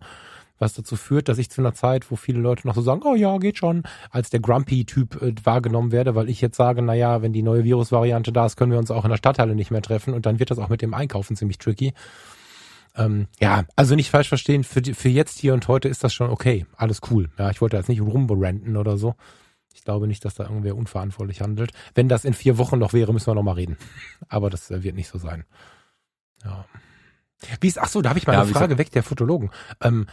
was 0.58 0.74
dazu 0.74 0.94
führt, 0.96 1.28
dass 1.28 1.38
ich 1.38 1.50
zu 1.50 1.62
einer 1.62 1.74
Zeit, 1.74 2.10
wo 2.10 2.16
viele 2.16 2.38
Leute 2.38 2.66
noch 2.66 2.74
so 2.74 2.82
sagen, 2.82 3.00
oh 3.04 3.14
ja, 3.14 3.38
geht 3.38 3.56
schon, 3.56 3.82
als 4.10 4.30
der 4.30 4.40
Grumpy-Typ 4.40 5.22
äh, 5.22 5.34
wahrgenommen 5.42 5.90
werde, 5.90 6.14
weil 6.14 6.28
ich 6.28 6.40
jetzt 6.40 6.56
sage, 6.56 6.82
na 6.82 6.94
ja, 6.94 7.22
wenn 7.22 7.32
die 7.32 7.42
neue 7.42 7.64
Virusvariante 7.64 8.30
da 8.30 8.46
ist, 8.46 8.56
können 8.56 8.72
wir 8.72 8.78
uns 8.78 8.90
auch 8.90 9.04
in 9.04 9.10
der 9.10 9.16
Stadthalle 9.16 9.54
nicht 9.54 9.70
mehr 9.70 9.82
treffen 9.82 10.14
und 10.14 10.26
dann 10.26 10.38
wird 10.38 10.50
das 10.50 10.58
auch 10.58 10.68
mit 10.68 10.82
dem 10.82 10.94
Einkaufen 10.94 11.34
ziemlich 11.34 11.58
tricky. 11.58 11.94
Ähm, 12.96 13.26
ja, 13.40 13.64
also 13.76 13.94
nicht 13.94 14.10
falsch 14.10 14.28
verstehen, 14.28 14.64
für, 14.64 14.82
für 14.82 15.08
jetzt 15.08 15.38
hier 15.38 15.54
und 15.54 15.66
heute 15.68 15.88
ist 15.88 16.04
das 16.04 16.12
schon 16.12 16.30
okay, 16.30 16.66
alles 16.76 17.00
cool. 17.10 17.30
Ja, 17.38 17.50
ich 17.50 17.60
wollte 17.60 17.76
jetzt 17.76 17.88
nicht 17.88 18.02
rumberenten 18.02 18.76
oder 18.76 18.98
so. 18.98 19.14
Ich 19.74 19.84
glaube 19.84 20.06
nicht, 20.06 20.24
dass 20.24 20.34
da 20.34 20.44
irgendwer 20.44 20.76
unverantwortlich 20.76 21.40
handelt. 21.40 21.72
Wenn 21.94 22.08
das 22.08 22.24
in 22.24 22.34
vier 22.34 22.58
Wochen 22.58 22.78
noch 22.78 22.92
wäre, 22.92 23.12
müssen 23.12 23.28
wir 23.28 23.34
noch 23.34 23.42
mal 23.42 23.52
reden. 23.52 23.76
Aber 24.28 24.50
das 24.50 24.70
äh, 24.70 24.82
wird 24.82 24.96
nicht 24.96 25.08
so 25.08 25.18
sein. 25.18 25.44
Ja. 26.44 26.64
Wie 27.60 27.68
ist, 27.68 27.78
ach 27.78 27.88
so, 27.88 28.02
da 28.02 28.10
habe 28.10 28.18
ich 28.18 28.26
mal 28.26 28.34
ja, 28.34 28.42
eine 28.42 28.50
Frage 28.50 28.78
weg 28.78 28.90
der 28.90 29.02
Fotologen. 29.02 29.50
Ähm, 29.80 30.06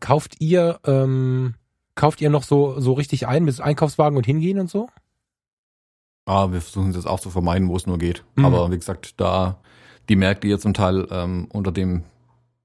kauft 0.00 0.40
ihr, 0.40 0.80
ähm, 0.84 1.54
kauft 1.94 2.20
ihr 2.20 2.30
noch 2.30 2.42
so, 2.42 2.80
so 2.80 2.94
richtig 2.94 3.26
ein 3.28 3.44
mit 3.44 3.60
Einkaufswagen 3.60 4.16
und 4.16 4.26
hingehen 4.26 4.58
und 4.58 4.70
so? 4.70 4.88
Ah, 6.24 6.50
wir 6.52 6.60
versuchen 6.60 6.92
das 6.92 7.06
auch 7.06 7.20
zu 7.20 7.30
vermeiden, 7.30 7.68
wo 7.68 7.76
es 7.76 7.86
nur 7.86 7.98
geht. 7.98 8.24
Mhm. 8.34 8.44
Aber 8.44 8.70
wie 8.70 8.78
gesagt, 8.78 9.20
da 9.20 9.60
die 10.08 10.16
Märkte 10.16 10.46
hier 10.46 10.58
zum 10.58 10.74
Teil 10.74 11.06
ähm, 11.10 11.48
unter 11.52 11.72
dem 11.72 12.04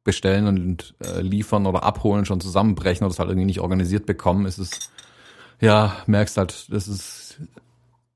Bestellen 0.03 0.47
und 0.47 0.95
äh, 0.99 1.21
Liefern 1.21 1.65
oder 1.65 1.83
Abholen 1.83 2.25
schon 2.25 2.41
zusammenbrechen 2.41 3.05
oder 3.05 3.11
es 3.11 3.19
halt 3.19 3.29
irgendwie 3.29 3.45
nicht 3.45 3.61
organisiert 3.61 4.05
bekommen, 4.05 4.45
ist 4.45 4.57
es 4.57 4.91
ja, 5.59 5.95
merkst 6.07 6.37
halt, 6.37 6.71
das 6.71 6.87
ist 6.87 7.39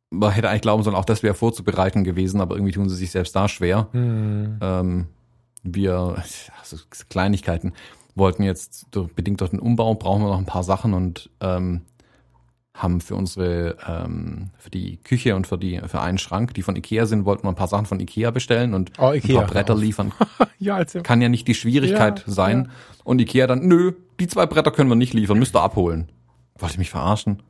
man 0.09 0.31
hätte 0.31 0.49
eigentlich 0.49 0.61
glauben 0.61 0.83
sollen, 0.83 0.95
auch 0.95 1.05
das 1.05 1.23
wäre 1.23 1.33
vorzubereiten 1.33 2.03
gewesen, 2.03 2.41
aber 2.41 2.55
irgendwie 2.55 2.73
tun 2.73 2.89
sie 2.89 2.95
sich 2.95 3.11
selbst 3.11 3.35
da 3.35 3.47
schwer. 3.47 3.89
Mhm. 3.91 4.57
Ähm, 4.61 5.07
wir, 5.63 6.23
also 6.59 6.77
Kleinigkeiten, 7.09 7.73
wollten 8.15 8.43
jetzt 8.43 8.89
bedingt 9.15 9.41
durch 9.41 9.51
den 9.51 9.59
Umbau, 9.59 9.93
brauchen 9.95 10.23
wir 10.23 10.29
noch 10.29 10.39
ein 10.39 10.45
paar 10.45 10.63
Sachen 10.63 10.93
und 10.93 11.29
ähm, 11.41 11.81
haben 12.73 13.01
für 13.01 13.15
unsere, 13.15 13.77
ähm, 13.87 14.51
für 14.57 14.69
die 14.69 14.97
Küche 14.97 15.35
und 15.35 15.47
für 15.47 15.57
die, 15.57 15.81
für 15.87 15.99
einen 15.99 16.17
Schrank, 16.17 16.53
die 16.53 16.61
von 16.61 16.75
Ikea 16.75 17.05
sind, 17.05 17.25
wollten 17.25 17.43
wir 17.43 17.49
ein 17.49 17.55
paar 17.55 17.67
Sachen 17.67 17.85
von 17.85 17.99
Ikea 17.99 18.31
bestellen 18.31 18.73
und 18.73 18.91
oh, 18.99 19.11
Ikea, 19.11 19.41
ein 19.41 19.45
paar 19.45 19.53
Bretter 19.53 19.75
liefern. 19.75 20.13
ja, 20.59 20.75
also. 20.75 21.01
Kann 21.01 21.21
ja 21.21 21.29
nicht 21.29 21.47
die 21.47 21.55
Schwierigkeit 21.55 22.23
ja, 22.25 22.33
sein. 22.33 22.65
Ja. 22.65 22.71
Und 23.03 23.19
Ikea 23.19 23.47
dann, 23.47 23.67
nö, 23.67 23.93
die 24.19 24.27
zwei 24.27 24.45
Bretter 24.45 24.71
können 24.71 24.89
wir 24.89 24.95
nicht 24.95 25.13
liefern, 25.13 25.39
müsst 25.39 25.55
ihr 25.55 25.61
abholen. 25.61 26.09
Wollte 26.59 26.73
ich 26.73 26.79
mich 26.79 26.89
verarschen? 26.89 27.41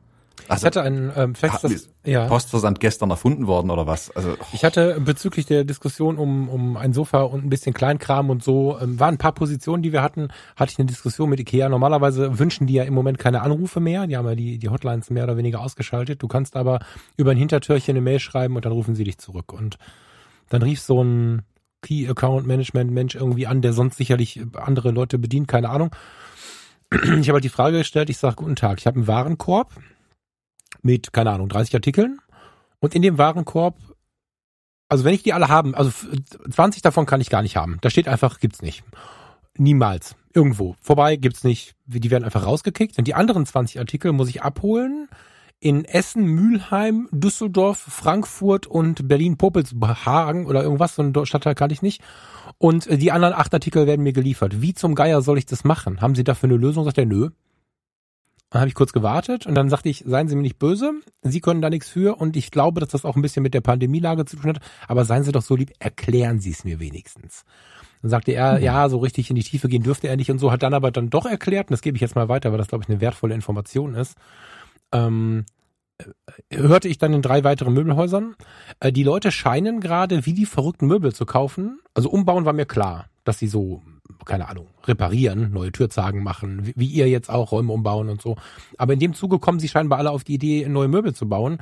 Also, 0.46 0.62
ich 0.62 0.66
hatte 0.66 0.82
ein 0.82 1.12
ähm, 1.16 1.34
festes 1.34 1.90
ja. 2.04 2.26
Postversand 2.26 2.80
gestern 2.80 3.10
erfunden 3.10 3.46
worden 3.46 3.70
oder 3.70 3.86
was? 3.86 4.10
Also 4.16 4.36
oh. 4.40 4.44
ich 4.52 4.64
hatte 4.64 5.00
bezüglich 5.00 5.46
der 5.46 5.64
Diskussion 5.64 6.16
um 6.16 6.48
um 6.48 6.76
ein 6.76 6.92
Sofa 6.92 7.22
und 7.22 7.44
ein 7.44 7.50
bisschen 7.50 7.74
Kleinkram 7.74 8.30
und 8.30 8.42
so 8.42 8.78
ähm, 8.80 8.98
waren 9.00 9.16
ein 9.16 9.18
paar 9.18 9.32
Positionen, 9.32 9.82
die 9.82 9.92
wir 9.92 10.02
hatten. 10.02 10.28
Hatte 10.56 10.72
ich 10.72 10.78
eine 10.78 10.86
Diskussion 10.86 11.28
mit 11.28 11.40
Ikea. 11.40 11.68
Normalerweise 11.68 12.38
wünschen 12.38 12.66
die 12.66 12.74
ja 12.74 12.84
im 12.84 12.94
Moment 12.94 13.18
keine 13.18 13.42
Anrufe 13.42 13.80
mehr. 13.80 14.06
Die 14.06 14.16
haben 14.16 14.26
ja 14.26 14.34
die 14.34 14.58
die 14.58 14.68
Hotlines 14.68 15.10
mehr 15.10 15.24
oder 15.24 15.36
weniger 15.36 15.60
ausgeschaltet. 15.60 16.22
Du 16.22 16.28
kannst 16.28 16.56
aber 16.56 16.78
über 17.16 17.32
ein 17.32 17.36
Hintertürchen 17.36 17.92
eine 17.92 18.00
Mail 18.00 18.20
schreiben 18.20 18.56
und 18.56 18.64
dann 18.64 18.72
rufen 18.72 18.94
sie 18.94 19.04
dich 19.04 19.18
zurück. 19.18 19.52
Und 19.52 19.76
dann 20.48 20.62
rief 20.62 20.80
so 20.80 21.02
ein 21.02 21.42
Key 21.82 22.08
Account 22.08 22.46
Management 22.46 22.90
Mensch 22.90 23.14
irgendwie 23.14 23.46
an, 23.46 23.60
der 23.60 23.72
sonst 23.72 23.96
sicherlich 23.98 24.40
andere 24.54 24.90
Leute 24.92 25.18
bedient, 25.18 25.46
keine 25.46 25.68
Ahnung. 25.68 25.90
Ich 26.90 27.28
habe 27.28 27.34
halt 27.34 27.44
die 27.44 27.50
Frage 27.50 27.78
gestellt. 27.78 28.10
Ich 28.10 28.18
sage 28.18 28.36
guten 28.36 28.56
Tag. 28.56 28.78
Ich 28.78 28.86
habe 28.86 28.96
einen 28.96 29.06
Warenkorb 29.06 29.74
mit, 30.82 31.12
keine 31.12 31.30
Ahnung, 31.30 31.48
30 31.48 31.74
Artikeln. 31.74 32.18
Und 32.80 32.94
in 32.94 33.02
dem 33.02 33.18
Warenkorb, 33.18 33.76
also 34.88 35.04
wenn 35.04 35.14
ich 35.14 35.22
die 35.22 35.32
alle 35.32 35.48
haben, 35.48 35.74
also 35.74 35.90
20 36.50 36.82
davon 36.82 37.06
kann 37.06 37.20
ich 37.20 37.30
gar 37.30 37.42
nicht 37.42 37.56
haben. 37.56 37.78
Da 37.82 37.90
steht 37.90 38.08
einfach, 38.08 38.40
gibt's 38.40 38.62
nicht. 38.62 38.84
Niemals. 39.56 40.16
Irgendwo. 40.32 40.76
Vorbei 40.80 41.16
gibt's 41.16 41.44
nicht. 41.44 41.74
Die 41.86 42.10
werden 42.10 42.24
einfach 42.24 42.46
rausgekickt. 42.46 42.96
Und 42.96 43.06
die 43.06 43.14
anderen 43.14 43.44
20 43.44 43.78
Artikel 43.80 44.12
muss 44.12 44.28
ich 44.28 44.42
abholen 44.42 45.08
in 45.60 45.84
Essen, 45.84 46.24
Mülheim, 46.24 47.08
Düsseldorf, 47.10 47.78
Frankfurt 47.78 48.66
und 48.66 49.08
Berlin-Popelshagen 49.08 50.46
oder 50.46 50.62
irgendwas, 50.62 50.94
so 50.94 51.02
ein 51.02 51.26
Stadtteil 51.26 51.54
kann 51.54 51.70
ich 51.70 51.82
nicht. 51.82 52.02
Und 52.58 52.88
die 52.90 53.12
anderen 53.12 53.34
acht 53.34 53.54
Artikel 53.54 53.86
werden 53.86 54.02
mir 54.02 54.12
geliefert. 54.12 54.60
Wie 54.60 54.74
zum 54.74 54.94
Geier 54.94 55.22
soll 55.22 55.38
ich 55.38 55.46
das 55.46 55.64
machen? 55.64 56.00
Haben 56.00 56.14
Sie 56.14 56.24
dafür 56.24 56.48
eine 56.48 56.58
Lösung? 56.58 56.84
Sagt 56.84 56.98
er, 56.98 57.06
nö. 57.06 57.30
Dann 58.50 58.60
habe 58.60 58.68
ich 58.68 58.74
kurz 58.74 58.92
gewartet 58.92 59.46
und 59.46 59.54
dann 59.54 59.68
sagte 59.68 59.90
ich, 59.90 60.04
seien 60.06 60.28
Sie 60.28 60.34
mir 60.34 60.42
nicht 60.42 60.58
böse, 60.58 60.92
Sie 61.20 61.40
können 61.40 61.60
da 61.60 61.68
nichts 61.68 61.90
für 61.90 62.18
und 62.18 62.34
ich 62.34 62.50
glaube, 62.50 62.80
dass 62.80 62.88
das 62.88 63.04
auch 63.04 63.14
ein 63.14 63.20
bisschen 63.20 63.42
mit 63.42 63.52
der 63.52 63.60
Pandemielage 63.60 64.24
zu 64.24 64.36
tun 64.36 64.54
hat, 64.54 64.60
aber 64.86 65.04
seien 65.04 65.22
Sie 65.22 65.32
doch 65.32 65.42
so 65.42 65.54
lieb, 65.54 65.72
erklären 65.80 66.40
Sie 66.40 66.50
es 66.50 66.64
mir 66.64 66.80
wenigstens. 66.80 67.44
Dann 68.00 68.10
sagte 68.10 68.32
er, 68.32 68.56
mhm. 68.56 68.64
ja, 68.64 68.88
so 68.88 68.98
richtig 68.98 69.28
in 69.28 69.36
die 69.36 69.42
Tiefe 69.42 69.68
gehen 69.68 69.82
dürfte 69.82 70.08
er 70.08 70.16
nicht 70.16 70.30
und 70.30 70.38
so, 70.38 70.50
hat 70.50 70.62
dann 70.62 70.72
aber 70.72 70.90
dann 70.90 71.10
doch 71.10 71.26
erklärt, 71.26 71.68
und 71.68 71.72
das 71.72 71.82
gebe 71.82 71.96
ich 71.96 72.00
jetzt 72.00 72.14
mal 72.14 72.30
weiter, 72.30 72.50
weil 72.50 72.58
das, 72.58 72.68
glaube 72.68 72.84
ich, 72.84 72.88
eine 72.88 73.02
wertvolle 73.02 73.34
Information 73.34 73.94
ist. 73.94 74.16
Ähm, 74.92 75.44
äh, 75.98 76.56
hörte 76.56 76.88
ich 76.88 76.98
dann 76.98 77.14
in 77.14 77.22
drei 77.22 77.44
weiteren 77.44 77.74
Möbelhäusern. 77.74 78.36
Äh, 78.80 78.92
die 78.92 79.04
Leute 79.04 79.32
scheinen 79.32 79.80
gerade 79.80 80.26
wie 80.26 80.34
die 80.34 80.46
verrückten 80.46 80.86
Möbel 80.86 81.14
zu 81.14 81.26
kaufen. 81.26 81.80
Also 81.94 82.10
umbauen 82.10 82.44
war 82.44 82.52
mir 82.52 82.66
klar, 82.66 83.06
dass 83.24 83.38
sie 83.38 83.48
so 83.48 83.82
keine 84.24 84.48
Ahnung, 84.48 84.68
reparieren, 84.84 85.52
neue 85.52 85.72
Türzagen 85.72 86.22
machen, 86.22 86.66
wie, 86.66 86.74
wie 86.76 86.86
ihr 86.86 87.08
jetzt 87.08 87.30
auch 87.30 87.52
Räume 87.52 87.72
umbauen 87.72 88.08
und 88.08 88.20
so. 88.20 88.36
Aber 88.76 88.92
in 88.92 89.00
dem 89.00 89.14
Zuge 89.14 89.38
kommen 89.38 89.58
sie 89.58 89.68
scheinbar 89.68 89.98
alle 89.98 90.10
auf 90.10 90.24
die 90.24 90.34
Idee, 90.34 90.68
neue 90.68 90.88
Möbel 90.88 91.14
zu 91.14 91.28
bauen. 91.28 91.58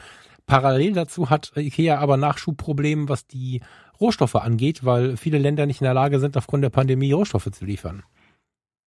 Parallel 0.47 0.93
dazu 0.93 1.29
hat 1.31 1.53
IKEA 1.57 1.99
aber 1.99 2.17
Nachschubprobleme, 2.17 3.09
was 3.09 3.27
die 3.27 3.62
Rohstoffe 4.01 4.37
angeht, 4.37 4.85
weil 4.85 5.17
viele 5.17 5.39
Länder 5.39 5.67
nicht 5.67 5.81
in 5.81 5.87
der 5.87 5.95
Lage 5.95 6.21
sind, 6.21 6.37
aufgrund 6.37 6.62
der 6.62 6.71
Pandemie 6.71 7.12
Rohstoffe 7.12 7.51
zu 7.51 7.65
liefern. 7.65 8.05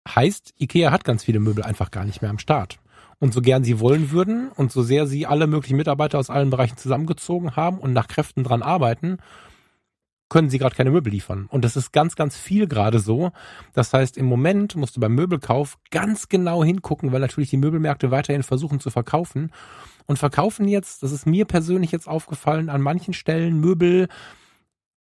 Heißt, 0.08 0.54
IKEA 0.60 0.91
hat 0.91 1.04
ganz 1.04 1.24
viele 1.24 1.39
Möbel 1.39 1.63
einfach 1.63 1.91
gar 1.91 2.06
nicht 2.06 2.22
mehr 2.22 2.32
am 2.32 2.39
Start. 2.39 2.80
Und 3.23 3.33
so 3.33 3.39
gern 3.39 3.63
sie 3.63 3.79
wollen 3.79 4.12
würden 4.12 4.49
und 4.49 4.73
so 4.73 4.83
sehr 4.83 5.07
sie 5.07 5.25
alle 5.25 5.47
möglichen 5.47 5.77
Mitarbeiter 5.77 6.19
aus 6.19 6.29
allen 6.29 6.49
Bereichen 6.49 6.75
zusammengezogen 6.75 7.55
haben 7.55 7.77
und 7.77 7.93
nach 7.93 8.09
Kräften 8.09 8.43
dran 8.43 8.62
arbeiten, 8.62 9.15
können 10.27 10.49
sie 10.49 10.57
gerade 10.57 10.75
keine 10.75 10.91
Möbel 10.91 11.13
liefern. 11.13 11.45
Und 11.49 11.63
das 11.63 11.77
ist 11.77 11.93
ganz, 11.93 12.17
ganz 12.17 12.36
viel 12.36 12.67
gerade 12.67 12.99
so. 12.99 13.31
Das 13.71 13.93
heißt, 13.93 14.17
im 14.17 14.25
Moment 14.25 14.75
musst 14.75 14.97
du 14.97 14.99
beim 14.99 15.15
Möbelkauf 15.15 15.77
ganz 15.89 16.27
genau 16.27 16.65
hingucken, 16.65 17.13
weil 17.13 17.21
natürlich 17.21 17.49
die 17.49 17.55
Möbelmärkte 17.55 18.12
weiterhin 18.12 18.43
versuchen 18.43 18.81
zu 18.81 18.89
verkaufen. 18.89 19.53
Und 20.05 20.19
verkaufen 20.19 20.67
jetzt, 20.67 21.01
das 21.01 21.13
ist 21.13 21.25
mir 21.25 21.45
persönlich 21.45 21.93
jetzt 21.93 22.09
aufgefallen, 22.09 22.67
an 22.67 22.81
manchen 22.81 23.13
Stellen 23.13 23.57
Möbel, 23.57 24.09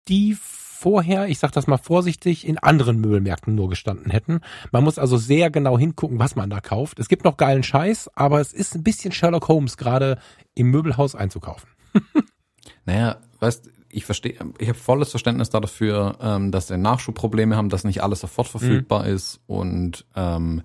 die 0.07 0.35
vorher, 0.79 1.27
ich 1.27 1.39
sag 1.39 1.51
das 1.51 1.67
mal 1.67 1.77
vorsichtig, 1.77 2.47
in 2.47 2.57
anderen 2.57 3.01
Möbelmärkten 3.01 3.53
nur 3.53 3.69
gestanden 3.69 4.11
hätten. 4.11 4.39
Man 4.71 4.83
muss 4.83 4.97
also 4.97 5.17
sehr 5.17 5.49
genau 5.49 5.77
hingucken, 5.77 6.19
was 6.19 6.35
man 6.37 6.49
da 6.49 6.61
kauft. 6.61 6.99
Es 6.99 7.09
gibt 7.09 7.25
noch 7.25 7.35
geilen 7.35 7.63
Scheiß, 7.63 8.09
aber 8.15 8.39
es 8.39 8.53
ist 8.53 8.75
ein 8.75 8.83
bisschen 8.83 9.11
Sherlock 9.11 9.49
Holmes 9.49 9.75
gerade 9.75 10.19
im 10.55 10.71
Möbelhaus 10.71 11.15
einzukaufen. 11.15 11.69
naja, 12.85 13.17
weißt 13.39 13.69
ich 13.91 14.05
verstehe, 14.05 14.35
ich 14.59 14.69
habe 14.69 14.77
volles 14.77 15.09
Verständnis 15.09 15.49
dafür, 15.49 16.17
ähm, 16.21 16.51
dass 16.51 16.67
sie 16.67 16.77
Nachschubprobleme 16.77 17.55
haben, 17.55 17.69
dass 17.69 17.83
nicht 17.83 18.03
alles 18.03 18.19
sofort 18.19 18.47
verfügbar 18.47 19.03
mhm. 19.03 19.15
ist 19.15 19.39
und 19.47 20.05
ähm, 20.15 20.61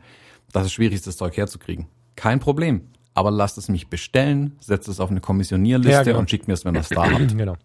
dass 0.52 0.66
es 0.66 0.72
schwierig 0.72 0.94
ist, 0.94 1.06
das 1.06 1.16
Zeug 1.16 1.36
herzukriegen. 1.36 1.86
Kein 2.16 2.38
Problem. 2.38 2.88
Aber 3.14 3.30
lasst 3.30 3.58
es 3.58 3.68
mich 3.68 3.88
bestellen, 3.88 4.56
setzt 4.60 4.88
es 4.88 5.00
auf 5.00 5.10
eine 5.10 5.20
Kommissionierliste 5.20 5.92
ja, 5.92 6.02
genau. 6.02 6.18
und 6.18 6.28
schickt 6.28 6.48
mir 6.48 6.54
es, 6.54 6.64
wenn 6.64 6.74
ihr 6.74 6.80
es 6.80 6.88
da 6.90 7.04
habt. 7.10 7.36
Genau. 7.36 7.56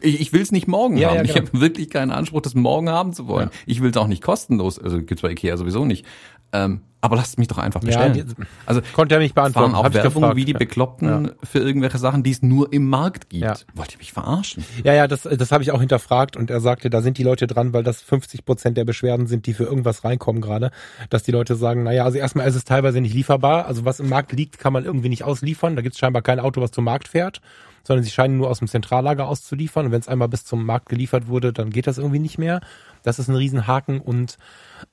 Ich, 0.00 0.20
ich 0.20 0.32
will 0.32 0.42
es 0.42 0.52
nicht 0.52 0.68
morgen 0.68 0.96
ja, 0.96 1.08
haben. 1.08 1.16
Ja, 1.16 1.22
genau. 1.22 1.34
Ich 1.34 1.40
habe 1.40 1.60
wirklich 1.60 1.90
keinen 1.90 2.10
Anspruch, 2.10 2.40
das 2.40 2.54
morgen 2.54 2.88
haben 2.88 3.12
zu 3.12 3.26
wollen. 3.26 3.48
Ja. 3.52 3.58
Ich 3.66 3.82
will 3.82 3.90
es 3.90 3.96
auch 3.96 4.06
nicht 4.06 4.22
kostenlos, 4.22 4.78
also 4.78 4.98
gibt's 5.02 5.22
bei 5.22 5.30
Ikea 5.30 5.56
sowieso 5.56 5.84
nicht. 5.84 6.06
Ähm, 6.52 6.82
aber 7.00 7.14
lasst 7.14 7.38
mich 7.38 7.46
doch 7.46 7.58
einfach 7.58 7.80
bestellen. 7.80 8.14
Ja, 8.16 8.24
die, 8.24 8.34
also 8.66 8.80
konnte 8.94 9.14
er 9.14 9.20
nicht 9.20 9.34
beantworten. 9.34 9.72
Fahren 9.72 9.86
auch 9.86 9.94
Werbung 9.94 10.34
wie 10.34 10.44
die 10.44 10.52
Bekloppten 10.52 11.26
ja. 11.26 11.30
für 11.44 11.60
irgendwelche 11.60 11.98
Sachen, 11.98 12.24
die 12.24 12.32
es 12.32 12.42
nur 12.42 12.72
im 12.72 12.88
Markt 12.88 13.30
gibt. 13.30 13.44
Ja. 13.44 13.54
Wollt 13.74 13.92
ihr 13.92 13.98
mich 13.98 14.12
verarschen? 14.12 14.64
Ja, 14.82 14.94
ja, 14.94 15.06
das, 15.06 15.22
das 15.22 15.52
habe 15.52 15.62
ich 15.62 15.70
auch 15.70 15.78
hinterfragt 15.78 16.36
und 16.36 16.50
er 16.50 16.60
sagte, 16.60 16.90
da 16.90 17.00
sind 17.00 17.16
die 17.18 17.22
Leute 17.22 17.46
dran, 17.46 17.72
weil 17.72 17.84
das 17.84 18.02
50 18.02 18.44
Prozent 18.44 18.76
der 18.76 18.84
Beschwerden 18.84 19.28
sind, 19.28 19.46
die 19.46 19.54
für 19.54 19.64
irgendwas 19.64 20.02
reinkommen 20.02 20.42
gerade, 20.42 20.72
dass 21.08 21.22
die 21.22 21.30
Leute 21.30 21.54
sagen, 21.54 21.84
naja, 21.84 22.04
also 22.04 22.18
erstmal 22.18 22.48
ist 22.48 22.56
es 22.56 22.64
teilweise 22.64 23.00
nicht 23.00 23.14
lieferbar. 23.14 23.66
Also 23.66 23.84
was 23.84 24.00
im 24.00 24.08
Markt 24.08 24.32
liegt, 24.32 24.58
kann 24.58 24.72
man 24.72 24.84
irgendwie 24.84 25.08
nicht 25.08 25.22
ausliefern. 25.22 25.76
Da 25.76 25.82
gibt 25.82 25.94
es 25.94 26.00
scheinbar 26.00 26.22
kein 26.22 26.40
Auto, 26.40 26.60
was 26.60 26.72
zum 26.72 26.84
Markt 26.84 27.06
fährt 27.06 27.40
sondern 27.88 28.04
sie 28.04 28.10
scheinen 28.10 28.36
nur 28.36 28.50
aus 28.50 28.58
dem 28.58 28.68
Zentrallager 28.68 29.26
auszuliefern. 29.26 29.86
Und 29.86 29.92
wenn 29.92 30.00
es 30.00 30.08
einmal 30.08 30.28
bis 30.28 30.44
zum 30.44 30.64
Markt 30.64 30.90
geliefert 30.90 31.26
wurde, 31.26 31.54
dann 31.54 31.70
geht 31.70 31.86
das 31.86 31.96
irgendwie 31.96 32.18
nicht 32.18 32.38
mehr. 32.38 32.60
Das 33.02 33.18
ist 33.18 33.28
ein 33.28 33.34
Riesenhaken. 33.34 34.00
Und 34.00 34.36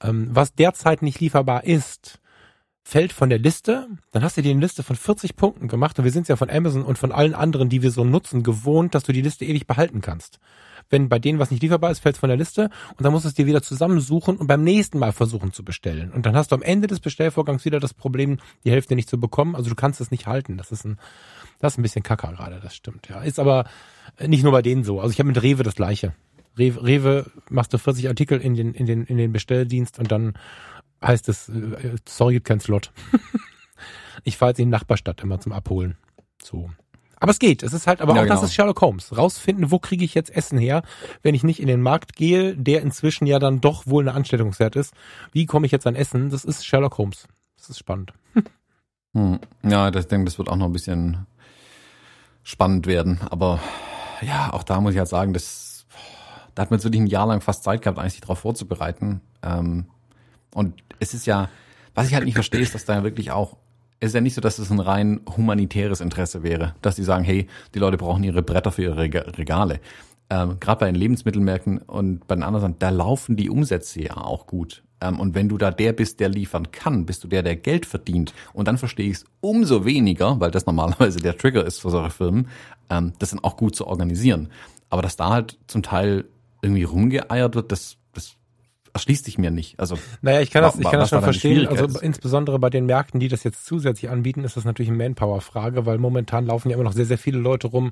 ähm, 0.02 0.30
was 0.32 0.56
derzeit 0.56 1.02
nicht 1.02 1.20
lieferbar 1.20 1.66
ist, 1.66 2.20
fällt 2.84 3.12
von 3.12 3.30
der 3.30 3.40
Liste, 3.40 3.88
dann 4.12 4.24
hast 4.24 4.38
du 4.38 4.42
dir 4.42 4.52
eine 4.52 4.62
Liste 4.62 4.82
von 4.82 4.96
40 4.96 5.36
Punkten 5.36 5.68
gemacht 5.68 6.00
und 6.00 6.06
wir 6.06 6.12
sind 6.12 6.30
ja 6.30 6.38
von 6.38 6.50
Amazon 6.50 6.84
und 6.84 6.98
von 6.98 7.12
allen 7.12 7.36
anderen, 7.36 7.68
die 7.68 7.82
wir 7.82 7.92
so 7.92 8.06
nutzen, 8.06 8.44
gewohnt, 8.44 8.96
dass 8.96 9.04
du 9.04 9.12
die 9.12 9.24
Liste 9.24 9.44
ewig 9.44 9.68
behalten 9.68 10.00
kannst. 10.02 10.40
Wenn 10.90 11.10
bei 11.10 11.20
denen 11.20 11.40
was 11.40 11.52
nicht 11.52 11.64
lieferbar 11.64 11.92
ist, 11.92 12.00
fällt 12.00 12.16
es 12.16 12.20
von 12.20 12.30
der 12.30 12.38
Liste 12.38 12.70
und 12.98 13.04
dann 13.04 13.12
musst 13.12 13.26
du 13.26 13.30
es 13.30 13.36
dir 13.36 13.46
wieder 13.46 13.62
zusammensuchen 13.62 14.38
und 14.38 14.48
beim 14.48 14.64
nächsten 14.64 15.00
Mal 15.00 15.12
versuchen 15.12 15.52
zu 15.52 15.64
bestellen. 15.64 16.12
Und 16.12 16.26
dann 16.26 16.36
hast 16.36 16.52
du 16.52 16.56
am 16.56 16.62
Ende 16.62 16.88
des 16.88 17.00
Bestellvorgangs 17.00 17.66
wieder 17.66 17.80
das 17.80 17.94
Problem, 17.94 18.38
die 18.64 18.72
Hälfte 18.72 18.96
nicht 18.96 19.10
zu 19.10 19.20
bekommen. 19.20 19.56
Also 19.56 19.70
du 19.70 19.76
kannst 19.76 20.02
es 20.02 20.12
nicht 20.12 20.28
halten. 20.28 20.58
Das 20.58 20.72
ist 20.72 20.86
ein, 20.86 20.98
das 21.60 21.74
ist 21.74 21.80
ein 21.80 21.84
bisschen 21.84 22.04
kacker 22.04 22.34
gerade, 22.34 22.60
das 22.60 22.76
stimmt. 22.76 23.08
Ja, 23.10 23.22
ist 23.22 23.40
aber 23.40 23.66
nicht 24.26 24.44
nur 24.44 24.52
bei 24.52 24.62
denen 24.62 24.84
so. 24.84 25.00
Also 25.00 25.12
ich 25.12 25.20
habe 25.20 25.28
mit 25.28 25.42
Rewe 25.42 25.64
das 25.64 25.76
gleiche. 25.76 26.14
Rewe, 26.58 26.84
Rewe 26.84 27.32
machst 27.50 27.74
du 27.74 27.78
40 27.78 28.08
Artikel 28.08 28.40
in 28.40 28.56
den 28.56 28.74
in 28.74 28.86
den 28.86 29.04
in 29.06 29.18
den 29.18 29.34
Bestelldienst 29.34 30.00
und 30.00 30.12
dann 30.12 30.34
heißt 31.02 31.30
es, 31.30 31.50
äh, 31.50 31.96
sorry, 32.08 32.36
gibt 32.36 32.48
kein 32.48 32.60
Slot. 32.60 32.92
ich 34.24 34.38
fahre 34.38 34.52
jetzt 34.52 34.60
in 34.60 34.68
die 34.68 34.72
Nachbarstadt 34.72 35.22
immer 35.22 35.40
zum 35.40 35.52
Abholen. 35.52 35.98
So. 36.42 36.70
Aber 37.20 37.32
es 37.32 37.40
geht. 37.40 37.64
Es 37.64 37.74
ist 37.74 37.88
halt, 37.88 38.02
aber 38.02 38.14
ja, 38.14 38.22
auch 38.22 38.24
genau. 38.26 38.36
das 38.36 38.44
ist 38.44 38.54
Sherlock 38.54 38.82
Holmes. 38.82 39.18
Rausfinden, 39.18 39.72
wo 39.72 39.80
kriege 39.80 40.04
ich 40.04 40.14
jetzt 40.14 40.36
Essen 40.36 40.58
her, 40.58 40.84
wenn 41.24 41.36
ich 41.36 41.44
nicht 41.44 41.60
in 41.60 41.68
den 41.68 41.82
Markt 41.82 42.16
gehe, 42.16 42.56
der 42.56 42.82
inzwischen 42.82 43.26
ja 43.26 43.40
dann 43.40 43.62
doch 43.62 43.88
wohl 43.88 44.04
eine 44.04 44.14
Anstellungswert 44.16 44.76
ist. 44.76 44.94
Wie 45.32 45.46
komme 45.46 45.66
ich 45.66 45.72
jetzt 45.72 45.88
an 45.88 45.96
Essen? 45.96 46.30
Das 46.30 46.46
ist 46.46 46.66
Sherlock 46.66 46.98
Holmes. 46.98 47.28
Das 47.58 47.70
ist 47.70 47.80
spannend. 47.80 48.14
Hm. 49.14 49.40
Ja, 49.64 49.88
ich 49.88 50.06
denke, 50.08 50.26
das 50.26 50.38
wird 50.38 50.50
auch 50.50 50.58
noch 50.58 50.66
ein 50.66 50.74
bisschen 50.74 51.26
spannend 52.44 52.86
werden. 52.86 53.20
Aber 53.30 53.60
ja, 54.22 54.52
auch 54.54 54.64
da 54.64 54.82
muss 54.82 54.94
ich 54.94 55.00
halt 55.00 55.08
sagen, 55.08 55.34
das, 55.34 55.86
da 56.54 56.62
hat 56.62 56.70
man 56.70 56.80
jetzt 56.80 56.84
wirklich 56.84 57.02
ein 57.02 57.08
Jahr 57.08 57.28
lang 57.28 57.42
fast 57.42 57.64
Zeit 57.64 57.82
gehabt, 57.82 57.98
eigentlich 57.98 58.14
sich 58.14 58.22
darauf 58.22 58.40
vorzubereiten. 58.40 59.22
Ähm, 59.42 59.86
und 60.54 60.84
es 61.00 61.14
ist 61.14 61.26
ja, 61.26 61.50
was 61.94 62.08
ich 62.08 62.14
halt 62.14 62.26
nicht 62.26 62.36
verstehe, 62.36 62.62
ist, 62.62 62.76
dass 62.76 62.86
da 62.86 62.96
ja 62.96 63.04
wirklich 63.04 63.32
auch, 63.32 63.58
ist 64.00 64.16
ja 64.16 64.22
nicht 64.22 64.34
so, 64.34 64.42
dass 64.42 64.60
es 64.60 64.72
ein 64.72 64.80
rein 64.80 65.22
humanitäres 65.36 66.02
Interesse 66.02 66.44
wäre, 66.44 66.76
dass 66.82 66.96
die 66.96 67.04
sagen, 67.04 67.24
hey, 67.24 67.48
die 67.74 67.80
Leute 67.80 67.98
brauchen 67.98 68.24
ihre 68.24 68.44
Bretter 68.44 68.72
für 68.72 68.84
ihre 68.84 68.98
Regale. 69.38 69.80
Ähm, 70.30 70.58
Gerade 70.60 70.80
bei 70.80 70.86
den 70.88 70.96
Lebensmittelmärkten 70.96 71.80
und 71.80 72.28
bei 72.28 72.36
den 72.36 72.44
anderen, 72.44 72.78
da 72.80 72.90
laufen 72.90 73.36
die 73.36 73.50
Umsätze 73.50 74.04
ja 74.04 74.18
auch 74.18 74.48
gut. 74.48 74.84
Ähm, 75.02 75.20
und 75.20 75.36
wenn 75.36 75.50
du 75.50 75.58
da 75.58 75.72
der 75.72 75.94
bist, 75.94 76.20
der 76.20 76.30
liefern 76.30 76.72
kann, 76.72 77.06
bist 77.06 77.24
du 77.24 77.28
der, 77.28 77.44
der 77.44 77.56
Geld 77.56 77.86
verdient. 77.86 78.34
Und 78.54 78.68
dann 78.68 78.78
verstehe 78.78 79.10
ich 79.10 79.18
es 79.18 79.26
umso 79.42 79.86
weniger, 79.86 80.40
weil 80.40 80.52
das 80.52 80.66
normalerweise 80.66 81.20
der 81.20 81.38
Trigger 81.38 81.66
ist 81.66 81.80
für 81.80 81.90
solche 81.90 82.12
Firmen, 82.12 82.48
ähm, 82.90 83.14
das 83.20 83.32
dann 83.32 83.44
auch 83.44 83.58
gut 83.58 83.76
zu 83.76 83.88
organisieren. 83.88 84.50
Aber 84.90 85.02
dass 85.02 85.16
da 85.16 85.30
halt 85.30 85.58
zum 85.68 85.84
Teil 85.84 86.26
irgendwie 86.62 86.84
rumgeeiert 86.84 87.56
wird, 87.56 87.72
das 87.72 87.98
erschließt 88.96 89.26
sich 89.26 89.38
mir 89.38 89.52
nicht. 89.52 89.78
Also 89.80 90.00
naja, 90.22 90.40
ich 90.40 90.52
kann 90.52 90.64
das, 90.64 90.80
ich 90.80 90.90
kann 90.90 91.00
das 91.00 91.10
schon 91.10 91.22
verstehen. 91.22 91.68
Also 91.68 92.00
insbesondere 92.00 92.60
bei 92.60 92.70
den 92.70 92.86
Märkten, 92.86 93.20
die 93.20 93.28
das 93.28 93.44
jetzt 93.44 93.66
zusätzlich 93.66 94.10
anbieten, 94.10 94.46
ist 94.46 94.56
das 94.56 94.64
natürlich 94.64 94.90
eine 94.90 94.98
Manpower-Frage, 94.98 95.86
weil 95.86 95.98
momentan 95.98 96.46
laufen 96.46 96.70
ja 96.70 96.76
immer 96.76 96.86
noch 96.86 96.94
sehr, 96.94 97.06
sehr 97.06 97.18
viele 97.18 97.38
Leute 97.38 97.68
rum, 97.68 97.92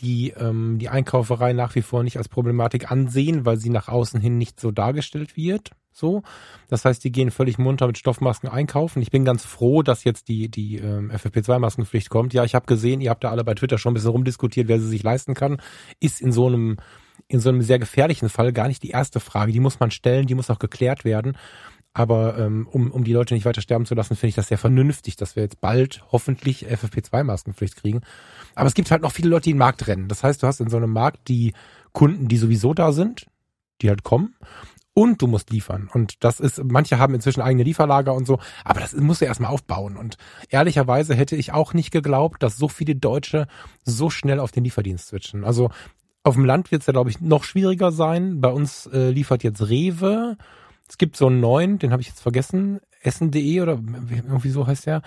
die 0.00 0.30
ähm, 0.30 0.78
die 0.80 0.88
Einkauferei 0.88 1.52
nach 1.52 1.76
wie 1.76 1.82
vor 1.82 2.02
nicht 2.02 2.16
als 2.16 2.28
Problematik 2.28 2.90
ansehen, 2.90 3.46
weil 3.46 3.56
sie 3.56 3.70
nach 3.70 3.88
außen 3.88 4.20
hin 4.20 4.36
nicht 4.36 4.58
so 4.58 4.72
dargestellt 4.72 5.36
wird. 5.36 5.70
So, 5.92 6.22
das 6.68 6.84
heißt, 6.84 7.04
die 7.04 7.12
gehen 7.12 7.30
völlig 7.30 7.58
munter 7.58 7.86
mit 7.86 7.98
Stoffmasken 7.98 8.48
einkaufen. 8.48 9.00
Ich 9.00 9.10
bin 9.10 9.24
ganz 9.24 9.44
froh, 9.44 9.82
dass 9.82 10.02
jetzt 10.02 10.26
die 10.26 10.48
die 10.48 10.78
ähm, 10.78 11.12
FFP2-Maskenpflicht 11.12 12.08
kommt. 12.08 12.34
Ja, 12.34 12.44
ich 12.44 12.56
habe 12.56 12.66
gesehen, 12.66 13.00
ihr 13.00 13.10
habt 13.10 13.22
da 13.22 13.30
alle 13.30 13.44
bei 13.44 13.54
Twitter 13.54 13.78
schon 13.78 13.92
ein 13.92 13.94
bisschen 13.94 14.10
rumdiskutiert, 14.10 14.66
wer 14.66 14.80
sie 14.80 14.88
sich 14.88 15.04
leisten 15.04 15.34
kann. 15.34 15.58
Ist 16.00 16.20
in 16.20 16.32
so 16.32 16.48
einem 16.48 16.78
in 17.32 17.40
so 17.40 17.48
einem 17.48 17.62
sehr 17.62 17.78
gefährlichen 17.78 18.28
Fall 18.28 18.52
gar 18.52 18.68
nicht 18.68 18.82
die 18.82 18.90
erste 18.90 19.18
Frage. 19.18 19.52
Die 19.52 19.60
muss 19.60 19.80
man 19.80 19.90
stellen, 19.90 20.26
die 20.26 20.34
muss 20.34 20.50
auch 20.50 20.58
geklärt 20.58 21.04
werden. 21.04 21.36
Aber 21.94 22.38
ähm, 22.38 22.68
um, 22.70 22.90
um 22.90 23.04
die 23.04 23.12
Leute 23.12 23.34
nicht 23.34 23.44
weiter 23.44 23.62
sterben 23.62 23.86
zu 23.86 23.94
lassen, 23.94 24.16
finde 24.16 24.28
ich 24.28 24.34
das 24.34 24.48
sehr 24.48 24.58
vernünftig, 24.58 25.16
dass 25.16 25.34
wir 25.34 25.42
jetzt 25.42 25.60
bald 25.60 26.04
hoffentlich 26.12 26.66
FFP2-Maskenpflicht 26.66 27.76
kriegen. 27.76 28.02
Aber 28.54 28.66
es 28.66 28.74
gibt 28.74 28.90
halt 28.90 29.02
noch 29.02 29.12
viele 29.12 29.30
Leute, 29.30 29.44
die 29.44 29.50
in 29.50 29.56
den 29.56 29.60
Markt 29.60 29.86
rennen. 29.86 30.08
Das 30.08 30.22
heißt, 30.22 30.42
du 30.42 30.46
hast 30.46 30.60
in 30.60 30.68
so 30.68 30.76
einem 30.76 30.92
Markt 30.92 31.28
die 31.28 31.54
Kunden, 31.92 32.28
die 32.28 32.36
sowieso 32.36 32.74
da 32.74 32.92
sind, 32.92 33.26
die 33.80 33.88
halt 33.88 34.04
kommen 34.04 34.34
und 34.94 35.22
du 35.22 35.26
musst 35.26 35.50
liefern. 35.50 35.88
Und 35.92 36.22
das 36.24 36.40
ist, 36.40 36.62
manche 36.62 36.98
haben 36.98 37.14
inzwischen 37.14 37.40
eigene 37.40 37.62
Lieferlager 37.62 38.14
und 38.14 38.26
so, 38.26 38.38
aber 38.64 38.80
das 38.80 38.94
musst 38.94 39.22
du 39.22 39.24
erstmal 39.24 39.50
aufbauen. 39.50 39.96
Und 39.96 40.16
ehrlicherweise 40.50 41.14
hätte 41.14 41.36
ich 41.36 41.52
auch 41.52 41.72
nicht 41.72 41.90
geglaubt, 41.90 42.42
dass 42.42 42.56
so 42.56 42.68
viele 42.68 42.94
Deutsche 42.94 43.46
so 43.84 44.10
schnell 44.10 44.38
auf 44.40 44.52
den 44.52 44.64
Lieferdienst 44.64 45.08
switchen. 45.08 45.44
Also 45.44 45.70
auf 46.24 46.34
dem 46.34 46.44
Land 46.44 46.70
wird 46.70 46.82
es 46.82 46.86
ja, 46.86 46.92
glaube 46.92 47.10
ich, 47.10 47.20
noch 47.20 47.44
schwieriger 47.44 47.92
sein. 47.92 48.40
Bei 48.40 48.50
uns 48.50 48.86
äh, 48.86 49.10
liefert 49.10 49.42
jetzt 49.42 49.68
Rewe. 49.68 50.36
Es 50.88 50.98
gibt 50.98 51.16
so 51.16 51.26
einen 51.26 51.40
neuen, 51.40 51.78
den 51.78 51.90
habe 51.90 52.02
ich 52.02 52.08
jetzt 52.08 52.20
vergessen, 52.20 52.80
essen.de 53.00 53.60
oder 53.60 53.80
irgendwie 53.98 54.50
so 54.50 54.66
heißt 54.66 54.86
der. 54.86 55.02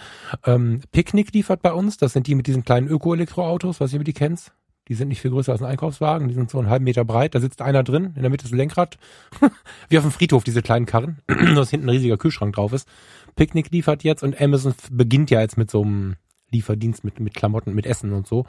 Ähm, 0.46 0.82
Picknick 0.92 1.34
liefert 1.34 1.62
bei 1.62 1.74
uns. 1.74 1.98
Das 1.98 2.14
sind 2.14 2.28
die 2.28 2.36
mit 2.36 2.48
diesen 2.48 2.66
kleinen 2.66 2.88
Öko-Elektroautos, 2.88 3.80
ich, 3.80 3.94
ob 3.94 4.00
du 4.00 4.04
die 4.04 4.14
kennst. 4.14 4.52
Die 4.88 4.94
sind 4.94 5.08
nicht 5.08 5.22
viel 5.22 5.32
größer 5.32 5.52
als 5.52 5.62
ein 5.62 5.68
Einkaufswagen, 5.68 6.28
die 6.28 6.36
sind 6.36 6.52
so 6.52 6.60
einen 6.60 6.70
halben 6.70 6.86
Meter 6.86 7.06
breit. 7.06 7.34
Da 7.34 7.40
sitzt 7.40 7.62
einer 7.62 7.84
drin, 7.84 8.14
in 8.16 8.22
der 8.22 8.30
Mitte 8.30 8.46
ist 8.46 8.52
ein 8.52 8.58
Lenkrad. 8.58 9.00
Wie 9.90 9.98
auf 9.98 10.04
dem 10.04 10.12
Friedhof, 10.12 10.44
diese 10.44 10.62
kleinen 10.62 10.86
Karren, 10.86 11.20
dass 11.56 11.72
hinten 11.72 11.88
ein 11.88 11.96
riesiger 11.96 12.18
Kühlschrank 12.18 12.56
drauf 12.56 12.72
ist. 12.72 12.88
Picknick 13.36 13.72
liefert 13.72 14.04
jetzt 14.04 14.22
und 14.22 14.40
Amazon 14.40 14.76
beginnt 14.92 15.32
ja 15.32 15.42
jetzt 15.42 15.58
mit 15.58 15.72
so 15.72 15.82
einem 15.82 16.16
Lieferdienst 16.52 17.04
mit, 17.04 17.20
mit 17.20 17.34
Klamotten, 17.34 17.74
mit 17.74 17.88
Essen 17.88 18.14
und 18.14 18.28
so. 18.28 18.46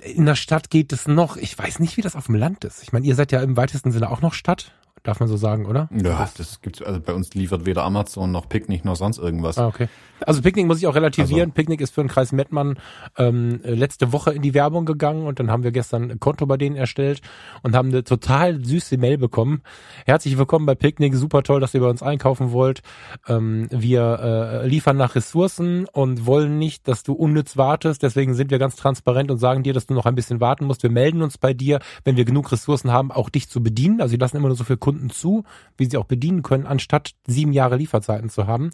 In 0.00 0.26
der 0.26 0.34
Stadt 0.34 0.70
geht 0.70 0.92
es 0.92 1.06
noch. 1.06 1.36
Ich 1.36 1.58
weiß 1.58 1.78
nicht, 1.78 1.96
wie 1.96 2.02
das 2.02 2.16
auf 2.16 2.26
dem 2.26 2.34
Land 2.34 2.64
ist. 2.64 2.82
Ich 2.82 2.92
meine, 2.92 3.06
ihr 3.06 3.14
seid 3.14 3.32
ja 3.32 3.42
im 3.42 3.56
weitesten 3.56 3.92
Sinne 3.92 4.10
auch 4.10 4.20
noch 4.20 4.34
Stadt 4.34 4.72
darf 5.04 5.20
man 5.20 5.28
so 5.28 5.36
sagen, 5.36 5.66
oder? 5.66 5.88
Ja, 5.92 6.28
das 6.36 6.60
gibt's, 6.62 6.82
also 6.82 6.98
bei 6.98 7.12
uns 7.12 7.34
liefert 7.34 7.66
weder 7.66 7.84
Amazon 7.84 8.32
noch 8.32 8.48
Picknick 8.48 8.84
noch 8.84 8.96
sonst 8.96 9.18
irgendwas. 9.18 9.58
Ah, 9.58 9.68
okay. 9.68 9.88
Also 10.26 10.40
Picknick 10.40 10.66
muss 10.66 10.78
ich 10.78 10.86
auch 10.86 10.94
relativieren. 10.94 11.50
Also. 11.50 11.52
Picknick 11.52 11.80
ist 11.82 11.94
für 11.94 12.02
den 12.02 12.08
Kreis 12.08 12.32
Mettmann 12.32 12.78
ähm, 13.18 13.60
letzte 13.64 14.12
Woche 14.12 14.32
in 14.32 14.40
die 14.40 14.54
Werbung 14.54 14.86
gegangen 14.86 15.26
und 15.26 15.38
dann 15.38 15.50
haben 15.50 15.62
wir 15.62 15.72
gestern 15.72 16.10
ein 16.10 16.20
Konto 16.20 16.46
bei 16.46 16.56
denen 16.56 16.76
erstellt 16.76 17.20
und 17.62 17.76
haben 17.76 17.88
eine 17.88 18.04
total 18.04 18.64
süße 18.64 18.96
Mail 18.96 19.18
bekommen. 19.18 19.62
Herzlich 20.06 20.38
willkommen 20.38 20.64
bei 20.64 20.74
Picknick, 20.74 21.14
super 21.14 21.42
toll, 21.42 21.60
dass 21.60 21.74
ihr 21.74 21.80
bei 21.80 21.90
uns 21.90 22.02
einkaufen 22.02 22.52
wollt. 22.52 22.80
Ähm, 23.28 23.66
wir 23.70 24.62
äh, 24.62 24.66
liefern 24.66 24.96
nach 24.96 25.14
Ressourcen 25.14 25.86
und 25.92 26.24
wollen 26.24 26.58
nicht, 26.58 26.88
dass 26.88 27.02
du 27.02 27.12
unnütz 27.12 27.58
wartest. 27.58 28.02
Deswegen 28.02 28.32
sind 28.32 28.50
wir 28.50 28.58
ganz 28.58 28.76
transparent 28.76 29.30
und 29.30 29.36
sagen 29.36 29.62
dir, 29.62 29.74
dass 29.74 29.86
du 29.86 29.92
noch 29.92 30.06
ein 30.06 30.14
bisschen 30.14 30.40
warten 30.40 30.64
musst. 30.64 30.82
Wir 30.82 30.90
melden 30.90 31.20
uns 31.20 31.36
bei 31.36 31.52
dir, 31.52 31.80
wenn 32.04 32.16
wir 32.16 32.24
genug 32.24 32.50
Ressourcen 32.52 32.90
haben, 32.90 33.12
auch 33.12 33.28
dich 33.28 33.50
zu 33.50 33.62
bedienen. 33.62 34.00
Also 34.00 34.12
sie 34.12 34.16
lassen 34.16 34.38
immer 34.38 34.48
nur 34.48 34.56
so 34.56 34.64
viel 34.64 34.78
Kunden 34.78 34.93
Kunden 34.94 35.10
zu, 35.10 35.44
wie 35.76 35.86
sie 35.86 35.96
auch 35.96 36.04
bedienen 36.04 36.42
können, 36.42 36.66
anstatt 36.66 37.14
sieben 37.26 37.52
Jahre 37.52 37.76
Lieferzeiten 37.76 38.30
zu 38.30 38.46
haben. 38.46 38.70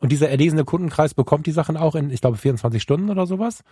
Und 0.00 0.12
dieser 0.12 0.28
erlesene 0.28 0.64
Kundenkreis 0.64 1.14
bekommt 1.14 1.46
die 1.46 1.52
Sachen 1.52 1.76
auch 1.76 1.94
in, 1.94 2.10
ich 2.10 2.20
glaube, 2.20 2.36
24 2.36 2.82
Stunden 2.82 3.10
oder 3.10 3.26
sowas. 3.26 3.62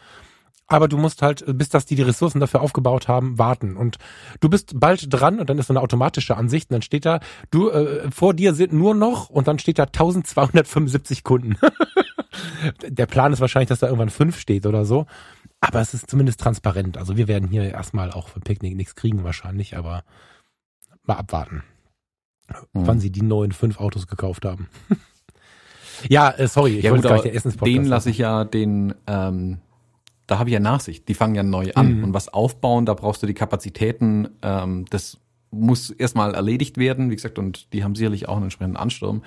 Aber 0.69 0.89
du 0.89 0.97
musst 0.97 1.21
halt, 1.21 1.45
bis 1.59 1.69
dass 1.69 1.85
die 1.85 1.97
die 1.97 2.03
Ressourcen 2.03 2.41
dafür 2.41 2.63
aufgebaut 2.63 3.09
haben, 3.09 3.39
warten. 3.39 3.77
Und 3.77 3.99
du 4.41 4.49
bist 4.49 4.73
bald 4.81 5.13
dran 5.13 5.39
und 5.39 5.51
dann 5.51 5.59
ist 5.59 5.67
so 5.67 5.75
eine 5.75 5.83
automatische 5.83 6.37
Ansicht 6.37 6.71
und 6.71 6.75
dann 6.75 6.83
steht 6.83 7.05
da, 7.05 7.21
du, 7.51 7.69
äh, 7.69 8.11
vor 8.11 8.33
dir 8.33 8.55
sind 8.55 8.73
nur 8.73 8.95
noch 8.95 9.29
und 9.29 9.49
dann 9.49 9.59
steht 9.59 9.79
da 9.79 9.83
1275 9.83 11.25
Kunden. 11.25 11.57
Der 12.89 13.07
Plan 13.07 13.33
ist 13.35 13.41
wahrscheinlich, 13.41 13.69
dass 13.69 13.81
da 13.81 13.89
irgendwann 13.89 14.09
fünf 14.09 14.39
steht 14.39 14.65
oder 14.65 14.87
so. 14.87 15.05
Aber 15.61 15.81
es 15.81 15.93
ist 15.93 16.09
zumindest 16.09 16.41
transparent. 16.41 16.97
Also 16.97 17.17
wir 17.19 17.29
werden 17.29 17.49
hier 17.49 17.65
erstmal 17.65 18.11
auch 18.11 18.29
für 18.29 18.41
Picknick 18.41 18.77
nichts 18.77 18.95
kriegen 18.95 19.25
wahrscheinlich, 19.25 19.77
aber 19.77 20.05
mal 21.05 21.17
abwarten 21.17 21.63
mhm. 22.49 22.87
wann 22.87 23.01
sie 23.01 23.11
die 23.11 23.23
neuen 23.23 23.53
fünf 23.53 23.79
Autos 23.79 24.07
gekauft 24.07 24.45
haben. 24.45 24.69
ja, 26.09 26.31
äh, 26.31 26.49
sorry, 26.49 26.79
ich 26.79 26.85
ja, 26.85 26.91
wollte 26.91 27.09
gut, 27.09 27.25
der 27.25 27.35
Essenspodcast. 27.35 27.77
Den 27.77 27.85
lasse 27.85 28.11
ich 28.11 28.19
ja 28.19 28.45
den, 28.45 28.95
ähm, 29.07 29.59
da 30.27 30.39
habe 30.39 30.51
ich 30.51 30.55
ja 30.55 30.61
Nachsicht. 30.61 31.09
Die 31.09 31.15
fangen 31.15 31.35
ja 31.35 31.43
neu 31.43 31.73
an 31.75 31.99
mhm. 31.99 32.05
und 32.05 32.15
was 32.15 32.29
aufbauen, 32.29 32.87
da 32.87 32.95
brauchst 32.95 33.23
du 33.23 33.27
die 33.27 33.35
Kapazitäten. 33.35 34.29
Ähm, 34.43 34.87
das 34.91 35.19
muss 35.51 35.91
erstmal 35.91 36.35
erledigt 36.35 36.79
werden, 36.79 37.11
wie 37.11 37.17
gesagt, 37.17 37.39
und 37.39 37.73
die 37.73 37.85
haben 37.85 37.95
sicherlich 37.95 38.29
auch 38.29 38.37
einen 38.37 38.45
entsprechenden 38.45 38.77
Ansturm. 38.77 39.23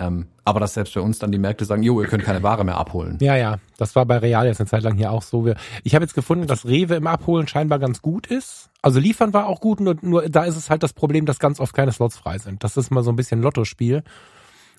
Ähm, 0.00 0.28
aber 0.44 0.60
dass 0.60 0.74
selbst 0.74 0.94
bei 0.94 1.00
uns 1.02 1.18
dann 1.18 1.30
die 1.30 1.38
Märkte 1.38 1.66
sagen, 1.66 1.82
jo, 1.82 2.00
ihr 2.00 2.08
könnt 2.08 2.24
keine 2.24 2.42
Ware 2.42 2.64
mehr 2.64 2.78
abholen. 2.78 3.18
Ja, 3.20 3.36
ja, 3.36 3.58
das 3.76 3.94
war 3.94 4.06
bei 4.06 4.16
Real 4.16 4.46
jetzt 4.46 4.58
eine 4.58 4.68
Zeit 4.68 4.82
lang 4.82 4.96
hier 4.96 5.12
auch 5.12 5.22
so. 5.22 5.46
Ich 5.84 5.94
habe 5.94 6.04
jetzt 6.04 6.14
gefunden, 6.14 6.46
dass 6.46 6.64
Rewe 6.64 6.94
im 6.94 7.06
Abholen 7.06 7.46
scheinbar 7.46 7.78
ganz 7.78 8.00
gut 8.00 8.26
ist. 8.26 8.70
Also 8.80 8.98
liefern 8.98 9.34
war 9.34 9.46
auch 9.46 9.60
gut, 9.60 9.78
nur, 9.78 9.96
nur 10.00 10.28
da 10.28 10.44
ist 10.44 10.56
es 10.56 10.70
halt 10.70 10.82
das 10.82 10.94
Problem, 10.94 11.26
dass 11.26 11.38
ganz 11.38 11.60
oft 11.60 11.74
keine 11.74 11.92
Slots 11.92 12.16
frei 12.16 12.38
sind. 12.38 12.64
Das 12.64 12.78
ist 12.78 12.90
mal 12.90 13.04
so 13.04 13.12
ein 13.12 13.16
bisschen 13.16 13.42
Lottospiel. 13.42 14.02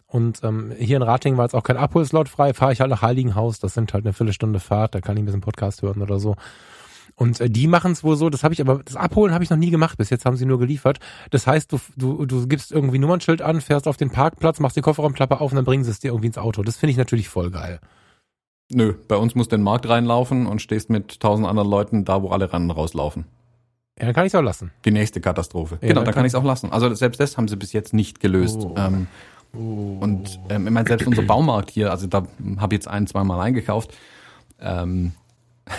Und 0.08 0.44
ähm, 0.44 0.74
hier 0.78 0.98
in 0.98 1.04
Rating 1.04 1.38
war 1.38 1.46
jetzt 1.46 1.54
auch 1.54 1.64
kein 1.64 1.78
Abholslot 1.78 2.28
frei, 2.28 2.54
fahre 2.54 2.74
ich 2.74 2.82
halt 2.82 2.90
nach 2.90 3.02
Heiligenhaus, 3.02 3.60
das 3.60 3.76
sind 3.76 3.94
halt 3.94 4.04
eine 4.04 4.12
Viertelstunde 4.12 4.60
Fahrt, 4.60 4.94
da 4.94 5.00
kann 5.00 5.16
ich 5.16 5.22
ein 5.24 5.26
bisschen 5.26 5.40
Podcast 5.40 5.84
hören 5.84 6.02
oder 6.02 6.20
so. 6.20 6.36
Und 7.22 7.40
äh, 7.40 7.52
die 7.52 7.68
machen 7.68 7.92
es 7.92 8.04
wohl 8.04 8.16
so, 8.16 8.32
das 8.32 8.44
habe 8.44 8.56
ich 8.56 8.62
aber, 8.62 8.82
das 8.84 8.96
Abholen 8.96 9.32
habe 9.32 9.44
ich 9.44 9.52
noch 9.52 9.58
nie 9.58 9.70
gemacht, 9.70 9.96
bis 10.00 10.10
jetzt 10.10 10.26
haben 10.26 10.38
sie 10.38 10.48
nur 10.48 10.58
geliefert. 10.58 10.98
Das 11.30 11.46
heißt, 11.46 11.72
du, 11.72 11.80
du, 11.96 12.26
du 12.26 12.48
gibst 12.48 12.72
irgendwie 12.72 12.98
Nummernschild 12.98 13.44
an, 13.44 13.62
fährst 13.62 13.88
auf 13.88 13.96
den 13.96 14.10
Parkplatz, 14.10 14.60
machst 14.60 14.76
die 14.76 14.82
Kofferraumklappe 14.82 15.40
auf 15.40 15.52
und 15.52 15.56
dann 15.56 15.66
bringen 15.66 15.84
sie 15.84 15.92
es 15.92 16.00
dir 16.00 16.08
irgendwie 16.08 16.26
ins 16.26 16.40
Auto. 16.40 16.64
Das 16.64 16.78
finde 16.78 16.94
ich 16.94 16.98
natürlich 16.98 17.30
voll 17.30 17.52
geil. 17.52 17.80
Nö, 18.74 18.96
bei 19.08 19.18
uns 19.18 19.36
musst 19.36 19.52
du 19.52 19.56
in 19.56 19.60
den 19.60 19.66
Markt 19.66 19.88
reinlaufen 19.88 20.48
und 20.48 20.64
stehst 20.64 20.90
mit 20.90 21.20
tausend 21.20 21.48
anderen 21.48 21.70
Leuten 21.70 22.06
da, 22.06 22.24
wo 22.24 22.30
alle 22.30 22.52
rennen 22.52 22.72
rauslaufen. 22.72 23.26
Ja, 24.00 24.06
dann 24.06 24.16
kann 24.16 24.26
ich 24.26 24.34
es 24.34 24.36
auch 24.36 24.42
lassen. 24.42 24.72
Die 24.84 24.92
nächste 24.92 25.22
Katastrophe. 25.22 25.78
Ja, 25.80 25.90
genau, 25.90 26.02
dann, 26.02 26.16
kann 26.16 26.26
ich 26.26 26.32
es 26.32 26.36
auch 26.36 26.44
lassen. 26.44 26.72
Also 26.72 26.92
selbst 26.96 27.20
das 27.20 27.38
haben 27.38 27.48
sie 27.48 27.56
bis 27.56 27.72
jetzt 27.72 27.94
nicht 27.94 28.20
gelöst. 28.20 28.58
Oh. 28.62 28.74
Ähm, 28.76 29.06
oh. 29.54 29.98
Und 30.00 30.40
ähm, 30.50 30.66
ich 30.66 30.74
meine, 30.74 30.88
selbst 30.88 31.06
unser 31.06 31.22
Baumarkt 31.22 31.70
hier, 31.70 31.92
also 31.92 32.08
da 32.08 32.26
habe 32.58 32.74
ich 32.74 32.80
jetzt 32.80 32.88
ein, 32.88 33.06
zwei 33.06 33.24
Mal 33.24 33.40
eingekauft. 33.40 33.96
Ähm, 34.60 35.12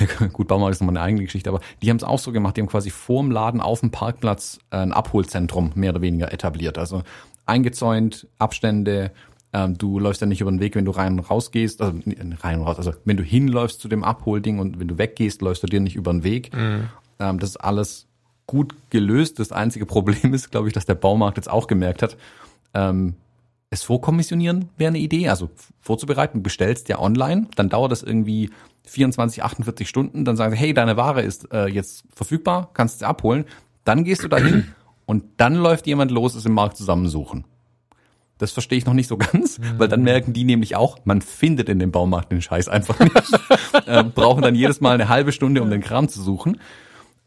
gut, 0.33 0.49
Baumarkt 0.49 0.75
ist 0.75 0.81
nochmal 0.81 0.97
eine 0.97 1.07
eigene 1.07 1.25
Geschichte, 1.25 1.51
aber 1.51 1.61
die 1.83 1.91
haben 1.91 1.97
es 1.97 2.05
auch 2.05 2.19
so 2.19 2.33
gemacht, 2.33 2.57
die 2.57 2.61
haben 2.61 2.69
quasi 2.69 2.91
vorm 2.91 3.31
Laden 3.31 3.61
auf 3.61 3.81
dem 3.81 3.91
Parkplatz 3.91 4.59
äh, 4.71 4.77
ein 4.77 4.93
Abholzentrum 4.93 5.73
mehr 5.75 5.91
oder 5.91 6.03
weniger 6.03 6.33
etabliert. 6.33 6.79
Also 6.79 7.03
eingezäunt, 7.47 8.27
Abstände, 8.39 9.13
ähm, 9.53 9.77
du 9.77 9.99
läufst 9.99 10.21
ja 10.21 10.27
nicht 10.27 10.41
über 10.41 10.51
den 10.51 10.61
Weg, 10.61 10.75
wenn 10.75 10.85
du 10.85 10.93
rein 10.93 11.19
und 11.19 11.31
raus 11.31 11.51
gehst, 11.51 11.83
also 11.83 11.99
rein 12.43 12.61
und 12.61 12.67
raus, 12.67 12.79
also 12.79 12.93
wenn 13.05 13.17
du 13.17 13.23
hinläufst 13.23 13.81
zu 13.81 13.89
dem 13.89 14.05
Abholding 14.05 14.59
und 14.59 14.81
wenn 14.81 14.89
du 14.89 14.99
weggehst, 14.99 15.43
läufst 15.43 15.63
du 15.63 15.67
dir 15.67 15.81
nicht 15.81 15.97
über 15.97 16.13
den 16.13 16.25
Weg. 16.25 16.55
Mhm. 16.55 16.89
Ähm, 17.19 17.39
das 17.39 17.51
ist 17.51 17.57
alles 17.59 18.07
gut 18.47 18.75
gelöst. 18.91 19.39
Das 19.39 19.53
einzige 19.53 19.87
Problem 19.87 20.35
ist, 20.35 20.51
glaube 20.51 20.69
ich, 20.69 20.75
dass 20.75 20.87
der 20.87 20.95
Baumarkt 20.95 21.37
jetzt 21.37 21.51
auch 21.51 21.67
gemerkt 21.67 22.03
hat, 22.03 22.17
ähm, 22.75 23.15
es 23.73 23.83
vorkommissionieren 23.83 24.69
wäre 24.77 24.89
eine 24.89 24.99
Idee, 24.99 25.31
also 25.31 25.49
vorzubereiten, 25.81 26.39
du 26.39 26.43
bestellst 26.43 26.91
ja 26.91 26.99
online, 26.99 27.47
dann 27.57 27.71
dauert 27.71 27.91
das 27.91 28.03
irgendwie 28.03 28.51
24, 28.85 29.43
48 29.43 29.89
Stunden, 29.89 30.27
dann 30.27 30.37
sagen 30.37 30.53
sie, 30.53 30.59
hey, 30.59 30.75
deine 30.75 30.99
Ware 30.99 31.23
ist 31.23 31.51
äh, 31.55 31.69
jetzt 31.69 32.05
verfügbar, 32.15 32.69
kannst 32.75 32.99
sie 32.99 33.07
abholen. 33.07 33.47
Dann 33.85 34.05
gehst 34.05 34.23
du 34.25 34.29
dahin 34.29 34.75
und 35.07 35.25
dann 35.39 35.55
läuft 35.55 35.87
jemand 35.87 36.11
los, 36.11 36.35
es 36.35 36.45
im 36.45 36.53
Markt 36.53 36.77
zusammensuchen. 36.77 37.45
Das 38.37 38.53
verstehe 38.53 38.77
ich 38.77 38.85
noch 38.85 38.93
nicht 38.93 39.09
so 39.09 39.17
ganz, 39.17 39.59
weil 39.79 39.89
dann 39.89 40.03
merken 40.03 40.35
die 40.35 40.45
nämlich 40.45 40.77
auch, 40.77 40.99
man 41.05 41.23
findet 41.23 41.71
in 41.71 41.79
dem 41.79 41.93
Baumarkt 41.93 42.31
den 42.31 42.43
Scheiß 42.43 42.69
einfach 42.69 42.99
nicht. 42.99 43.15
äh, 43.87 44.05
brauchen 44.05 44.43
dann 44.43 44.55
jedes 44.55 44.83
Mal 44.83 44.93
eine 44.93 45.09
halbe 45.09 45.33
Stunde, 45.33 45.63
um 45.63 45.71
den 45.71 45.81
Kram 45.81 46.09
zu 46.09 46.21
suchen. 46.21 46.61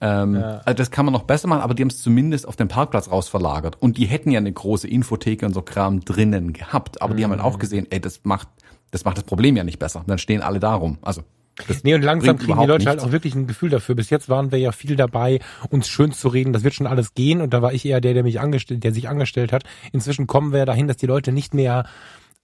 Ähm, 0.02 0.36
ja. 0.36 0.62
Also 0.66 0.78
das 0.78 0.92
kann 0.92 1.06
man 1.06 1.14
noch 1.14 1.24
besser 1.24 1.48
machen, 1.48 1.62
aber 1.62 1.74
die 1.74 1.84
haben 1.84 1.90
es 1.90 2.02
zumindest 2.02 2.48
auf 2.48 2.56
den 2.56 2.68
Parkplatz 2.68 3.10
raus 3.10 3.30
verlagert. 3.30 3.78
Und 3.80 3.98
die 3.98 4.06
hätten 4.06 4.32
ja 4.32 4.40
eine 4.40 4.52
große 4.52 4.88
Infotheke 4.88 5.46
und 5.46 5.54
so 5.54 5.62
Kram 5.62 6.02
drinnen 6.02 6.54
gehabt. 6.54 7.02
Aber 7.02 7.14
die 7.14 7.24
haben 7.24 7.32
halt 7.32 7.42
auch 7.42 7.56
mhm. 7.56 7.60
gesehen, 7.60 7.88
ey, 7.90 8.00
das 8.02 8.22
macht, 8.24 8.48
das 8.92 9.06
macht 9.06 9.18
das 9.18 9.24
Problem 9.24 9.56
ja 9.56 9.64
nicht 9.64 9.80
besser. 9.80 10.04
Dann 10.08 10.18
stehen 10.18 10.42
alle 10.42 10.60
darum. 10.60 10.98
Also 11.02 11.24
Das 11.68 11.84
nee, 11.84 11.94
und 11.94 12.02
langsam 12.02 12.38
kriegen 12.38 12.60
die 12.60 12.66
Leute 12.66 12.86
nichts. 12.86 12.88
halt 12.88 13.00
auch 13.00 13.12
wirklich 13.12 13.36
ein 13.36 13.48
Gefühl 13.48 13.70
dafür. 13.70 13.96
Bis 13.96 14.10
jetzt 14.10 14.28
waren 14.28 14.52
wir 14.52 14.60
ja 14.60 14.74
viel 14.74 14.98
dabei, 14.98 15.40
uns 15.70 15.88
schön 15.88 16.12
zu 16.12 16.28
reden, 16.28 16.52
das 16.52 16.64
wird 16.64 16.74
schon 16.74 16.88
alles 16.88 17.14
gehen. 17.14 17.40
Und 17.42 17.54
da 17.54 17.62
war 17.62 17.74
ich 17.74 17.86
eher 17.86 18.02
der, 18.02 18.14
der 18.14 18.24
mich 18.24 18.42
angestellt, 18.42 18.84
der 18.84 18.94
sich 18.94 19.08
angestellt 19.08 19.54
hat. 19.54 19.64
Inzwischen 19.94 20.28
kommen 20.28 20.52
wir 20.52 20.66
dahin, 20.66 20.88
dass 20.88 20.98
die 20.98 21.08
Leute 21.08 21.32
nicht 21.32 21.54
mehr 21.54 21.86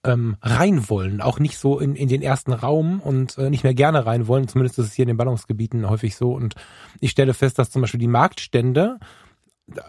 ähm, 0.04 0.36
rein 0.42 0.88
wollen, 0.88 1.20
auch 1.20 1.38
nicht 1.38 1.58
so 1.58 1.78
in, 1.78 1.94
in 1.94 2.08
den 2.08 2.22
ersten 2.22 2.52
Raum 2.52 3.00
und 3.00 3.38
äh, 3.38 3.50
nicht 3.50 3.64
mehr 3.64 3.74
gerne 3.74 4.04
rein 4.04 4.26
wollen. 4.26 4.48
Zumindest 4.48 4.78
ist 4.78 4.86
es 4.86 4.92
hier 4.94 5.04
in 5.04 5.08
den 5.08 5.16
Ballungsgebieten 5.16 5.88
häufig 5.88 6.16
so. 6.16 6.32
Und 6.32 6.54
ich 7.00 7.10
stelle 7.10 7.34
fest, 7.34 7.58
dass 7.58 7.70
zum 7.70 7.82
Beispiel 7.82 8.00
die 8.00 8.08
Marktstände 8.08 8.98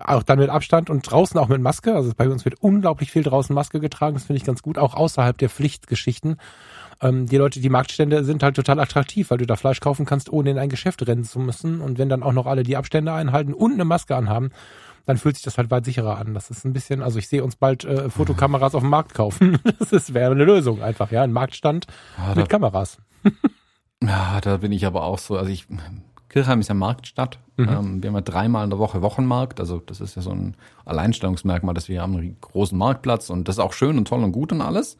auch 0.05 0.23
dann 0.23 0.39
mit 0.39 0.49
Abstand 0.49 0.89
und 0.89 1.09
draußen 1.09 1.39
auch 1.39 1.47
mit 1.47 1.61
Maske. 1.61 1.95
Also 1.95 2.11
bei 2.15 2.29
uns 2.29 2.45
wird 2.45 2.61
unglaublich 2.61 3.11
viel 3.11 3.23
draußen 3.23 3.53
Maske 3.53 3.79
getragen. 3.79 4.13
Das 4.15 4.25
finde 4.25 4.37
ich 4.37 4.45
ganz 4.45 4.61
gut, 4.61 4.77
auch 4.77 4.93
außerhalb 4.93 5.37
der 5.37 5.49
Pflichtgeschichten. 5.49 6.37
Ähm, 7.01 7.25
die 7.25 7.37
Leute, 7.37 7.59
die 7.59 7.69
Marktstände 7.69 8.23
sind 8.23 8.43
halt 8.43 8.55
total 8.55 8.79
attraktiv, 8.79 9.31
weil 9.31 9.39
du 9.39 9.47
da 9.47 9.55
Fleisch 9.55 9.79
kaufen 9.79 10.05
kannst, 10.05 10.31
ohne 10.31 10.51
in 10.51 10.59
ein 10.59 10.69
Geschäft 10.69 11.05
rennen 11.07 11.23
zu 11.23 11.39
müssen. 11.39 11.81
Und 11.81 11.97
wenn 11.97 12.09
dann 12.09 12.23
auch 12.23 12.33
noch 12.33 12.45
alle 12.45 12.63
die 12.63 12.77
Abstände 12.77 13.13
einhalten 13.13 13.53
und 13.53 13.73
eine 13.73 13.85
Maske 13.85 14.15
anhaben, 14.15 14.51
dann 15.05 15.17
fühlt 15.17 15.35
sich 15.35 15.43
das 15.43 15.57
halt 15.57 15.71
weit 15.71 15.85
sicherer 15.85 16.17
an. 16.17 16.33
Das 16.33 16.49
ist 16.49 16.65
ein 16.65 16.73
bisschen, 16.73 17.01
also 17.01 17.19
ich 17.19 17.27
sehe 17.27 17.43
uns 17.43 17.55
bald 17.55 17.83
äh, 17.83 18.09
Fotokameras 18.09 18.75
auf 18.75 18.81
dem 18.81 18.89
Markt 18.89 19.13
kaufen. 19.13 19.59
Das 19.91 20.13
wäre 20.13 20.31
eine 20.31 20.45
Lösung 20.45 20.81
einfach, 20.81 21.11
ja, 21.11 21.23
ein 21.23 21.31
Marktstand 21.31 21.87
ja, 22.17 22.35
mit 22.35 22.49
Kameras. 22.49 22.97
ja, 24.01 24.41
da 24.41 24.57
bin 24.57 24.71
ich 24.71 24.85
aber 24.85 25.03
auch 25.03 25.19
so, 25.19 25.37
also 25.37 25.51
ich, 25.51 25.67
Kirchheim 26.29 26.61
ist 26.61 26.69
ja 26.69 26.73
Marktstadt. 26.73 27.39
Mhm. 27.57 27.69
Ähm, 27.69 28.03
wir 28.03 28.09
haben 28.09 28.15
ja 28.15 28.21
dreimal 28.21 28.63
in 28.63 28.69
der 28.69 28.79
Woche 28.79 29.01
Wochenmarkt, 29.01 29.59
also 29.59 29.79
das 29.79 30.01
ist 30.01 30.15
ja 30.15 30.21
so 30.21 30.31
ein 30.31 30.55
Alleinstellungsmerkmal, 30.85 31.75
dass 31.75 31.89
wir 31.89 32.01
haben 32.01 32.15
einen 32.15 32.37
großen 32.41 32.77
Marktplatz 32.77 33.29
und 33.29 33.47
das 33.47 33.57
ist 33.57 33.59
auch 33.59 33.73
schön 33.73 33.97
und 33.97 34.07
toll 34.07 34.23
und 34.23 34.31
gut 34.31 34.51
und 34.51 34.61
alles. 34.61 34.97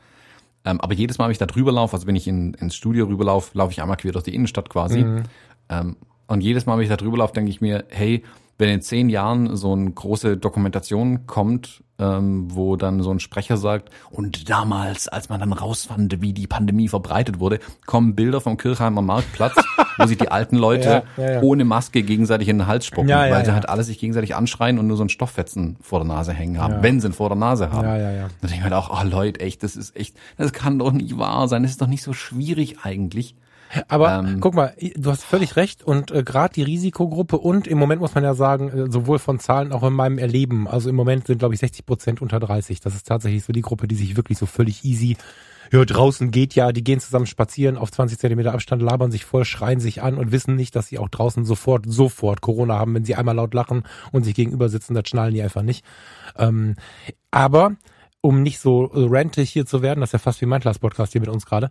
Ähm, 0.66 0.80
aber 0.80 0.94
jedes 0.94 1.18
Mal, 1.18 1.26
wenn 1.26 1.32
ich 1.32 1.38
da 1.40 1.46
drüber 1.46 1.72
laufe, 1.72 1.96
also 1.96 2.08
wenn 2.08 2.16
ich 2.16 2.28
in, 2.28 2.54
ins 2.54 2.76
Studio 2.76 3.06
rüberlaufe, 3.06 3.58
laufe 3.58 3.72
ich 3.72 3.82
einmal 3.82 3.98
quer 3.98 4.12
durch 4.12 4.24
die 4.24 4.36
Innenstadt 4.36 4.70
quasi. 4.70 5.04
Mhm. 5.04 5.24
Ähm, 5.70 5.98
und 6.28 6.42
jedes 6.42 6.66
Mal, 6.66 6.78
wenn 6.78 6.84
ich 6.84 6.90
da 6.90 6.98
drüber 6.98 7.18
laufe, 7.18 7.34
denke 7.34 7.50
ich 7.50 7.62
mir, 7.62 7.86
hey, 7.90 8.24
wenn 8.58 8.70
in 8.70 8.82
zehn 8.82 9.10
Jahren 9.10 9.56
so 9.56 9.74
eine 9.74 9.92
große 9.92 10.38
Dokumentation 10.38 11.26
kommt, 11.26 11.84
ähm, 12.00 12.48
wo 12.50 12.76
dann 12.76 13.02
so 13.02 13.12
ein 13.12 13.20
Sprecher 13.20 13.58
sagt, 13.58 13.90
und 14.12 14.50
damals, 14.50 15.08
als 15.08 15.30
man 15.30 15.40
dann 15.40 15.54
rausfand, 15.54 16.22
wie 16.22 16.34
die 16.34 16.48
Pandemie 16.48 16.88
verbreitet 16.88 17.40
wurde, 17.40 17.60
kommen 17.86 18.16
Bilder 18.16 18.42
vom 18.42 18.58
Kirchheimer 18.58 19.02
Marktplatz, 19.02 19.56
wo 19.98 20.06
sich 20.06 20.18
die 20.18 20.30
alten 20.30 20.58
Leute 20.58 21.04
ja, 21.18 21.24
ja, 21.24 21.32
ja. 21.34 21.42
ohne 21.42 21.66
Maske 21.66 22.04
gegenseitig 22.04 22.48
in 22.48 22.60
den 22.60 22.68
Hals 22.68 22.86
spucken, 22.86 23.10
weil 23.10 23.46
sie 23.46 23.54
halt 23.54 23.70
alle 23.70 23.84
sich 23.84 24.00
gegenseitig 24.00 24.36
anschreien 24.36 24.80
und 24.80 24.88
nur 24.88 24.98
so 24.98 25.04
ein 25.04 25.10
Stofffetzen 25.10 25.78
vor 25.82 26.00
der 26.00 26.08
Nase 26.08 26.34
hängen 26.34 26.60
haben, 26.60 26.82
wenn 26.82 27.00
sie 27.00 27.08
ihn 27.08 27.14
vor 27.14 27.30
der 27.30 27.38
Nase 27.38 27.72
haben. 27.72 27.88
Ja, 27.88 27.98
ja, 27.98 28.12
ja. 28.12 28.22
Dann 28.22 28.50
denke 28.50 28.56
ich 28.56 28.60
mir 28.60 28.64
halt 28.64 28.74
auch, 28.74 29.02
oh 29.02 29.08
Leute, 29.08 29.40
echt, 29.40 29.64
das 29.64 29.76
ist 29.76 29.96
echt, 29.96 30.16
das 30.38 30.54
kann 30.54 30.80
doch 30.80 30.92
nicht 30.92 31.18
wahr 31.18 31.48
sein, 31.48 31.64
das 31.64 31.72
ist 31.72 31.82
doch 31.82 31.88
nicht 31.88 32.04
so 32.04 32.14
schwierig 32.14 32.78
eigentlich. 32.84 33.36
Aber 33.88 34.20
ähm, 34.20 34.40
guck 34.40 34.54
mal, 34.56 34.74
du 34.96 35.10
hast 35.10 35.24
völlig 35.24 35.56
recht 35.56 35.84
und 35.84 36.12
äh, 36.12 36.24
gerade 36.24 36.54
die 36.54 36.64
Risikogruppe 36.64 37.38
und 37.38 37.68
im 37.68 37.78
Moment 37.78 38.02
muss 38.02 38.16
man 38.16 38.24
ja 38.24 38.34
sagen, 38.34 38.70
äh, 38.70 38.92
sowohl 38.92 39.20
von 39.20 39.40
Zahlen 39.40 39.72
auch 39.72 39.84
in 39.84 39.94
meinem 39.94 40.18
Erleben, 40.18 40.68
also 40.68 40.90
im 40.90 40.96
Moment 40.96 41.28
sind 41.28 41.40
glaube 41.40 41.54
ich 41.54 41.60
60 41.60 41.86
Prozent 41.86 42.22
unter 42.22 42.40
30. 42.40 42.80
Das 42.80 42.96
ist 42.96 43.08
tatsächlich 43.08 43.44
so 43.44 43.54
die 43.54 43.62
Gruppe, 43.62 43.88
die 43.88 43.96
sich 43.96 44.16
wirklich 44.16 44.38
so 44.38 44.46
völlig 44.46 44.84
easy 44.84 45.18
ja, 45.74 45.84
draußen 45.84 46.30
geht 46.30 46.54
ja, 46.54 46.72
die 46.72 46.84
gehen 46.84 47.00
zusammen 47.00 47.26
spazieren 47.26 47.78
auf 47.78 47.92
20 47.92 48.20
Zentimeter 48.20 48.54
Abstand, 48.54 48.84
labern 48.84 49.12
sich 49.12 49.26
voll, 49.26 49.44
schreien 49.44 49.80
sich 49.80 50.04
an 50.04 50.18
und 50.18 50.32
wissen 50.32 50.56
nicht, 50.56 50.76
dass 50.76 50.88
sie 50.88 51.00
auch 51.00 51.10
draußen 51.10 51.46
sofort, 51.46 51.86
sofort 51.88 52.42
Corona 52.42 52.78
haben. 52.78 52.94
Wenn 52.94 53.06
sie 53.06 53.16
einmal 53.16 53.36
laut 53.36 53.56
lachen 53.56 53.84
und 54.12 54.24
sich 54.24 54.36
gegenüber 54.36 54.70
sitzen, 54.70 54.94
das 54.94 55.08
schnallen 55.08 55.34
die 55.34 55.42
einfach 55.42 55.64
nicht. 55.64 55.84
Ähm, 56.38 56.76
aber 57.32 57.76
um 58.22 58.44
nicht 58.44 58.60
so 58.60 58.86
rantig 58.94 59.50
hier 59.50 59.66
zu 59.66 59.82
werden, 59.82 60.00
das 60.00 60.10
ist 60.10 60.14
ja 60.14 60.20
fast 60.20 60.42
wie 60.42 60.46
mein 60.46 60.62
Class-Podcast 60.62 61.12
hier 61.12 61.22
mit 61.22 61.30
uns 61.30 61.46
gerade. 61.46 61.70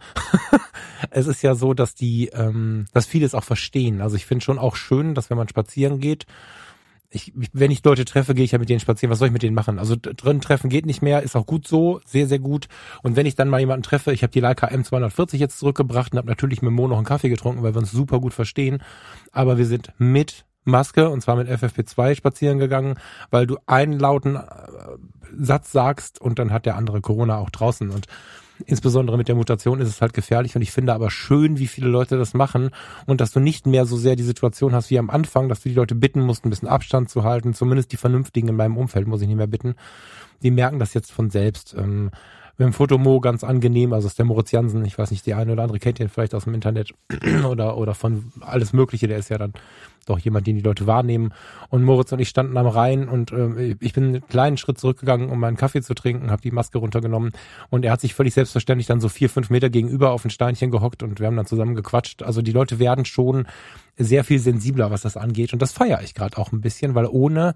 es 1.11 1.27
ist 1.27 1.43
ja 1.43 1.55
so, 1.55 1.75
dass 1.75 1.95
die, 1.95 2.29
ähm, 2.29 2.87
dass 2.93 3.07
viele 3.07 3.27
es 3.27 3.35
auch 3.35 3.45
verstehen. 3.45 4.01
Also 4.01 4.17
ich 4.17 4.27
finde 4.27 4.45
schon 4.45 4.59
auch 4.59 4.77
schön, 4.77 5.15
dass 5.15 5.31
wenn 5.31 5.37
man 5.37 5.49
spazieren 5.49 6.01
geht, 6.01 6.27
ich, 7.15 7.33
wenn 7.53 7.71
ich 7.71 7.85
Leute 7.85 8.05
treffe, 8.05 8.35
gehe 8.35 8.45
ich 8.45 8.53
ja 8.53 8.59
mit 8.59 8.71
denen 8.71 8.81
spazieren. 8.81 9.11
Was 9.11 9.19
soll 9.19 9.29
ich 9.29 9.33
mit 9.33 9.43
denen 9.43 9.55
machen? 9.55 9.79
Also 9.79 9.97
drin 9.99 10.41
treffen 10.41 10.71
geht 10.71 10.87
nicht 10.87 11.03
mehr, 11.03 11.23
ist 11.23 11.37
auch 11.37 11.47
gut 11.47 11.69
so, 11.69 12.01
sehr, 12.07 12.27
sehr 12.27 12.39
gut. 12.39 12.69
Und 13.03 13.17
wenn 13.17 13.27
ich 13.27 13.35
dann 13.35 13.51
mal 13.51 13.61
jemanden 13.61 13.83
treffe, 13.83 14.13
ich 14.13 14.23
habe 14.23 14.33
die 14.33 14.41
Leica 14.41 14.69
M240 14.69 15.37
jetzt 15.37 15.59
zurückgebracht 15.59 16.13
und 16.13 16.19
habe 16.19 16.29
natürlich 16.29 16.63
mit 16.63 16.73
Mo 16.73 16.89
noch 16.89 16.97
einen 16.97 17.05
Kaffee 17.05 17.29
getrunken, 17.29 17.63
weil 17.63 17.75
wir 17.75 17.81
uns 17.81 17.93
super 17.93 18.19
gut 18.21 18.33
verstehen. 18.33 18.83
Aber 19.31 19.59
wir 19.59 19.67
sind 19.67 19.93
mit 19.99 20.47
Maske 20.65 21.11
und 21.11 21.21
zwar 21.21 21.37
mit 21.37 21.49
FFP2 21.49 22.15
spazieren 22.15 22.59
gegangen, 22.59 22.95
weil 23.31 23.47
du 23.47 23.59
einen 23.67 23.99
lauten 23.99 24.37
äh, 24.37 24.41
Satz 25.39 25.73
sagst 25.73 26.21
und 26.21 26.39
dann 26.39 26.53
hat 26.53 26.67
der 26.67 26.77
andere 26.77 27.01
Corona 27.01 27.39
auch 27.39 27.51
draußen 27.51 27.91
und 27.91 28.07
insbesondere 28.67 29.17
mit 29.17 29.29
der 29.29 29.35
Mutation 29.35 29.81
ist 29.81 29.89
es 29.89 30.01
halt 30.01 30.13
gefährlich 30.15 30.57
und 30.57 30.63
ich 30.63 30.73
finde 30.73 30.95
aber 30.95 31.11
schön, 31.11 31.59
wie 31.59 31.67
viele 31.67 31.89
Leute 31.89 32.19
das 32.19 32.35
machen 32.35 32.71
und 33.07 33.21
dass 33.21 33.33
du 33.33 33.41
nicht 33.41 33.67
mehr 33.67 33.87
so 33.87 33.97
sehr 33.97 34.17
die 34.17 34.23
Situation 34.23 34.75
hast 34.75 34.91
wie 34.91 34.99
am 34.99 35.11
Anfang, 35.11 35.49
dass 35.49 35.61
du 35.63 35.69
die 35.69 35.75
Leute 35.75 35.95
bitten 35.95 36.21
musst, 36.21 36.45
ein 36.45 36.51
bisschen 36.51 36.69
Abstand 36.69 37.11
zu 37.11 37.25
halten, 37.25 37.55
zumindest 37.55 37.93
die 37.93 37.97
Vernünftigen 37.97 38.49
in 38.49 38.57
meinem 38.57 38.77
Umfeld 38.77 39.07
muss 39.07 39.23
ich 39.23 39.29
nicht 39.29 39.37
mehr 39.37 39.47
bitten. 39.47 39.75
Die 40.43 40.51
merken 40.51 40.79
das 40.79 40.95
jetzt 40.95 41.13
von 41.13 41.31
selbst. 41.31 41.75
Ähm, 41.79 42.11
mit 42.59 42.67
dem 42.67 42.73
Fotomo 42.75 43.21
ganz 43.21 43.45
angenehm, 43.45 43.93
also 43.93 44.07
ist 44.07 44.19
der 44.19 44.27
Moritz 44.27 44.53
Jansen, 44.53 44.85
ich 44.85 44.99
weiß 44.99 45.11
nicht, 45.11 45.25
die 45.25 45.35
eine 45.35 45.53
oder 45.53 45.63
andere 45.63 45.79
kennt 45.79 46.01
ihn 46.01 46.09
vielleicht 46.09 46.35
aus 46.35 46.45
dem 46.45 46.55
Internet 46.55 46.93
oder, 47.49 47.79
oder 47.79 47.95
von 47.95 48.33
alles 48.41 48.73
Mögliche, 48.73 49.09
der 49.09 49.19
ist 49.19 49.31
ja 49.31 49.39
dann 49.39 49.55
doch 50.07 50.19
jemand, 50.19 50.47
den 50.47 50.57
die 50.57 50.63
Leute 50.63 50.87
wahrnehmen. 50.87 51.33
Und 51.69 51.85
Moritz 51.85 52.13
und 52.13 52.19
ich 52.19 52.29
standen 52.29 52.57
am 52.57 52.67
Rhein 52.67 53.09
und 53.09 53.33
äh, 53.33 53.77
ich 53.81 53.93
bin 53.93 54.05
einen 54.05 54.27
kleinen 54.27 54.57
Schritt 54.57 54.79
zurückgegangen, 54.79 55.31
um 55.31 55.39
meinen 55.39 55.57
Kaffee 55.57 55.83
zu 55.83 55.95
trinken, 55.95 56.31
habe 56.31 56.43
die 56.43 56.51
Maske 56.51 56.79
runtergenommen 56.79 57.33
und 57.71 57.85
er 57.85 57.93
hat 57.93 58.01
sich 58.01 58.15
völlig 58.15 58.35
selbstverständlich 58.35 58.87
dann 58.87 59.01
so 59.01 59.09
vier, 59.09 59.31
fünf 59.31 59.51
Meter 59.51 59.71
gegenüber 59.71 60.11
auf 60.11 60.25
ein 60.25 60.31
Steinchen 60.31 60.71
gehockt 60.71 61.03
und 61.03 61.21
wir 61.21 61.27
haben 61.27 61.37
dann 61.37 61.47
zusammen 61.47 61.75
gequatscht. 61.75 62.23
Also 62.23 62.43
die 62.43 62.53
Leute 62.53 62.79
werden 62.79 63.05
schon 63.05 63.47
sehr 63.97 64.25
viel 64.25 64.39
sensibler, 64.39 64.91
was 64.91 65.03
das 65.03 65.17
angeht 65.17 65.53
und 65.53 65.63
das 65.63 65.73
feiere 65.73 66.03
ich 66.03 66.15
gerade 66.15 66.39
auch 66.39 66.53
ein 66.53 66.61
bisschen, 66.61 66.95
weil 66.95 67.07
ohne 67.07 67.55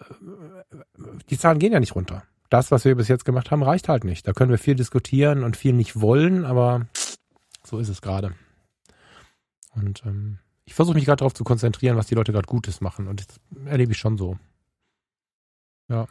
äh, 0.00 0.84
die 1.30 1.38
Zahlen 1.38 1.58
gehen 1.58 1.72
ja 1.72 1.80
nicht 1.80 1.94
runter. 1.94 2.22
Das, 2.50 2.70
was 2.70 2.84
wir 2.84 2.94
bis 2.94 3.08
jetzt 3.08 3.26
gemacht 3.26 3.50
haben, 3.50 3.62
reicht 3.62 3.88
halt 3.88 4.04
nicht. 4.04 4.26
Da 4.26 4.32
können 4.32 4.50
wir 4.50 4.58
viel 4.58 4.74
diskutieren 4.74 5.44
und 5.44 5.56
viel 5.56 5.74
nicht 5.74 6.00
wollen, 6.00 6.46
aber 6.46 6.86
so 7.62 7.78
ist 7.78 7.90
es 7.90 8.00
gerade. 8.00 8.32
Und 9.74 10.02
ähm, 10.06 10.38
ich 10.68 10.74
versuche 10.74 10.96
mich 10.96 11.06
gerade 11.06 11.20
darauf 11.20 11.32
zu 11.32 11.44
konzentrieren, 11.44 11.96
was 11.96 12.08
die 12.08 12.14
Leute 12.14 12.30
gerade 12.30 12.46
Gutes 12.46 12.82
machen. 12.82 13.08
Und 13.08 13.20
das 13.20 13.40
erlebe 13.64 13.92
ich 13.92 13.98
schon 13.98 14.18
so. 14.18 14.36
Ja. 15.88 16.06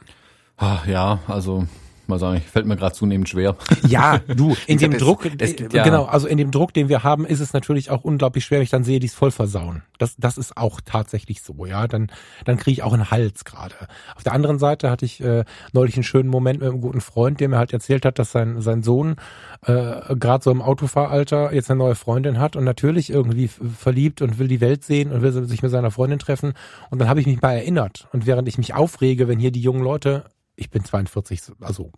Ach, 0.56 0.88
ja, 0.88 1.20
also 1.28 1.68
mal 2.10 2.20
sagen, 2.20 2.42
fällt 2.42 2.66
mir 2.66 2.76
gerade 2.76 2.96
zunehmend 2.96 3.30
schwer. 3.30 3.56
Ja, 3.88 4.20
du, 4.20 4.56
in 4.66 4.80
dem 4.80 4.98
Druck, 4.98 5.26
es, 5.26 5.54
es 5.54 5.74
ja 5.74 5.84
genau, 5.84 6.06
also 6.06 6.28
in 6.28 6.38
dem 6.38 6.52
Druck, 6.52 6.74
den 6.74 6.90
wir 6.90 7.04
haben, 7.04 7.26
ist 7.26 7.40
es 7.40 7.54
natürlich 7.54 7.90
auch 7.90 8.04
unglaublich 8.04 8.44
schwer, 8.44 8.58
wenn 8.58 8.64
ich 8.64 8.70
dann 8.70 8.84
sehe, 8.84 9.00
die 9.00 9.08
es 9.08 9.14
voll 9.14 9.32
versauen. 9.32 9.84
Das, 9.98 10.16
das 10.18 10.38
ist 10.38 10.58
auch 10.58 10.82
tatsächlich 10.84 11.42
so, 11.42 11.66
ja. 11.66 11.88
Dann, 11.88 12.12
dann 12.44 12.58
kriege 12.58 12.72
ich 12.72 12.84
auch 12.84 12.94
einen 12.94 13.12
Hals 13.12 13.46
gerade. 13.46 13.76
Auf 14.16 14.24
der 14.24 14.34
anderen 14.34 14.60
Seite 14.60 14.90
hatte 14.90 15.06
ich 15.06 15.22
äh, 15.22 15.46
neulich 15.72 15.96
einen 15.96 16.04
schönen 16.04 16.30
Moment 16.30 16.60
mit 16.60 16.70
einem 16.70 16.82
guten 16.82 17.02
Freund, 17.02 17.40
der 17.40 17.50
mir 17.50 17.58
halt 17.58 17.72
erzählt 17.72 18.06
hat, 18.06 18.20
dass 18.20 18.32
sein, 18.32 18.62
sein 18.62 18.84
Sohn 18.84 19.16
äh, 19.66 20.16
gerade 20.16 20.44
so 20.44 20.52
im 20.52 20.62
Autofahralter 20.62 21.54
jetzt 21.54 21.72
eine 21.72 21.78
neue 21.78 21.96
Freundin 21.96 22.40
hat 22.40 22.56
und 22.56 22.64
natürlich 22.64 23.10
irgendwie 23.10 23.48
verliebt 23.48 24.22
und 24.22 24.40
will 24.40 24.48
die 24.48 24.62
Welt 24.62 24.84
sehen 24.84 25.12
und 25.12 25.22
will 25.22 25.32
sich 25.32 25.62
mit 25.62 25.72
seiner 25.72 25.92
Freundin 25.92 26.20
treffen. 26.20 26.54
Und 26.90 27.00
dann 27.00 27.08
habe 27.08 27.20
ich 27.20 27.28
mich 27.28 27.42
mal 27.42 27.54
erinnert. 27.54 28.08
Und 28.12 28.26
während 28.26 28.48
ich 28.48 28.58
mich 28.58 28.74
aufrege, 28.74 29.28
wenn 29.28 29.40
hier 29.40 29.52
die 29.52 29.62
jungen 29.62 29.84
Leute 29.84 30.26
ich 30.58 30.70
bin 30.70 30.84
42, 30.84 31.42
also 31.62 31.92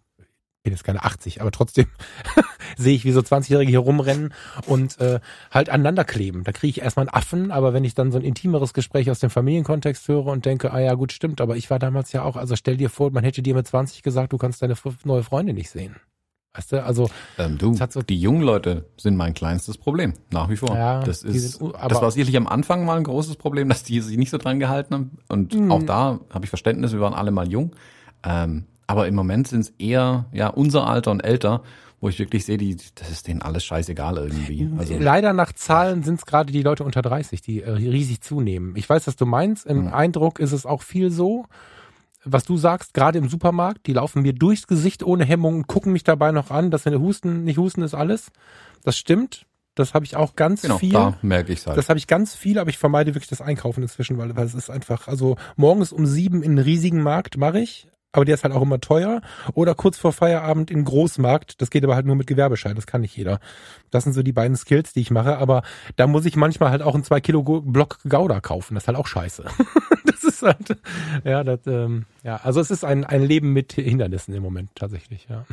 bin 0.64 0.74
jetzt 0.74 0.84
keine 0.84 1.04
80, 1.04 1.42
aber 1.42 1.52
trotzdem 1.52 1.88
sehe 2.78 2.94
ich, 2.94 3.06
wie 3.06 3.12
so 3.12 3.22
20-Jährige 3.22 3.70
hier 3.70 3.80
rumrennen 3.80 4.34
und 4.68 5.00
äh, 5.00 5.22
halt 5.52 5.70
aneinander 5.70 6.04
kleben. 6.04 6.44
Da 6.44 6.52
kriege 6.52 6.70
ich 6.70 6.82
erstmal 6.82 7.08
einen 7.08 7.16
Affen, 7.16 7.52
aber 7.52 7.74
wenn 7.74 7.86
ich 7.86 7.96
dann 7.96 8.12
so 8.12 8.20
ein 8.20 8.26
intimeres 8.26 8.74
Gespräch 8.74 9.10
aus 9.10 9.20
dem 9.20 9.30
Familienkontext 9.30 10.08
höre 10.08 10.28
und 10.28 10.46
denke, 10.46 10.74
ah 10.74 10.80
ja, 10.80 10.94
gut, 10.96 11.14
stimmt, 11.14 11.40
aber 11.40 11.56
ich 11.56 11.70
war 11.70 11.80
damals 11.80 12.12
ja 12.12 12.24
auch, 12.24 12.36
also 12.36 12.56
stell 12.56 12.78
dir 12.78 12.90
vor, 12.90 13.12
man 13.12 13.24
hätte 13.24 13.42
dir 13.42 13.56
mit 13.56 13.68
20 13.68 14.04
gesagt, 14.04 14.34
du 14.34 14.38
kannst 14.38 14.62
deine 14.62 14.76
neue 15.06 15.24
Freundin 15.24 15.56
nicht 15.56 15.70
sehen. 15.70 15.96
Weißt 16.54 16.72
du, 16.72 16.84
also 16.84 17.10
ähm, 17.38 17.60
du, 17.60 17.76
so 17.76 18.02
die 18.02 18.20
jungen 18.20 18.42
Leute 18.42 18.86
sind 18.98 19.16
mein 19.16 19.36
kleinstes 19.36 19.78
Problem, 19.78 20.14
nach 20.32 20.50
wie 20.50 20.58
vor. 20.58 20.76
Ja, 20.76 21.04
das 21.04 21.24
ist, 21.24 21.60
sind, 21.60 21.74
das 21.74 22.02
war 22.02 22.10
sicherlich 22.10 22.36
am 22.36 22.48
Anfang 22.48 22.86
mal 22.86 22.98
ein 22.98 23.04
großes 23.04 23.36
Problem, 23.36 23.70
dass 23.70 23.84
die 23.84 24.02
sich 24.02 24.18
nicht 24.18 24.32
so 24.32 24.40
dran 24.40 24.60
gehalten 24.60 24.94
haben. 24.94 25.18
Und 25.30 25.54
mh. 25.54 25.74
auch 25.74 25.84
da 25.84 26.20
habe 26.32 26.46
ich 26.46 26.50
Verständnis, 26.50 26.92
wir 26.92 27.02
waren 27.02 27.14
alle 27.14 27.30
mal 27.30 27.48
jung. 27.48 27.76
Ähm, 28.24 28.66
aber 28.88 29.08
im 29.08 29.16
Moment 29.16 29.48
sind 29.48 29.62
es 29.62 29.74
eher 29.78 30.26
ja 30.32 30.48
unser 30.48 30.88
Alter 30.88 31.12
und 31.12 31.20
älter, 31.22 31.62
wo 32.02 32.10
ich 32.10 32.18
wirklich 32.18 32.46
sehe, 32.46 32.58
die, 32.58 32.78
das 32.96 33.12
ist 33.12 33.28
denen 33.28 33.42
alles 33.42 33.66
scheißegal 33.66 34.18
irgendwie. 34.18 34.70
Also 34.78 34.98
Leider 34.98 35.34
nach 35.34 35.54
Zahlen 35.54 36.04
sind 36.04 36.16
es 36.16 36.26
gerade 36.26 36.52
die 36.52 36.64
Leute 36.64 36.84
unter 36.84 37.02
30, 37.02 37.42
die 37.42 37.62
äh, 37.62 37.72
riesig 37.72 38.22
zunehmen. 38.22 38.76
Ich 38.76 38.90
weiß, 38.90 39.06
was 39.08 39.16
du 39.16 39.26
meinst. 39.26 39.66
Im 39.66 39.86
mhm. 39.86 39.94
Eindruck 39.94 40.40
ist 40.40 40.54
es 40.54 40.66
auch 40.66 40.82
viel 40.82 41.12
so. 41.12 41.46
Was 42.26 42.44
du 42.44 42.58
sagst, 42.58 42.94
gerade 42.94 43.18
im 43.18 43.30
Supermarkt, 43.30 43.88
die 43.88 43.94
laufen 43.94 44.22
mir 44.22 44.34
durchs 44.34 44.68
Gesicht 44.68 45.04
ohne 45.04 45.24
Hemmung 45.24 45.56
und 45.56 45.68
gucken 45.68 45.94
mich 45.94 46.04
dabei 46.04 46.32
noch 46.32 46.52
an, 46.52 46.72
dass 46.72 46.84
sie 46.84 47.00
husten, 47.00 47.44
nicht 47.44 47.58
husten 47.58 47.82
ist 47.82 47.94
alles. 47.94 48.32
Das 48.84 48.98
stimmt. 48.98 49.46
Das 49.76 49.94
habe 49.94 50.04
ich 50.04 50.18
auch 50.18 50.36
ganz 50.36 50.64
genau, 50.64 50.78
viel. 50.78 50.92
Da 50.92 51.18
merke 51.22 51.54
ich 51.54 51.66
halt. 51.66 51.78
Das 51.78 51.88
habe 51.88 52.00
ich 52.00 52.08
ganz 52.08 52.36
viel, 52.36 52.60
aber 52.60 52.70
ich 52.70 52.78
vermeide 52.78 53.14
wirklich 53.16 53.30
das 53.30 53.40
Einkaufen 53.40 53.82
inzwischen, 53.82 54.18
weil, 54.18 54.36
weil 54.36 54.46
es 54.46 54.54
ist 54.54 54.70
einfach, 54.70 55.08
also 55.08 55.38
morgens 55.56 55.94
um 55.94 56.06
sieben 56.06 56.44
in 56.44 56.52
einen 56.52 56.60
riesigen 56.60 57.02
Markt 57.02 57.38
mache 57.38 57.60
ich, 57.60 57.88
aber 58.12 58.26
der 58.26 58.36
ist 58.36 58.44
halt 58.44 58.54
auch 58.54 58.62
immer 58.62 58.80
teuer. 58.80 59.22
Oder 59.54 59.76
kurz 59.76 59.98
vor 59.98 60.14
Feierabend 60.14 60.72
in 60.72 60.84
Großmarkt, 60.84 61.62
das 61.62 61.70
geht 61.70 61.84
aber 61.84 61.96
halt 61.96 62.06
nur 62.06 62.16
mit 62.16 62.28
Gewerbeschein, 62.28 62.76
das 62.76 62.88
kann 62.88 63.02
nicht 63.02 63.16
jeder. 63.16 63.40
Das 63.92 64.04
sind 64.04 64.14
so 64.14 64.24
die 64.24 64.32
beiden 64.32 64.58
Skills, 64.58 64.94
die 64.94 65.02
ich 65.02 65.12
mache, 65.12 65.38
aber 65.38 65.64
da 65.96 66.08
muss 66.08 66.26
ich 66.26 66.36
manchmal 66.36 66.72
halt 66.72 66.82
auch 66.82 66.96
einen 66.96 67.04
2 67.04 67.22
Kilo 67.22 67.44
Block 67.62 68.00
Gouda 68.08 68.40
kaufen, 68.42 68.76
das 68.76 68.84
ist 68.84 68.88
halt 68.88 68.98
auch 68.98 69.08
scheiße. 69.08 69.46
das 70.06 70.24
ist 70.24 70.42
halt, 70.42 70.78
ja, 71.24 71.44
das, 71.44 71.60
ähm, 71.68 72.06
ja, 72.24 72.38
also 72.38 72.60
es 72.60 72.72
ist 72.72 72.84
ein, 72.84 73.04
ein 73.06 73.24
Leben 73.24 73.54
mit 73.54 73.74
Hindernissen 73.74 74.34
im 74.34 74.44
Moment 74.44 74.70
tatsächlich, 74.76 75.28
ja. 75.30 75.46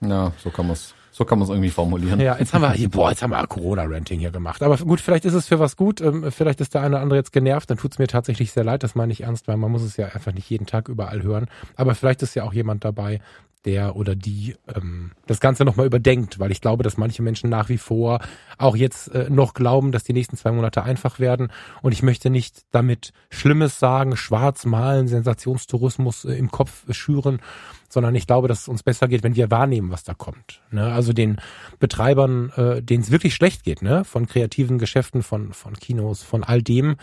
ja, 0.00 0.32
so 0.38 0.50
kann 0.50 0.66
man 0.66 0.74
es 0.74 0.94
so 1.12 1.24
kann 1.24 1.38
man 1.38 1.44
es 1.44 1.50
irgendwie 1.50 1.70
formulieren. 1.70 2.20
Ja, 2.20 2.38
jetzt 2.38 2.54
haben 2.54 2.62
wir 2.62 2.72
hier, 2.72 2.88
boah, 2.88 3.10
jetzt 3.10 3.22
haben 3.22 3.30
wir 3.30 3.46
Corona-Ranting 3.46 4.20
hier 4.20 4.30
gemacht. 4.30 4.62
Aber 4.62 4.76
gut, 4.78 5.00
vielleicht 5.00 5.24
ist 5.24 5.34
es 5.34 5.48
für 5.48 5.58
was 5.58 5.76
gut. 5.76 6.00
Ähm, 6.00 6.30
vielleicht 6.30 6.60
ist 6.60 6.72
der 6.72 6.82
eine 6.82 6.94
oder 6.94 7.02
andere 7.02 7.18
jetzt 7.18 7.32
genervt. 7.32 7.68
Dann 7.68 7.78
tut 7.78 7.92
es 7.92 7.98
mir 7.98 8.06
tatsächlich 8.06 8.52
sehr 8.52 8.64
leid. 8.64 8.82
Das 8.84 8.94
meine 8.94 9.12
ich 9.12 9.24
ernst, 9.24 9.48
weil 9.48 9.56
man 9.56 9.72
muss 9.72 9.82
es 9.82 9.96
ja 9.96 10.06
einfach 10.06 10.32
nicht 10.32 10.48
jeden 10.48 10.66
Tag 10.66 10.88
überall 10.88 11.22
hören. 11.22 11.48
Aber 11.76 11.94
vielleicht 11.94 12.22
ist 12.22 12.36
ja 12.36 12.44
auch 12.44 12.52
jemand 12.52 12.84
dabei, 12.84 13.20
der 13.64 13.96
oder 13.96 14.14
die 14.14 14.56
ähm, 14.74 15.12
das 15.26 15.40
Ganze 15.40 15.64
nochmal 15.64 15.86
überdenkt, 15.86 16.38
weil 16.38 16.50
ich 16.50 16.60
glaube, 16.60 16.82
dass 16.82 16.96
manche 16.96 17.22
Menschen 17.22 17.50
nach 17.50 17.68
wie 17.68 17.78
vor 17.78 18.20
auch 18.58 18.76
jetzt 18.76 19.08
äh, 19.08 19.28
noch 19.28 19.54
glauben, 19.54 19.92
dass 19.92 20.04
die 20.04 20.12
nächsten 20.12 20.36
zwei 20.36 20.52
Monate 20.52 20.82
einfach 20.82 21.18
werden. 21.18 21.52
Und 21.82 21.92
ich 21.92 22.02
möchte 22.02 22.30
nicht 22.30 22.64
damit 22.70 23.12
Schlimmes 23.28 23.78
sagen, 23.78 24.16
schwarz 24.16 24.64
malen, 24.64 25.08
Sensationstourismus 25.08 26.24
äh, 26.24 26.34
im 26.34 26.50
Kopf 26.50 26.84
schüren, 26.92 27.40
sondern 27.88 28.14
ich 28.14 28.26
glaube, 28.26 28.48
dass 28.48 28.62
es 28.62 28.68
uns 28.68 28.82
besser 28.82 29.08
geht, 29.08 29.22
wenn 29.22 29.36
wir 29.36 29.50
wahrnehmen, 29.50 29.90
was 29.90 30.04
da 30.04 30.14
kommt. 30.14 30.62
Ne? 30.70 30.92
Also 30.92 31.12
den 31.12 31.40
Betreibern, 31.78 32.50
äh, 32.56 32.82
denen 32.82 33.02
es 33.02 33.10
wirklich 33.10 33.34
schlecht 33.34 33.64
geht, 33.64 33.82
ne? 33.82 34.04
von 34.04 34.26
kreativen 34.26 34.78
Geschäften, 34.78 35.22
von, 35.22 35.52
von 35.52 35.74
Kinos, 35.74 36.22
von 36.22 36.44
all 36.44 36.62
dem, 36.62 36.96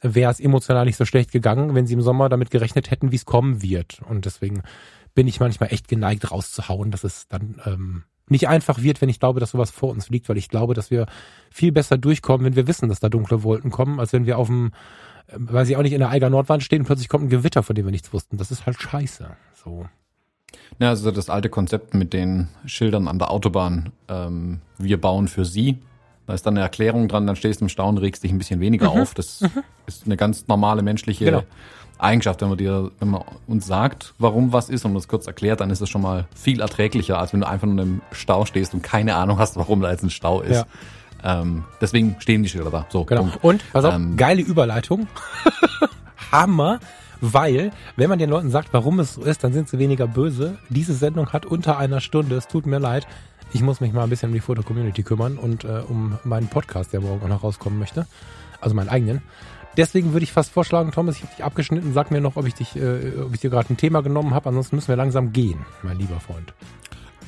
wäre 0.00 0.30
es 0.30 0.40
emotional 0.40 0.84
nicht 0.84 0.96
so 0.96 1.04
schlecht 1.04 1.32
gegangen, 1.32 1.74
wenn 1.74 1.86
sie 1.86 1.94
im 1.94 2.02
Sommer 2.02 2.28
damit 2.28 2.50
gerechnet 2.50 2.90
hätten, 2.90 3.10
wie 3.10 3.16
es 3.16 3.24
kommen 3.24 3.62
wird. 3.62 4.00
Und 4.08 4.24
deswegen 4.24 4.62
bin 5.18 5.26
ich 5.26 5.40
manchmal 5.40 5.72
echt 5.72 5.88
geneigt 5.88 6.30
rauszuhauen, 6.30 6.92
dass 6.92 7.02
es 7.02 7.26
dann 7.26 7.60
ähm, 7.66 8.04
nicht 8.28 8.46
einfach 8.46 8.82
wird, 8.82 9.00
wenn 9.00 9.08
ich 9.08 9.18
glaube, 9.18 9.40
dass 9.40 9.50
sowas 9.50 9.68
vor 9.72 9.90
uns 9.90 10.10
liegt, 10.10 10.28
weil 10.28 10.36
ich 10.36 10.48
glaube, 10.48 10.74
dass 10.74 10.92
wir 10.92 11.06
viel 11.50 11.72
besser 11.72 11.98
durchkommen, 11.98 12.46
wenn 12.46 12.54
wir 12.54 12.68
wissen, 12.68 12.88
dass 12.88 13.00
da 13.00 13.08
dunkle 13.08 13.42
Wolken 13.42 13.72
kommen, 13.72 13.98
als 13.98 14.12
wenn 14.12 14.26
wir 14.26 14.38
auf 14.38 14.46
dem, 14.46 14.70
äh, 15.26 15.32
weiß 15.38 15.70
ich 15.70 15.76
auch 15.76 15.82
nicht, 15.82 15.92
in 15.92 15.98
der 15.98 16.10
Eiger 16.10 16.30
Nordwand 16.30 16.62
stehen 16.62 16.82
und 16.82 16.86
plötzlich 16.86 17.08
kommt 17.08 17.24
ein 17.24 17.30
Gewitter, 17.30 17.64
von 17.64 17.74
dem 17.74 17.84
wir 17.84 17.90
nichts 17.90 18.12
wussten. 18.12 18.36
Das 18.36 18.52
ist 18.52 18.64
halt 18.64 18.80
scheiße. 18.80 19.28
So. 19.64 19.88
Ja, 20.78 20.90
also 20.90 21.10
das 21.10 21.30
alte 21.30 21.48
Konzept 21.48 21.94
mit 21.94 22.12
den 22.12 22.46
Schildern 22.64 23.08
an 23.08 23.18
der 23.18 23.32
Autobahn, 23.32 23.90
ähm, 24.06 24.60
wir 24.78 25.00
bauen 25.00 25.26
für 25.26 25.44
sie. 25.44 25.78
Da 26.28 26.34
ist 26.34 26.46
dann 26.46 26.54
eine 26.54 26.62
Erklärung 26.62 27.08
dran, 27.08 27.26
dann 27.26 27.34
stehst 27.34 27.60
du 27.60 27.64
im 27.64 27.68
Stau 27.68 27.88
und 27.88 27.98
regst 27.98 28.22
dich 28.22 28.30
ein 28.30 28.38
bisschen 28.38 28.60
weniger 28.60 28.94
mhm. 28.94 29.00
auf. 29.00 29.14
Das 29.14 29.40
mhm. 29.40 29.64
ist 29.88 30.06
eine 30.06 30.16
ganz 30.16 30.46
normale 30.46 30.82
menschliche 30.82 31.24
genau. 31.24 31.42
Eigenschaft. 31.98 32.40
Wenn 32.40 32.48
man 32.48 32.58
dir, 32.58 32.90
wenn 32.98 33.10
man 33.10 33.22
uns 33.46 33.66
sagt, 33.66 34.14
warum 34.18 34.52
was 34.52 34.70
ist 34.70 34.84
und 34.84 34.94
das 34.94 35.08
kurz 35.08 35.26
erklärt, 35.26 35.60
dann 35.60 35.70
ist 35.70 35.80
das 35.82 35.88
schon 35.88 36.02
mal 36.02 36.26
viel 36.34 36.60
erträglicher, 36.60 37.18
als 37.18 37.32
wenn 37.32 37.40
du 37.40 37.48
einfach 37.48 37.66
nur 37.66 37.82
im 37.82 38.00
Stau 38.12 38.44
stehst 38.44 38.74
und 38.74 38.82
keine 38.82 39.16
Ahnung 39.16 39.38
hast, 39.38 39.56
warum 39.56 39.80
da 39.80 39.90
jetzt 39.90 40.02
ein 40.02 40.10
Stau 40.10 40.40
ist. 40.40 40.66
Ja. 41.22 41.40
Ähm, 41.40 41.64
deswegen 41.80 42.16
stehen 42.20 42.42
die 42.42 42.48
Schilder 42.48 42.70
da. 42.70 42.86
So, 42.90 43.04
genau. 43.04 43.22
Punkt. 43.22 43.44
Und, 43.44 43.72
pass 43.72 43.84
auf, 43.84 43.94
ähm, 43.94 44.16
geile 44.16 44.42
Überleitung. 44.42 45.08
Hammer 46.32 46.78
weil, 47.20 47.72
wenn 47.96 48.08
man 48.08 48.18
den 48.18 48.30
Leuten 48.30 48.50
sagt, 48.50 48.72
warum 48.72 49.00
es 49.00 49.14
so 49.14 49.22
ist, 49.22 49.42
dann 49.42 49.52
sind 49.52 49.68
sie 49.68 49.78
weniger 49.78 50.06
böse. 50.06 50.58
Diese 50.68 50.94
Sendung 50.94 51.32
hat 51.32 51.46
unter 51.46 51.78
einer 51.78 52.00
Stunde, 52.00 52.36
es 52.36 52.46
tut 52.46 52.66
mir 52.66 52.78
leid. 52.78 53.06
Ich 53.52 53.62
muss 53.62 53.80
mich 53.80 53.92
mal 53.92 54.04
ein 54.04 54.10
bisschen 54.10 54.28
um 54.28 54.34
die 54.34 54.40
Foto-Community 54.40 55.02
kümmern 55.02 55.36
und 55.36 55.64
äh, 55.64 55.82
um 55.88 56.18
meinen 56.22 56.48
Podcast, 56.48 56.92
der 56.92 57.00
morgen 57.00 57.24
auch 57.24 57.28
noch 57.28 57.42
rauskommen 57.42 57.78
möchte. 57.78 58.06
Also 58.60 58.74
meinen 58.74 58.88
eigenen. 58.88 59.22
Deswegen 59.78 60.12
würde 60.12 60.24
ich 60.24 60.32
fast 60.32 60.50
vorschlagen, 60.50 60.90
Thomas, 60.90 61.16
ich 61.16 61.22
habe 61.22 61.34
dich 61.36 61.44
abgeschnitten. 61.44 61.92
Sag 61.92 62.10
mir 62.10 62.20
noch, 62.20 62.34
ob 62.34 62.46
ich 62.46 62.54
dich, 62.54 62.74
äh, 62.74 63.12
ob 63.24 63.32
ich 63.32 63.40
dir 63.40 63.48
gerade 63.48 63.72
ein 63.72 63.76
Thema 63.76 64.02
genommen 64.02 64.34
habe. 64.34 64.48
Ansonsten 64.48 64.74
müssen 64.74 64.88
wir 64.88 64.96
langsam 64.96 65.32
gehen, 65.32 65.64
mein 65.84 65.96
lieber 65.98 66.18
Freund. 66.18 66.52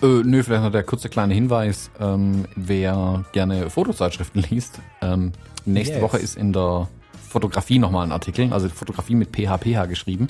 Äh, 0.03 0.25
nö, 0.25 0.43
vielleicht 0.43 0.65
noch 0.65 0.73
der 0.73 0.83
kurze 0.83 1.09
kleine 1.09 1.33
Hinweis. 1.33 1.93
Ähm, 2.01 2.47
wer 2.57 3.25
gerne 3.33 3.71
Fotozeitschriften 3.71 4.43
liest, 4.51 4.81
ähm, 5.01 5.31
nächste 5.65 5.95
yes. 5.95 6.03
Woche 6.03 6.19
ist 6.19 6.37
in 6.37 6.53
der 6.53 6.89
Fotografie 7.29 7.79
nochmal 7.79 8.03
einen 8.03 8.13
Artikel, 8.13 8.53
also 8.53 8.69
Fotografie 8.69 9.15
mit 9.15 9.31
PHPH 9.31 9.87
geschrieben. 9.87 10.27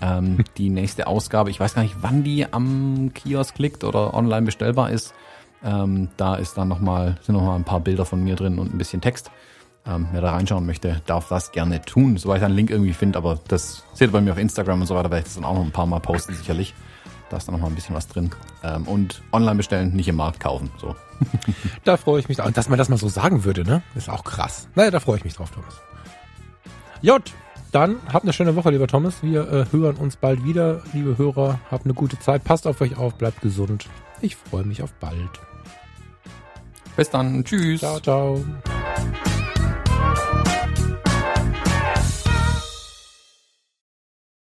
Ähm, 0.00 0.44
die 0.58 0.70
nächste 0.70 1.08
Ausgabe, 1.08 1.50
ich 1.50 1.58
weiß 1.58 1.74
gar 1.74 1.82
nicht, 1.82 1.96
wann 2.02 2.22
die 2.22 2.52
am 2.52 3.10
Kiosk 3.14 3.58
liegt 3.58 3.82
oder 3.82 4.14
online 4.14 4.42
bestellbar 4.42 4.90
ist. 4.90 5.12
Ähm, 5.64 6.08
da 6.16 6.36
ist 6.36 6.56
dann 6.56 6.68
nochmal, 6.68 7.18
sind 7.22 7.34
nochmal 7.34 7.56
ein 7.56 7.64
paar 7.64 7.80
Bilder 7.80 8.04
von 8.04 8.22
mir 8.22 8.36
drin 8.36 8.60
und 8.60 8.72
ein 8.72 8.78
bisschen 8.78 9.00
Text. 9.00 9.32
Ähm, 9.84 10.06
wer 10.12 10.20
da 10.20 10.32
reinschauen 10.32 10.64
möchte, 10.64 11.02
darf 11.06 11.28
das 11.28 11.50
gerne 11.50 11.82
tun, 11.82 12.16
soweit 12.16 12.38
ich 12.38 12.44
einen 12.44 12.54
Link 12.54 12.70
irgendwie 12.70 12.92
finde, 12.92 13.18
aber 13.18 13.40
das 13.48 13.82
seht 13.94 14.08
ihr 14.08 14.12
bei 14.12 14.20
mir 14.20 14.32
auf 14.32 14.38
Instagram 14.38 14.80
und 14.80 14.86
so 14.86 14.94
weiter, 14.94 15.10
werde 15.10 15.18
ich 15.18 15.24
das 15.24 15.34
dann 15.34 15.44
auch 15.44 15.54
noch 15.54 15.64
ein 15.64 15.72
paar 15.72 15.86
Mal 15.86 15.98
posten, 15.98 16.34
sicherlich. 16.34 16.74
Da 17.30 17.38
ist 17.38 17.48
dann 17.48 17.54
nochmal 17.54 17.70
ein 17.70 17.74
bisschen 17.74 17.96
was 17.96 18.06
drin. 18.06 18.30
Ähm, 18.62 18.86
und 18.86 19.22
online 19.32 19.56
bestellen, 19.56 19.92
nicht 19.94 20.06
im 20.06 20.16
Markt 20.16 20.38
kaufen. 20.38 20.70
So. 20.78 20.94
da 21.84 21.96
freue 21.96 22.20
ich 22.20 22.28
mich, 22.28 22.36
dass 22.36 22.68
man 22.68 22.78
das 22.78 22.90
mal 22.90 22.98
so 22.98 23.08
sagen 23.08 23.44
würde, 23.44 23.64
ne? 23.64 23.82
Ist 23.94 24.10
auch 24.10 24.22
krass. 24.22 24.68
Naja, 24.74 24.90
da 24.90 25.00
freue 25.00 25.16
ich 25.16 25.24
mich 25.24 25.34
drauf, 25.34 25.50
Thomas. 25.50 25.80
Jut, 27.00 27.32
dann 27.72 27.96
habt 28.12 28.24
eine 28.24 28.34
schöne 28.34 28.54
Woche, 28.54 28.70
lieber 28.70 28.86
Thomas. 28.86 29.22
Wir 29.22 29.50
äh, 29.50 29.64
hören 29.72 29.96
uns 29.96 30.16
bald 30.16 30.44
wieder, 30.44 30.82
liebe 30.92 31.16
Hörer. 31.16 31.58
Habt 31.70 31.86
eine 31.86 31.94
gute 31.94 32.18
Zeit. 32.18 32.44
Passt 32.44 32.66
auf 32.66 32.82
euch 32.82 32.98
auf, 32.98 33.14
bleibt 33.14 33.40
gesund. 33.40 33.86
Ich 34.20 34.36
freue 34.36 34.64
mich 34.64 34.82
auf 34.82 34.92
bald. 34.92 35.40
Bis 36.96 37.08
dann. 37.08 37.42
Tschüss. 37.44 37.80
Ciao, 37.80 37.98
ciao. 37.98 38.44